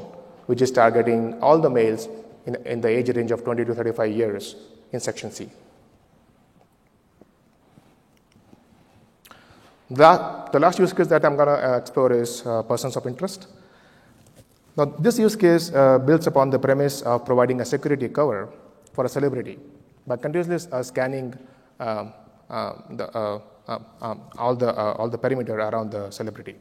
which 0.46 0.62
is 0.62 0.70
targeting 0.70 1.40
all 1.42 1.59
the 1.59 1.68
males 1.68 2.09
in, 2.46 2.54
in 2.64 2.80
the 2.80 2.88
age 2.88 3.11
range 3.11 3.32
of 3.32 3.44
20 3.44 3.64
to 3.64 3.74
35 3.74 4.12
years 4.12 4.56
in 4.92 5.00
Section 5.00 5.30
C. 5.30 5.48
That, 9.90 10.52
the 10.52 10.61
last 10.61 10.78
use 10.78 10.92
case 10.92 11.09
that 11.09 11.24
I'm 11.24 11.34
going 11.34 11.48
to 11.48 11.74
uh, 11.74 11.78
explore 11.78 12.12
is 12.12 12.46
uh, 12.46 12.62
persons 12.62 12.96
of 12.96 13.06
interest. 13.06 13.48
Now, 14.79 14.85
this 14.85 15.18
use 15.18 15.35
case 15.35 15.72
uh, 15.74 15.99
builds 15.99 16.29
upon 16.29 16.51
the 16.51 16.59
premise 16.59 17.03
of 17.03 17.24
providing 17.24 17.61
a 17.61 17.64
security 17.64 18.09
cover 18.09 18.49
for 18.93 19.07
a 19.07 19.09
celebrity 19.09 19.59
by 20.07 20.16
continuously 20.16 20.70
uh, 20.70 20.83
scanning 20.85 21.35
um, 21.81 22.12
uh, 22.49 22.74
the, 22.91 23.07
uh, 23.11 23.41
um, 24.01 24.20
all, 24.39 24.55
the, 24.55 24.72
all 24.72 25.09
the 25.09 25.18
perimeter 25.18 25.57
around 25.59 25.91
the 25.91 26.09
celebrity. 26.12 26.55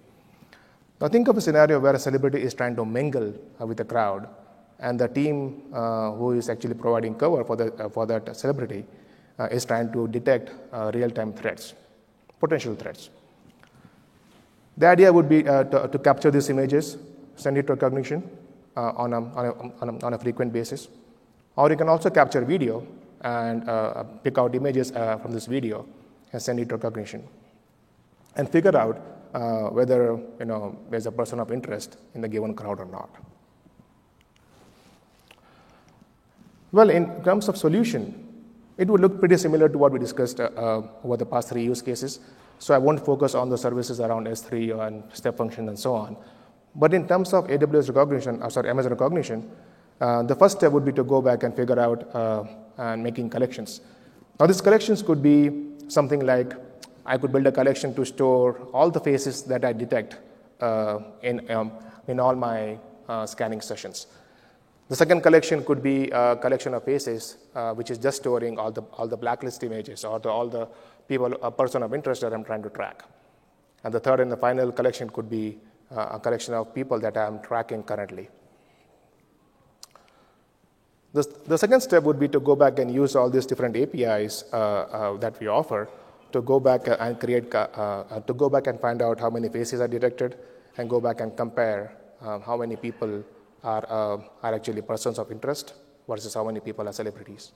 Now, 1.00 1.10
think 1.10 1.28
of 1.28 1.38
a 1.38 1.42
scenario 1.42 1.80
where 1.80 1.94
a 1.94 2.00
celebrity 2.00 2.42
is 2.42 2.56
trying 2.56 2.76
to 2.78 2.86
mingle 2.86 3.36
with 3.60 3.78
the 3.78 3.86
crowd, 3.86 4.28
and 4.80 5.00
the 5.00 5.08
team 5.08 5.62
who 5.72 6.32
is 6.32 6.50
actually 6.50 6.74
providing 6.74 7.14
cover 7.14 7.44
for, 7.44 7.56
the, 7.56 7.90
for 7.94 8.08
that 8.08 8.36
celebrity 8.36 8.84
is 9.52 9.64
trying 9.64 9.94
to 9.94 10.08
detect 10.08 10.50
real 10.96 11.12
time 11.12 11.34
threats, 11.34 11.76
potential 12.40 12.74
threats. 12.74 13.12
The 14.76 14.88
idea 14.88 15.14
would 15.14 15.30
be 15.30 15.48
uh, 15.48 15.66
to, 15.66 15.88
to, 15.88 16.00
capture 16.00 16.32
these 16.32 16.50
images, 16.50 16.98
send 17.38 17.58
it 17.58 17.68
to 17.68 17.76
Rekognition 17.76 18.28
uh, 18.76 18.92
on, 18.96 19.14
a, 19.14 19.18
on, 19.18 19.46
a, 19.46 19.54
on, 19.82 19.90
a, 19.90 20.06
on, 20.06 20.14
a, 20.14 20.20
frequent 20.20 20.52
basis. 20.52 20.90
Or 21.56 21.70
you 21.70 21.78
can 21.78 21.88
also 21.88 22.10
capture 22.10 22.44
video 22.44 22.86
and 23.22 23.68
uh, 23.70 24.04
pick 24.24 24.38
out 24.38 24.54
images 24.54 24.92
uh, 24.92 25.18
from 25.18 25.32
this 25.32 25.46
video 25.46 25.86
and 26.34 26.42
send 26.42 26.60
it 26.60 26.70
to 26.70 26.78
Rekognition. 26.78 27.24
And 28.36 28.50
figure 28.50 28.78
out 28.78 29.00
uh, 29.34 29.70
whether 29.70 30.20
you 30.40 30.46
know, 30.46 30.78
there's 30.90 31.06
a 31.06 31.12
person 31.12 31.40
of 31.40 31.52
interest 31.52 31.98
in 32.14 32.22
the 32.22 32.28
given 32.28 32.54
crowd 32.54 32.80
or 32.80 32.86
not. 32.86 33.10
Well, 36.72 36.90
in 36.90 37.24
terms 37.24 37.48
of 37.48 37.58
solution, 37.58 38.24
it 38.78 38.88
would 38.88 39.02
look 39.02 39.20
pretty 39.20 39.38
similar 39.38 39.70
to 39.70 39.78
what 39.78 39.92
we 39.92 40.00
discussed 40.00 40.40
uh, 40.40 40.82
over 41.04 41.18
the 41.18 41.26
past 41.26 41.50
three 41.50 41.64
use 41.64 41.82
cases. 41.82 42.20
So 42.60 42.74
I 42.74 42.78
won't 42.78 43.04
focus 43.04 43.36
on 43.36 43.50
the 43.50 43.58
services 43.58 44.00
around 44.00 44.28
S3 44.28 44.88
and 44.88 45.04
step 45.14 45.38
function 45.38 45.70
and 45.70 45.78
so 45.78 45.96
on. 45.96 46.18
But 46.78 46.94
in 46.94 47.08
terms 47.08 47.34
of 47.34 47.48
AWS 47.48 47.90
Rekognition, 47.90 48.44
or 48.44 48.52
sorry, 48.52 48.70
Amazon 48.70 48.96
Rekognition, 48.96 49.50
uh, 50.00 50.22
the 50.22 50.36
first 50.36 50.58
step 50.58 50.72
would 50.72 50.86
be 50.86 50.94
to 50.94 51.04
go 51.04 51.22
back 51.22 51.42
and 51.42 51.56
figure 51.56 51.80
out 51.80 52.16
uh, 52.16 52.44
and 52.78 53.02
making 53.02 53.32
collections. 53.32 53.82
Now, 54.40 54.46
these 54.46 54.62
collections 54.62 55.02
could 55.02 55.24
be 55.24 55.72
something 55.88 56.20
like 56.20 56.54
I 57.04 57.18
could 57.18 57.32
build 57.32 57.48
a 57.48 57.52
collection 57.52 57.96
to 57.96 58.06
store 58.06 58.60
all 58.74 58.92
the 58.92 59.00
faces 59.00 59.42
that 59.44 59.66
I 59.66 59.74
detect 59.74 60.18
uh, 60.62 61.00
in, 61.24 61.50
um, 61.50 61.72
in 62.08 62.20
all 62.20 62.36
my 62.36 62.78
uh, 63.10 63.26
scanning 63.26 63.62
sessions. 63.62 64.06
The 64.90 64.96
second 64.96 65.22
collection 65.22 65.64
could 65.64 65.82
be 65.82 66.10
a 66.12 66.36
collection 66.36 66.74
of 66.76 66.84
faces, 66.84 67.38
uh, 67.56 67.74
which 67.74 67.90
is 67.90 67.98
just 67.98 68.18
storing 68.18 68.60
all 68.60 68.72
the, 68.72 68.84
all 68.94 69.08
the 69.08 69.18
blacklist 69.18 69.64
images 69.64 70.06
or 70.06 70.20
the, 70.20 70.30
all 70.30 70.48
the 70.48 70.68
people, 71.08 71.34
a 71.42 71.52
person 71.52 71.82
of 71.82 71.94
interest 71.94 72.22
that 72.22 72.34
I'm 72.34 72.44
trying 72.44 72.64
to 72.64 72.70
track. 72.70 73.04
And 73.84 73.94
the 73.94 74.00
third 74.00 74.20
and 74.20 74.32
the 74.32 74.38
final 74.38 74.72
collection 74.72 75.10
could 75.10 75.30
be 75.30 75.58
uh, 75.96 76.10
a 76.12 76.20
collection 76.20 76.54
of 76.54 76.74
people 76.74 77.00
that 77.00 77.18
I'm 77.18 77.40
tracking 77.42 77.84
currently. 77.84 78.30
The, 81.14 81.24
the 81.48 81.58
second 81.58 81.82
step 81.82 82.04
would 82.04 82.20
be 82.20 82.28
to 82.28 82.40
go 82.40 82.56
back 82.56 82.80
and 82.80 82.94
use 82.94 83.16
all 83.16 83.30
these 83.30 83.46
different 83.46 83.76
APIs 83.76 84.44
uh, 84.52 84.58
uh, 84.58 85.18
that 85.18 85.40
we 85.40 85.48
offer 85.48 85.90
to 86.32 86.42
go 86.42 86.60
back 86.60 86.88
and 86.88 87.20
create, 87.20 87.54
uh, 87.56 87.68
uh, 87.74 88.20
to 88.22 88.34
go 88.34 88.50
back 88.50 88.68
and 88.68 88.80
find 88.80 89.02
out 89.02 89.20
how 89.20 89.30
many 89.30 89.50
faces 89.50 89.80
are 89.80 89.88
detected 89.88 90.38
and 90.78 90.90
go 90.90 91.00
back 91.00 91.22
and 91.22 91.36
compare 91.36 91.96
um, 92.22 92.42
how 92.42 92.58
many 92.58 92.76
people 92.76 93.24
are, 93.64 93.86
uh, 93.90 94.18
are 94.44 94.54
actually 94.54 94.82
persons 94.82 95.18
of 95.18 95.32
interest 95.32 95.74
versus 96.08 96.34
how 96.34 96.44
many 96.44 96.60
people 96.60 96.88
are 96.88 96.94
celebrities. 96.94 97.52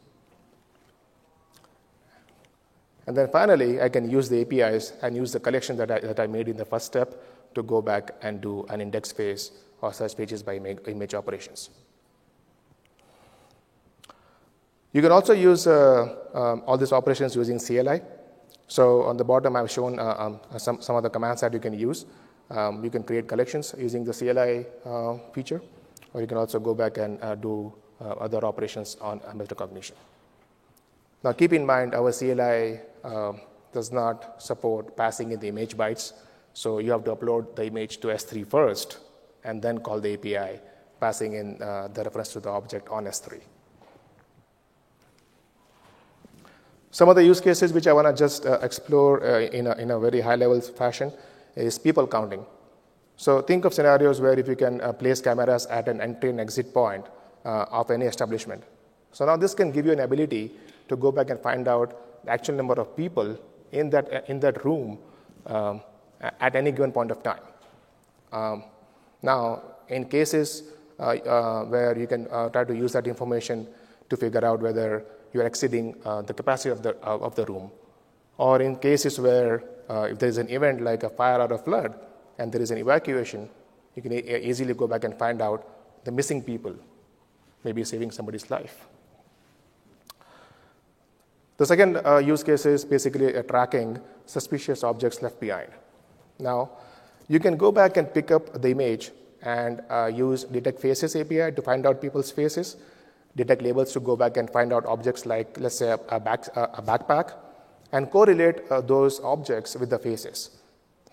And 3.07 3.17
then 3.17 3.29
finally, 3.29 3.81
I 3.81 3.89
can 3.89 4.09
use 4.09 4.29
the 4.29 4.41
APIs 4.41 4.93
and 5.01 5.15
use 5.15 5.31
the 5.33 5.39
collection 5.39 5.75
that 5.77 5.91
I, 5.91 5.99
that 5.99 6.19
I 6.19 6.27
made 6.27 6.47
in 6.47 6.57
the 6.57 6.65
first 6.65 6.85
step 6.85 7.21
to 7.55 7.63
go 7.63 7.81
back 7.81 8.11
and 8.21 8.41
do 8.41 8.65
an 8.69 8.81
index 8.81 9.11
faces 9.11 9.51
or 9.81 9.93
search 9.93 10.15
faces 10.15 10.43
by 10.43 10.55
image 10.57 11.13
operations. 11.13 11.69
You 14.93 15.01
can 15.01 15.11
also 15.11 15.33
use 15.33 15.67
uh, 15.67 16.15
um, 16.33 16.63
all 16.67 16.77
these 16.77 16.91
operations 16.91 17.35
using 17.35 17.59
CLI. 17.59 18.01
So 18.67 19.03
on 19.03 19.17
the 19.17 19.23
bottom, 19.23 19.55
I've 19.55 19.71
shown 19.71 19.99
uh, 19.99 20.15
um, 20.17 20.39
some, 20.57 20.81
some 20.81 20.95
of 20.95 21.03
the 21.03 21.09
commands 21.09 21.41
that 21.41 21.53
you 21.53 21.59
can 21.59 21.77
use. 21.77 22.05
Um, 22.49 22.83
you 22.83 22.89
can 22.89 23.03
create 23.03 23.27
collections 23.27 23.73
using 23.77 24.03
the 24.03 24.11
CLI 24.11 24.65
uh, 24.85 25.17
feature, 25.33 25.61
or 26.13 26.19
you 26.19 26.27
can 26.27 26.37
also 26.37 26.59
go 26.59 26.73
back 26.73 26.97
and 26.97 27.21
uh, 27.23 27.35
do 27.35 27.73
uh, 28.01 28.09
other 28.19 28.43
operations 28.43 28.97
on 28.99 29.21
image 29.31 29.51
recognition. 29.51 29.95
Now 31.23 31.31
keep 31.31 31.53
in 31.53 31.65
mind, 31.65 31.95
our 31.95 32.11
CLI 32.11 32.79
um, 33.05 33.39
does 33.71 33.91
not 33.91 34.41
support 34.41 34.97
passing 34.97 35.31
in 35.31 35.39
the 35.39 35.47
image 35.47 35.77
bytes, 35.77 36.13
so 36.53 36.79
you 36.79 36.91
have 36.91 37.03
to 37.05 37.15
upload 37.15 37.55
the 37.55 37.65
image 37.65 37.99
to 38.01 38.07
S3 38.07 38.45
first, 38.47 38.99
and 39.43 39.61
then 39.61 39.79
call 39.79 39.99
the 39.99 40.13
API, 40.13 40.59
passing 40.99 41.33
in 41.33 41.61
uh, 41.61 41.87
the 41.87 42.03
reference 42.03 42.33
to 42.33 42.39
the 42.39 42.49
object 42.49 42.89
on 42.89 43.05
S3. 43.05 43.41
Some 46.91 47.07
of 47.07 47.15
the 47.15 47.23
use 47.23 47.39
cases 47.39 47.71
which 47.71 47.87
I 47.87 47.93
want 47.93 48.07
to 48.07 48.13
just 48.13 48.45
uh, 48.45 48.59
explore 48.61 49.23
uh, 49.23 49.39
in, 49.39 49.67
a, 49.67 49.73
in 49.75 49.91
a 49.91 49.99
very 49.99 50.19
high 50.19 50.35
level 50.35 50.59
fashion 50.59 51.11
is 51.55 51.79
people 51.79 52.05
counting. 52.05 52.45
So 53.15 53.41
think 53.41 53.63
of 53.65 53.73
scenarios 53.73 54.19
where 54.19 54.37
if 54.37 54.47
you 54.47 54.57
can 54.57 54.81
uh, 54.81 54.91
place 54.91 55.21
cameras 55.21 55.65
at 55.67 55.87
an 55.87 56.01
entry 56.01 56.31
and 56.31 56.39
exit 56.39 56.73
point 56.73 57.05
uh, 57.45 57.65
of 57.71 57.91
any 57.91 58.05
establishment. 58.05 58.63
So 59.13 59.25
now 59.25 59.37
this 59.37 59.53
can 59.53 59.71
give 59.71 59.85
you 59.85 59.93
an 59.93 60.01
ability 60.01 60.51
to 60.89 60.97
go 60.97 61.11
back 61.11 61.29
and 61.29 61.39
find 61.39 61.67
out 61.67 62.25
the 62.25 62.31
actual 62.31 62.55
number 62.55 62.73
of 62.73 62.95
people 62.97 63.37
in 63.71 63.89
that, 63.91 64.13
uh, 64.13 64.21
in 64.27 64.39
that 64.41 64.65
room 64.65 64.99
um, 65.45 65.81
at 66.21 66.55
any 66.55 66.71
given 66.71 66.91
point 66.91 67.11
of 67.11 67.23
time. 67.23 67.41
Um, 68.31 68.63
now, 69.21 69.61
in 69.89 70.05
cases 70.05 70.63
uh, 70.99 71.15
uh, 71.25 71.65
where 71.65 71.97
you 71.97 72.05
can 72.05 72.27
uh, 72.31 72.49
try 72.49 72.63
to 72.63 72.75
use 72.75 72.93
that 72.93 73.07
information 73.07 73.67
to 74.09 74.15
figure 74.15 74.45
out 74.45 74.61
whether 74.61 75.03
you're 75.33 75.45
exceeding 75.45 75.95
uh, 76.05 76.21
the 76.21 76.33
capacity 76.33 76.69
of 76.69 76.83
the, 76.83 76.95
uh, 77.05 77.17
of 77.17 77.35
the 77.35 77.45
room. 77.45 77.71
Or 78.37 78.61
in 78.61 78.75
cases 78.75 79.19
where 79.19 79.63
uh, 79.89 80.09
if 80.11 80.19
there's 80.19 80.37
an 80.37 80.49
event 80.49 80.81
like 80.81 81.03
a 81.03 81.09
fire 81.09 81.39
or 81.41 81.51
a 81.53 81.57
flood 81.57 81.95
and 82.37 82.51
there 82.51 82.61
is 82.61 82.71
an 82.71 82.77
evacuation, 82.77 83.49
you 83.95 84.01
can 84.01 84.13
e- 84.13 84.41
easily 84.43 84.73
go 84.73 84.87
back 84.87 85.03
and 85.03 85.17
find 85.17 85.41
out 85.41 85.67
the 86.03 86.11
missing 86.11 86.43
people, 86.43 86.75
maybe 87.63 87.83
saving 87.83 88.11
somebody's 88.11 88.49
life. 88.49 88.87
The 91.57 91.65
second 91.65 92.01
use 92.25 92.43
case 92.43 92.65
is 92.65 92.85
basically 92.85 93.33
tracking 93.43 93.99
suspicious 94.25 94.83
objects 94.83 95.21
left 95.21 95.39
behind. 95.39 95.71
Now, 96.41 96.71
you 97.27 97.39
can 97.39 97.55
go 97.55 97.71
back 97.71 97.97
and 97.97 98.13
pick 98.13 98.31
up 98.31 98.61
the 98.61 98.71
image 98.71 99.11
and 99.41 99.81
uh, 99.89 100.11
use 100.13 100.43
detect 100.43 100.79
faces 100.79 101.15
API 101.15 101.51
to 101.51 101.61
find 101.61 101.85
out 101.85 102.01
people's 102.01 102.31
faces 102.31 102.77
detect 103.35 103.61
labels 103.61 103.93
to 103.93 103.99
go 103.99 104.15
back 104.15 104.37
and 104.37 104.49
find 104.49 104.73
out 104.73 104.85
objects 104.85 105.25
like, 105.25 105.57
let's 105.59 105.77
say, 105.77 105.89
a, 105.91 105.99
a, 106.09 106.19
back, 106.19 106.47
a 106.55 106.81
backpack, 106.81 107.33
and 107.91 108.09
correlate 108.11 108.61
uh, 108.69 108.81
those 108.81 109.19
objects 109.21 109.75
with 109.75 109.89
the 109.89 109.99
faces. 109.99 110.49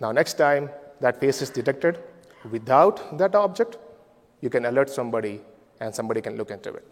Now, 0.01 0.11
next 0.11 0.33
time 0.33 0.69
that 1.01 1.19
face 1.19 1.41
is 1.41 1.49
detected 1.49 1.99
without 2.51 3.17
that 3.17 3.35
object, 3.35 3.77
you 4.41 4.49
can 4.49 4.65
alert 4.65 4.89
somebody 4.89 5.41
and 5.79 5.93
somebody 5.93 6.21
can 6.21 6.35
look 6.35 6.51
into 6.51 6.73
it. 6.73 6.85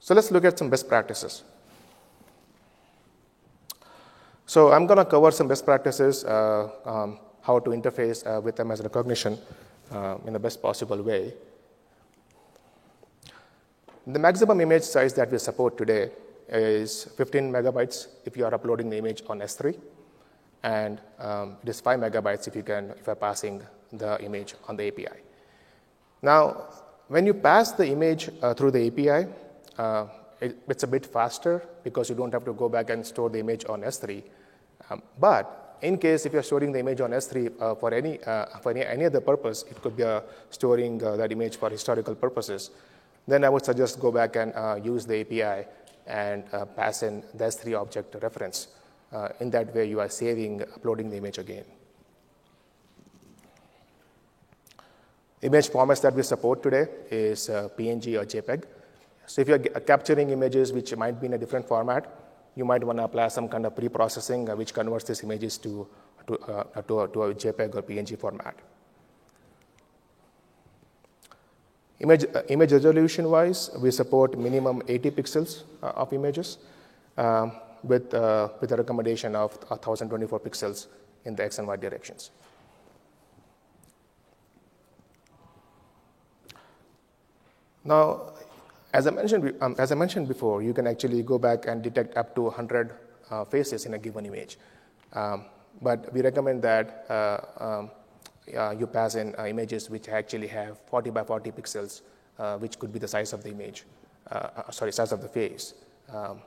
So, 0.00 0.14
let's 0.14 0.30
look 0.30 0.44
at 0.44 0.58
some 0.58 0.70
best 0.70 0.88
practices. 0.88 1.42
So, 4.48 4.70
I'm 4.70 4.86
going 4.86 4.98
to 4.98 5.04
cover 5.04 5.32
some 5.32 5.48
best 5.48 5.64
practices, 5.64 6.24
uh, 6.24 6.70
um, 6.84 7.18
how 7.42 7.58
to 7.58 7.70
interface 7.70 8.24
uh, 8.24 8.40
with 8.40 8.60
as 8.60 8.80
Rekognition 8.80 9.38
uh, 9.90 10.18
in 10.24 10.32
the 10.32 10.38
best 10.38 10.62
possible 10.62 11.02
way. 11.02 11.34
The 14.06 14.20
maximum 14.20 14.60
image 14.60 14.84
size 14.84 15.14
that 15.14 15.32
we 15.32 15.38
support 15.38 15.76
today 15.76 16.12
is 16.48 17.08
15 17.16 17.50
megabytes 17.50 18.06
if 18.24 18.36
you 18.36 18.44
are 18.44 18.54
uploading 18.54 18.88
the 18.88 18.98
image 18.98 19.24
on 19.28 19.40
S3, 19.40 19.76
and 20.62 21.00
um, 21.18 21.56
it 21.64 21.68
is 21.68 21.80
5 21.80 21.98
megabytes 21.98 22.46
if 22.46 22.54
you 22.54 22.62
can 22.62 22.90
if 22.90 23.04
you're 23.04 23.16
passing 23.16 23.60
the 23.92 24.22
image 24.24 24.54
on 24.68 24.76
the 24.76 24.86
API. 24.86 25.18
Now, 26.22 26.66
when 27.08 27.26
you 27.26 27.34
pass 27.34 27.72
the 27.72 27.88
image 27.88 28.30
uh, 28.40 28.54
through 28.54 28.70
the 28.70 28.86
API, 28.86 29.28
uh, 29.76 30.06
it, 30.40 30.56
it's 30.68 30.82
a 30.82 30.86
bit 30.86 31.06
faster 31.06 31.62
because 31.82 32.08
you 32.08 32.14
don't 32.14 32.32
have 32.32 32.44
to 32.44 32.52
go 32.52 32.68
back 32.68 32.90
and 32.90 33.04
store 33.06 33.30
the 33.30 33.38
image 33.38 33.64
on 33.68 33.82
S3. 33.82 34.22
Um, 34.90 35.02
but 35.18 35.78
in 35.82 35.98
case 35.98 36.26
if 36.26 36.32
you're 36.32 36.42
storing 36.42 36.72
the 36.72 36.78
image 36.78 37.00
on 37.00 37.10
S3 37.10 37.60
uh, 37.60 37.74
for, 37.74 37.92
any, 37.92 38.22
uh, 38.22 38.46
for 38.62 38.70
any, 38.70 38.84
any 38.84 39.04
other 39.04 39.20
purpose, 39.20 39.64
it 39.70 39.80
could 39.82 39.96
be 39.96 40.04
uh, 40.04 40.20
storing 40.50 41.02
uh, 41.02 41.16
that 41.16 41.32
image 41.32 41.56
for 41.56 41.70
historical 41.70 42.14
purposes, 42.14 42.70
then 43.26 43.44
I 43.44 43.48
would 43.48 43.64
suggest 43.64 44.00
go 44.00 44.12
back 44.12 44.36
and 44.36 44.54
uh, 44.54 44.78
use 44.82 45.06
the 45.06 45.20
API 45.20 45.68
and 46.06 46.44
pass 46.76 47.02
in 47.02 47.24
the 47.34 47.44
S3 47.44 47.80
object 47.80 48.14
reference. 48.22 48.68
in 49.40 49.50
that 49.50 49.74
way, 49.74 49.88
you 49.88 49.98
are 49.98 50.08
saving 50.08 50.62
uploading 50.62 51.10
the 51.10 51.16
image 51.16 51.38
again. 51.38 51.64
Image 55.42 55.68
formats 55.68 56.00
that 56.02 56.14
we 56.14 56.22
support 56.22 56.62
today 56.62 56.86
is 57.10 57.48
PNG 57.48 58.20
or 58.20 58.24
JPEG. 58.24 58.64
So 59.26 59.42
if 59.42 59.48
you're 59.48 59.58
capturing 59.58 60.30
images 60.30 60.72
which 60.72 60.94
might 60.96 61.20
be 61.20 61.26
in 61.26 61.34
a 61.34 61.38
different 61.38 61.66
format, 61.66 62.06
you 62.54 62.64
might 62.64 62.82
want 62.82 62.98
to 62.98 63.04
apply 63.04 63.28
some 63.28 63.48
kind 63.48 63.66
of 63.66 63.76
pre-processing 63.76 64.48
uh, 64.48 64.56
which 64.56 64.72
converts 64.72 65.04
these 65.04 65.22
images 65.22 65.58
to, 65.58 65.86
to, 66.26 66.38
uh, 66.38 66.82
to, 66.82 67.00
a, 67.00 67.08
to, 67.08 67.22
a, 67.24 67.34
JPEG 67.34 67.74
or 67.74 67.82
PNG 67.82 68.18
format. 68.18 68.56
Image, 72.00 72.24
uh, 72.34 72.42
image 72.48 72.72
resolution 72.72 73.30
wise, 73.30 73.70
we 73.78 73.90
support 73.90 74.38
minimum 74.38 74.82
80 74.88 75.10
pixels 75.10 75.62
uh, 75.82 75.88
of 75.88 76.12
images 76.12 76.58
um, 77.18 77.52
with, 77.82 78.12
uh, 78.14 78.48
with 78.60 78.72
a 78.72 78.76
recommendation 78.76 79.34
of 79.34 79.52
1024 79.68 80.40
pixels 80.40 80.86
in 81.24 81.34
the 81.34 81.44
X 81.44 81.58
and 81.58 81.68
Y 81.68 81.76
directions. 81.76 82.30
Now, 87.84 88.32
as 88.92 89.06
I 89.06 89.10
mentioned, 89.10 89.54
um, 89.60 89.74
as 89.78 89.92
I 89.92 89.94
mentioned 89.94 90.28
before, 90.28 90.62
you 90.62 90.72
can 90.72 90.86
actually 90.86 91.22
go 91.22 91.38
back 91.38 91.66
and 91.66 91.82
detect 91.82 92.16
up 92.16 92.34
to 92.34 92.42
100 92.42 92.92
uh, 93.30 93.44
faces 93.44 93.86
in 93.86 93.94
a 93.94 93.98
given 93.98 94.26
image. 94.26 94.58
Um, 95.12 95.44
but 95.82 96.12
we 96.12 96.22
recommend 96.22 96.62
that 96.62 97.04
uh, 97.10 97.38
um, 97.62 97.90
uh, 98.56 98.70
you 98.70 98.86
pass 98.86 99.14
in 99.16 99.34
uh, 99.38 99.46
images 99.46 99.90
which 99.90 100.08
actually 100.08 100.46
have 100.46 100.78
40 100.86 101.10
by 101.10 101.24
40 101.24 101.50
pixels, 101.50 102.02
uh, 102.38 102.56
which 102.58 102.78
could 102.78 102.92
be 102.92 102.98
the 102.98 103.08
size 103.08 103.32
of 103.32 103.42
the 103.42 103.50
image, 103.50 103.84
uh, 104.30 104.70
sorry, 104.70 104.92
size 104.92 105.12
of 105.12 105.20
the 105.20 105.28
face. 105.28 105.74
Um, 106.12 106.40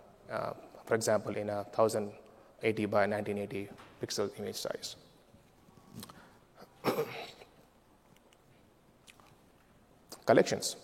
for 0.86 0.96
example, 0.96 1.36
in 1.36 1.50
a 1.50 1.64
1080 1.76 2.86
by 2.86 3.06
1980 3.06 3.70
pixel 4.02 4.32
image 4.40 4.56
size. 4.56 4.96
Collections. 10.26 10.76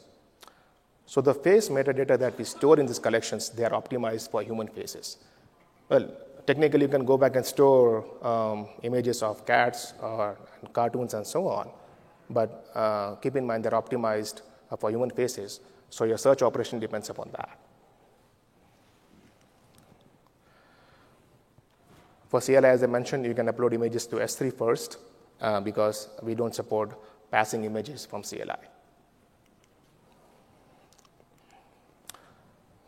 So 1.15 1.21
the 1.21 1.33
face 1.33 1.69
metadata 1.69 2.19
that 2.19 2.37
we 2.37 2.43
store 2.43 2.77
in 2.77 2.87
these 2.87 2.99
collections, 2.99 3.47
they 3.47 3.63
are 3.63 3.69
optimized 3.69 4.29
for 4.31 4.41
human 4.41 4.67
faces. 4.67 5.15
Well, 5.87 6.11
technically, 6.45 6.81
you 6.81 6.87
can 6.89 7.05
go 7.05 7.17
back 7.17 7.37
and 7.37 7.45
store 7.45 8.03
um, 8.21 8.67
images 8.83 9.23
of 9.23 9.45
cats 9.45 9.93
or 10.01 10.37
cartoons 10.73 11.13
and 11.13 11.25
so 11.25 11.47
on, 11.47 11.69
but 12.29 12.69
uh, 12.75 13.15
keep 13.15 13.37
in 13.37 13.47
mind 13.47 13.63
they're 13.63 13.79
optimized 13.79 14.41
for 14.77 14.89
human 14.89 15.09
faces, 15.09 15.61
so 15.89 16.03
your 16.03 16.17
search 16.17 16.41
operation 16.41 16.81
depends 16.81 17.09
upon 17.09 17.29
that. 17.31 17.59
For 22.27 22.41
CLI, 22.41 22.65
as 22.65 22.83
I 22.83 22.87
mentioned, 22.87 23.25
you 23.25 23.33
can 23.33 23.47
upload 23.47 23.73
images 23.73 24.05
to 24.07 24.17
S3 24.17 24.53
first 24.53 24.97
uh, 25.39 25.61
because 25.61 26.09
we 26.21 26.35
don't 26.35 26.53
support 26.53 26.91
passing 27.31 27.63
images 27.63 28.05
from 28.05 28.21
CLI. 28.21 28.74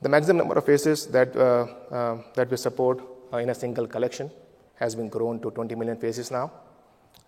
The 0.01 0.09
maximum 0.09 0.37
number 0.37 0.55
of 0.55 0.65
faces 0.65 1.07
that, 1.07 1.35
uh, 1.35 1.65
uh, 1.91 2.17
that 2.35 2.51
we 2.51 2.57
support 2.57 3.01
uh, 3.33 3.37
in 3.37 3.49
a 3.49 3.55
single 3.55 3.87
collection 3.87 4.29
has 4.75 4.95
been 4.95 5.09
grown 5.09 5.39
to 5.41 5.49
20 5.49 5.73
million 5.73 5.97
faces 5.97 6.29
now, 6.29 6.51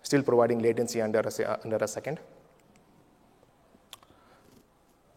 still 0.02 0.22
providing 0.22 0.60
latency 0.60 1.02
under 1.02 1.18
a, 1.18 1.60
under 1.64 1.76
a 1.76 1.88
second. 1.88 2.20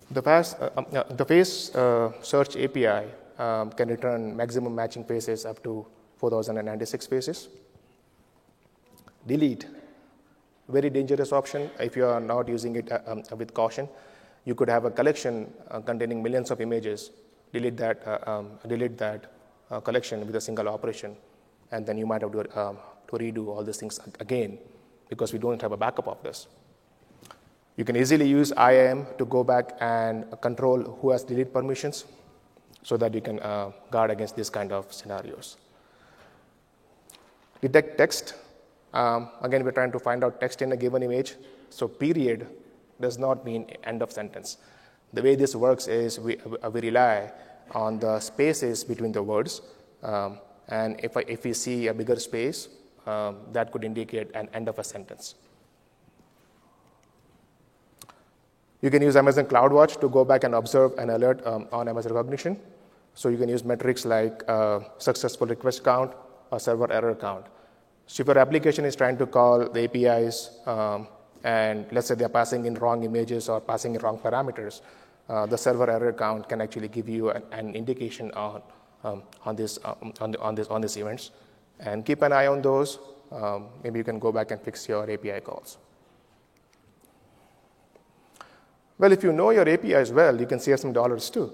The, 0.10 0.22
fast, 0.22 0.58
uh, 0.60 0.70
um, 0.78 0.86
uh, 0.96 1.04
the 1.04 1.26
face 1.26 1.74
uh, 1.76 2.12
search 2.24 2.56
API 2.58 3.08
um, 3.38 3.72
can 3.72 3.88
return 3.88 4.36
maximum 4.36 4.74
matching 4.74 5.04
faces 5.04 5.46
up 5.46 5.64
to 5.64 5.86
4,096 6.18 7.06
faces. 7.06 7.50
Delete, 9.28 9.68
very 10.70 10.90
dangerous 10.90 11.32
option 11.32 11.70
if 11.80 11.96
you 11.96 12.06
are 12.06 12.20
not 12.20 12.48
using 12.48 12.76
it 12.76 12.92
um, 13.08 13.22
with 13.38 13.54
caution. 13.54 13.88
You 14.46 14.56
could 14.56 14.70
have 14.70 14.86
a 14.86 14.92
collection 14.92 15.54
containing 15.86 16.22
millions 16.22 16.52
of 16.52 16.60
images 16.60 17.12
delete 17.54 17.78
that, 17.78 18.06
uh, 18.06 18.32
um, 18.32 18.52
delete 18.68 18.98
that 18.98 19.32
uh, 19.72 19.80
collection 19.80 20.26
with 20.26 20.36
a 20.36 20.42
single 20.42 20.68
operation, 20.68 21.16
and 21.72 21.86
then 21.86 21.98
you 21.98 22.06
might 22.06 22.22
have 22.22 22.32
to, 22.32 22.60
um, 22.60 22.78
to 23.08 23.14
redo 23.18 23.48
all 23.48 23.64
these 23.64 23.78
things 23.78 24.00
again 24.20 24.58
because 25.10 25.32
we 25.32 25.40
don't 25.40 25.62
have 25.62 25.72
a 25.72 25.78
backup 25.78 26.08
of 26.08 26.22
this. 26.24 26.48
You 27.78 27.86
can 27.86 27.96
easily 27.96 28.28
use 28.28 28.52
IAM 28.52 29.08
to 29.18 29.26
go 29.26 29.44
back 29.44 29.76
and 29.80 30.26
control 30.42 30.82
who 30.82 31.10
has 31.12 31.24
delete 31.24 31.54
permissions 31.54 32.06
so 32.84 32.98
that 32.98 33.14
you 33.14 33.22
can 33.22 33.40
uh, 33.40 33.72
guard 33.90 34.12
against 34.12 34.36
these 34.36 34.50
kind 34.50 34.72
of 34.72 34.92
scenarios. 34.94 35.58
Detect 37.62 37.98
text. 37.98 38.36
Um, 38.94 39.30
again, 39.42 39.64
we're 39.64 39.72
trying 39.72 39.92
to 39.92 40.00
find 40.00 40.24
out 40.24 40.40
text 40.40 40.62
in 40.62 40.72
a 40.72 40.78
given 40.78 41.02
image. 41.02 41.36
So 41.70 41.88
period 41.88 42.48
does 43.02 43.18
not 43.18 43.44
mean 43.44 43.66
end 43.86 44.04
of 44.04 44.12
sentence. 44.12 44.58
The 45.14 45.22
way 45.22 45.36
this 45.36 45.56
works 45.56 45.88
is 45.88 46.20
we, 46.20 46.38
we 46.72 46.82
rely 46.82 47.32
on 47.72 48.00
the 48.00 48.20
spaces 48.20 48.84
between 48.84 49.12
the 49.12 49.22
words. 49.22 49.62
Um, 50.02 50.40
and 50.68 51.00
if, 51.04 51.16
I, 51.16 51.22
if 51.28 51.44
we 51.44 51.54
see 51.54 51.88
a 51.88 51.94
bigger 51.94 52.18
space, 52.18 52.70
um, 53.06 53.38
that 53.52 53.72
could 53.72 53.84
indicate 53.84 54.32
an 54.34 54.50
end 54.54 54.68
of 54.68 54.80
a 54.80 54.84
sentence. 54.84 55.36
You 58.82 58.90
can 58.90 59.02
use 59.02 59.16
Amazon 59.16 59.46
CloudWatch 59.46 60.02
to 60.02 60.10
go 60.10 60.26
back 60.26 60.44
and 60.44 60.56
observe 60.56 60.94
an 60.98 61.10
alert 61.10 61.46
um, 61.48 61.68
on 61.72 61.88
Amazon 61.88 62.14
Rekognition. 62.14 62.58
So 63.14 63.30
you 63.30 63.38
can 63.38 63.48
use 63.48 63.64
metrics 63.64 64.06
like 64.06 64.44
uh, 64.48 64.82
successful 64.98 65.48
request 65.48 65.84
count 65.84 66.14
or 66.52 66.60
server 66.60 66.92
error 66.92 67.16
count. 67.16 67.46
So 68.08 68.22
if 68.22 68.28
your 68.28 68.38
application 68.38 68.84
is 68.84 68.96
trying 68.96 69.18
to 69.18 69.26
call 69.26 69.70
the 69.70 69.84
APIs 69.84 70.60
um, 70.66 71.08
and 71.44 71.86
let's 71.92 72.08
say 72.08 72.16
they're 72.16 72.30
passing 72.30 72.66
in 72.66 72.74
wrong 72.76 73.04
images 73.04 73.48
or 73.48 73.62
passing 73.62 73.96
in 73.96 74.02
wrong 74.02 74.18
parameters, 74.18 74.82
uh, 75.30 75.46
the 75.46 75.58
server 75.58 75.90
error 75.90 76.14
count 76.14 76.48
can 76.50 76.62
actually 76.62 76.88
give 76.88 77.08
you 77.08 77.30
an, 77.30 77.44
an 77.52 77.76
indication 77.76 78.32
on, 78.32 78.62
um, 79.04 79.24
on, 79.46 79.56
this, 79.56 79.80
um, 79.86 80.14
on, 80.20 80.32
the, 80.32 80.40
on, 80.40 80.56
this, 80.56 80.68
on 80.68 80.82
these 80.82 80.98
events. 80.98 81.32
And 81.80 82.06
keep 82.06 82.22
an 82.22 82.34
eye 82.34 82.48
on 82.48 82.62
those. 82.62 83.00
Um, 83.32 83.68
maybe 83.84 84.00
you 84.00 84.04
can 84.04 84.20
go 84.20 84.32
back 84.32 84.52
and 84.52 84.62
fix 84.62 84.88
your 84.88 85.10
API 85.10 85.40
calls. 85.42 85.78
Well, 88.98 89.12
if 89.12 89.24
you 89.24 89.34
know 89.34 89.50
your 89.50 89.68
APIs 89.68 90.12
well, 90.12 90.40
you 90.40 90.46
can 90.46 90.60
save 90.60 90.80
some 90.80 90.94
dollars 90.94 91.30
too. 91.30 91.52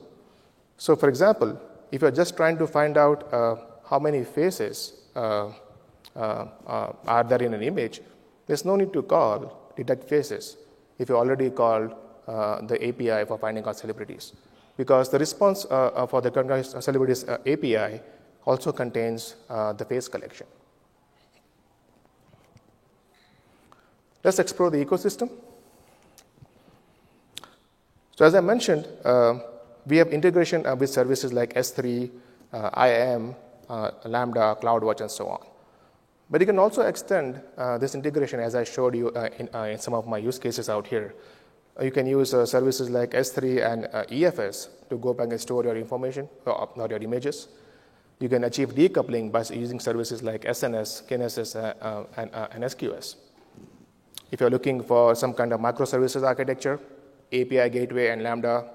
So, 0.78 0.96
for 0.96 1.10
example, 1.10 1.60
if 1.92 2.02
you're 2.02 2.12
just 2.12 2.36
trying 2.36 2.58
to 2.58 2.68
find 2.68 2.98
out 2.98 3.34
uh, 3.34 3.56
how 3.90 4.00
many 4.00 4.24
faces 4.24 4.94
uh, 5.16 5.52
uh, 6.16 6.48
uh 6.68 6.94
are 7.08 7.24
there 7.24 7.42
in 7.42 7.54
an 7.54 7.64
image, 7.64 8.02
there's 8.46 8.66
no 8.66 8.76
need 8.76 8.92
to 8.94 9.02
call 9.04 9.72
detect 9.76 10.04
faces 10.04 10.58
if 10.98 11.10
you 11.10 11.16
already 11.16 11.50
called 11.50 11.92
uh, 11.92 11.96
the 12.68 12.78
API 12.82 13.26
for 13.26 13.38
finding 13.38 13.66
out 13.66 13.76
celebrities. 13.78 14.34
Because 14.78 15.10
the 15.10 15.20
response 15.20 15.66
uh, 15.66 15.88
uh, 15.88 16.08
for 16.08 16.22
the 16.22 16.32
celebrities 16.80 17.26
API 17.28 18.00
also 18.46 18.72
contains 18.72 19.36
the 19.50 19.86
face 19.88 20.08
collection. 20.08 20.48
Let's 24.24 24.40
explore 24.40 24.70
the 24.70 24.84
ecosystem. 24.84 25.30
So, 28.16 28.26
as 28.26 28.36
I 28.36 28.42
mentioned, 28.42 28.86
uh, 29.06 29.40
we 29.86 29.98
have 29.98 30.10
integration 30.10 30.66
uh, 30.66 30.76
with 30.76 30.90
services 30.90 31.32
like 31.32 31.54
S3, 31.54 32.12
uh, 32.52 32.70
IAM, 32.78 33.36
Lambda, 34.06 34.58
CloudWatch, 34.62 35.02
and 35.02 35.10
so 35.10 35.28
on. 35.28 35.46
But 36.30 36.42
you 36.42 36.48
can 36.48 36.60
also 36.60 36.82
extend 36.82 37.42
this 37.80 37.96
integration, 37.96 38.40
as 38.40 38.56
I 38.56 38.64
showed 38.64 38.94
you 38.96 39.10
in, 39.40 39.48
in, 39.48 39.80
some 39.80 39.94
of 39.94 40.06
my 40.06 40.18
use 40.18 40.38
cases 40.38 40.70
out 40.70 40.86
here, 40.86 41.16
uh, 41.16 41.39
you 41.84 41.92
can 41.92 42.06
use 42.06 42.34
uh, 42.34 42.46
services 42.46 42.90
like 42.90 43.12
S3 43.12 43.66
and 43.72 43.86
uh, 43.86 44.04
EFS 44.06 44.68
to 44.90 44.98
go 44.98 45.14
back 45.14 45.30
and 45.30 45.40
store 45.40 45.64
your 45.64 45.78
information, 45.78 46.28
or 46.46 46.70
not 46.76 46.90
your 46.90 47.00
images. 47.00 47.48
You 48.20 48.28
can 48.28 48.44
achieve 48.44 48.76
decoupling 48.76 49.32
by 49.32 49.44
using 49.54 49.80
services 49.80 50.22
like 50.22 50.42
SNS, 50.42 51.08
Kinesis, 51.08 51.56
and, 52.18 52.30
and 52.34 52.64
SQS. 52.64 53.16
If 54.32 54.42
you're 54.42 54.50
looking 54.50 54.84
for 54.84 55.16
some 55.16 55.34
kind 55.34 55.54
of 55.54 55.60
microservices 55.62 56.24
architecture, 56.24 56.80
API 57.32 57.70
Gateway 57.70 58.10
and 58.10 58.24
Lambda 58.24 58.66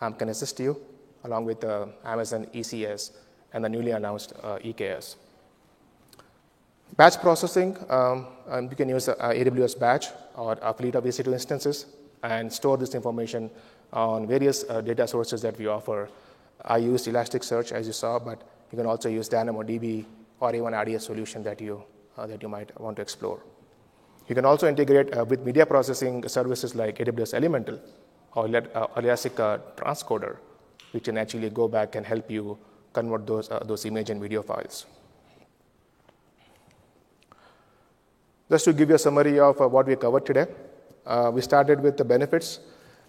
um, 0.00 0.14
can 0.14 0.28
assist 0.28 0.58
you, 0.58 0.76
along 1.24 1.44
with 1.44 1.62
uh, 1.62 1.86
Amazon 2.04 2.46
ECS 2.52 3.12
and 3.52 3.64
the 3.64 3.68
newly 3.68 3.92
announced 3.92 4.32
uh, 4.42 4.58
EKS. 4.58 5.16
Batch 6.96 7.20
processing, 7.20 7.76
um, 7.88 8.26
um, 8.48 8.68
you 8.70 8.76
can 8.76 8.88
use 8.88 9.08
uh, 9.08 9.14
AWS 9.14 9.78
Batch 9.78 10.08
or 10.36 10.58
a 10.60 10.74
fleet 10.74 10.94
of 10.94 11.04
EC2 11.04 11.32
instances 11.32 11.86
and 12.24 12.50
store 12.52 12.76
this 12.76 12.94
information 12.94 13.50
on 13.92 14.26
various 14.26 14.64
uh, 14.68 14.80
data 14.80 15.06
sources 15.06 15.42
that 15.42 15.58
we 15.58 15.66
offer. 15.66 16.08
I 16.64 16.78
used 16.78 17.06
Elasticsearch, 17.06 17.72
as 17.72 17.86
you 17.86 17.92
saw, 17.92 18.18
but 18.18 18.42
you 18.72 18.78
can 18.78 18.86
also 18.86 19.08
use 19.08 19.28
DynamoDB 19.28 20.04
or 20.40 20.54
even 20.54 20.74
RDS 20.74 21.04
solution 21.04 21.42
that 21.42 21.60
you, 21.60 21.84
uh, 22.16 22.26
that 22.26 22.42
you 22.42 22.48
might 22.48 22.78
want 22.80 22.96
to 22.96 23.02
explore. 23.02 23.40
You 24.26 24.34
can 24.34 24.46
also 24.46 24.66
integrate 24.66 25.14
uh, 25.14 25.24
with 25.24 25.44
media 25.44 25.66
processing 25.66 26.26
services 26.28 26.74
like 26.74 26.98
AWS 26.98 27.34
Elemental 27.34 27.78
or, 28.34 28.48
uh, 28.56 28.86
Elastic 28.96 29.38
uh, 29.38 29.58
Transcoder, 29.76 30.38
which 30.92 31.04
can 31.04 31.18
actually 31.18 31.50
go 31.50 31.68
back 31.68 31.94
and 31.94 32.06
help 32.06 32.30
you 32.30 32.58
convert 32.94 33.26
those, 33.26 33.50
uh, 33.50 33.58
those 33.64 33.84
image 33.84 34.08
and 34.08 34.20
video 34.20 34.42
files. 34.42 34.86
Just 38.50 38.64
to 38.64 38.72
give 38.72 38.88
you 38.88 38.94
a 38.94 38.98
summary 38.98 39.38
of 39.38 39.60
uh, 39.60 39.68
what 39.68 39.86
we 39.86 39.96
covered 39.96 40.24
today, 40.24 40.46
uh, 41.06 41.30
we 41.32 41.40
started 41.40 41.80
with 41.80 41.96
the 41.96 42.04
benefits, 42.04 42.60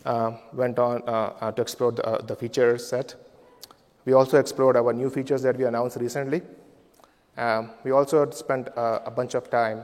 uh, 0.05 0.37
went 0.53 0.79
on 0.79 1.01
uh, 1.07 1.33
uh, 1.39 1.51
to 1.51 1.61
explore 1.61 1.91
the, 1.91 2.05
uh, 2.05 2.21
the, 2.21 2.35
feature 2.35 2.77
set. 2.77 3.15
We 4.05 4.13
also 4.13 4.37
explored 4.37 4.77
our 4.77 4.93
new 4.93 5.09
features 5.09 5.41
that 5.41 5.57
we 5.57 5.65
announced 5.65 5.97
recently. 5.97 6.41
Um, 7.37 7.71
we 7.83 7.91
also 7.91 8.29
spent 8.29 8.69
a 8.75 9.11
bunch 9.11 9.33
of 9.33 9.49
time 9.49 9.83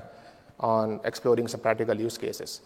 on 0.59 0.99
exploring 1.03 1.47
some 1.47 1.59
practical 1.59 1.99
use 1.99 2.17
cases. 2.17 2.61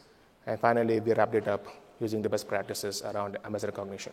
And 0.45 0.59
finally, 0.59 0.99
we 0.99 1.13
wrapped 1.13 1.33
it 1.33 1.47
up 1.47 1.65
using 1.99 2.21
the 2.21 2.29
best 2.29 2.47
practices 2.47 3.01
around 3.01 3.37
Amazon 3.45 3.71
Rekognition. 3.71 4.11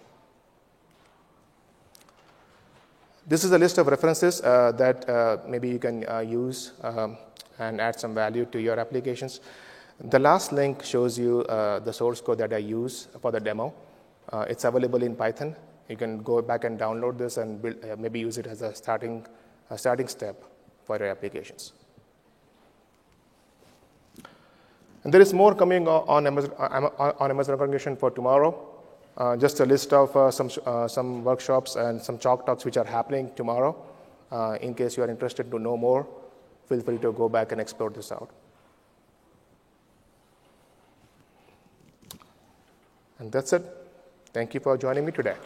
This 3.27 3.45
is 3.45 3.53
a 3.53 3.59
list 3.59 3.79
of 3.79 3.87
references 3.87 4.41
uh, 4.41 4.73
that 4.73 5.09
uh, 5.09 5.39
maybe 5.47 5.69
you 5.69 5.79
can 5.79 6.09
uh, 6.09 6.21
use 6.21 6.73
um, 6.83 7.17
and 7.59 7.81
add 7.81 7.99
some 7.99 8.15
value 8.15 8.47
to 8.47 8.61
your 8.61 8.79
applications. 8.81 9.41
The 10.01 10.19
last 10.19 10.53
link 10.53 10.85
shows 10.85 11.19
you 11.19 11.41
uh, 11.43 11.79
the 11.79 11.93
source 11.93 12.21
code 12.21 12.39
that 12.39 12.53
I 12.53 12.59
use 12.59 13.09
for 13.21 13.31
the 13.31 13.41
demo. 13.41 13.73
Uh, 14.33 14.47
it's 14.49 14.65
available 14.65 15.03
in 15.03 15.15
Python. 15.15 15.55
You 15.89 15.97
can 15.97 16.23
go 16.23 16.41
back 16.41 16.65
and 16.65 16.79
download 16.79 17.19
this 17.19 17.37
and 17.37 17.61
build, 17.61 17.77
uh, 17.85 17.97
maybe 17.97 18.19
use 18.21 18.39
it 18.39 18.47
as 18.47 18.63
a 18.63 18.75
starting, 18.75 19.27
a 19.71 19.77
starting 19.77 20.09
step 20.09 20.43
for 20.85 20.99
your 20.99 21.09
applications. 21.09 21.73
And 25.05 25.13
there 25.13 25.21
is 25.21 25.33
more 25.33 25.55
coming 25.55 25.89
on 25.89 26.27
Amazon, 26.27 26.53
uh, 26.59 27.13
on 27.19 27.31
Amazon 27.31 27.59
Rekognition 27.59 27.99
for 27.99 28.11
tomorrow. 28.11 28.69
Uh, 29.17 29.37
just 29.37 29.61
a 29.61 29.67
list 29.67 29.93
of 29.93 30.17
uh, 30.17 30.31
some, 30.31 30.49
some 30.89 31.23
workshops 31.23 31.77
and 31.77 32.01
some 32.01 32.19
chalk 32.19 32.47
talks 32.47 32.65
which 32.65 32.77
are 32.77 32.85
happening 32.85 33.31
tomorrow. 33.37 33.77
in 34.61 34.75
case 34.75 34.97
you 34.97 35.03
are 35.03 35.11
interested 35.11 35.51
to 35.51 35.59
know 35.59 35.77
more, 35.77 36.07
feel 36.67 36.81
free 36.81 36.99
to 36.99 37.13
go 37.13 37.29
back 37.29 37.53
and 37.53 37.61
explore 37.61 37.91
this 37.91 38.11
out. 38.11 38.31
And 43.23 43.31
that's 43.31 43.53
it. 43.53 43.63
Thank 44.33 44.53
you 44.53 44.59
for 44.59 44.77
joining 44.77 45.07
me 45.07 45.13
today. 45.13 45.37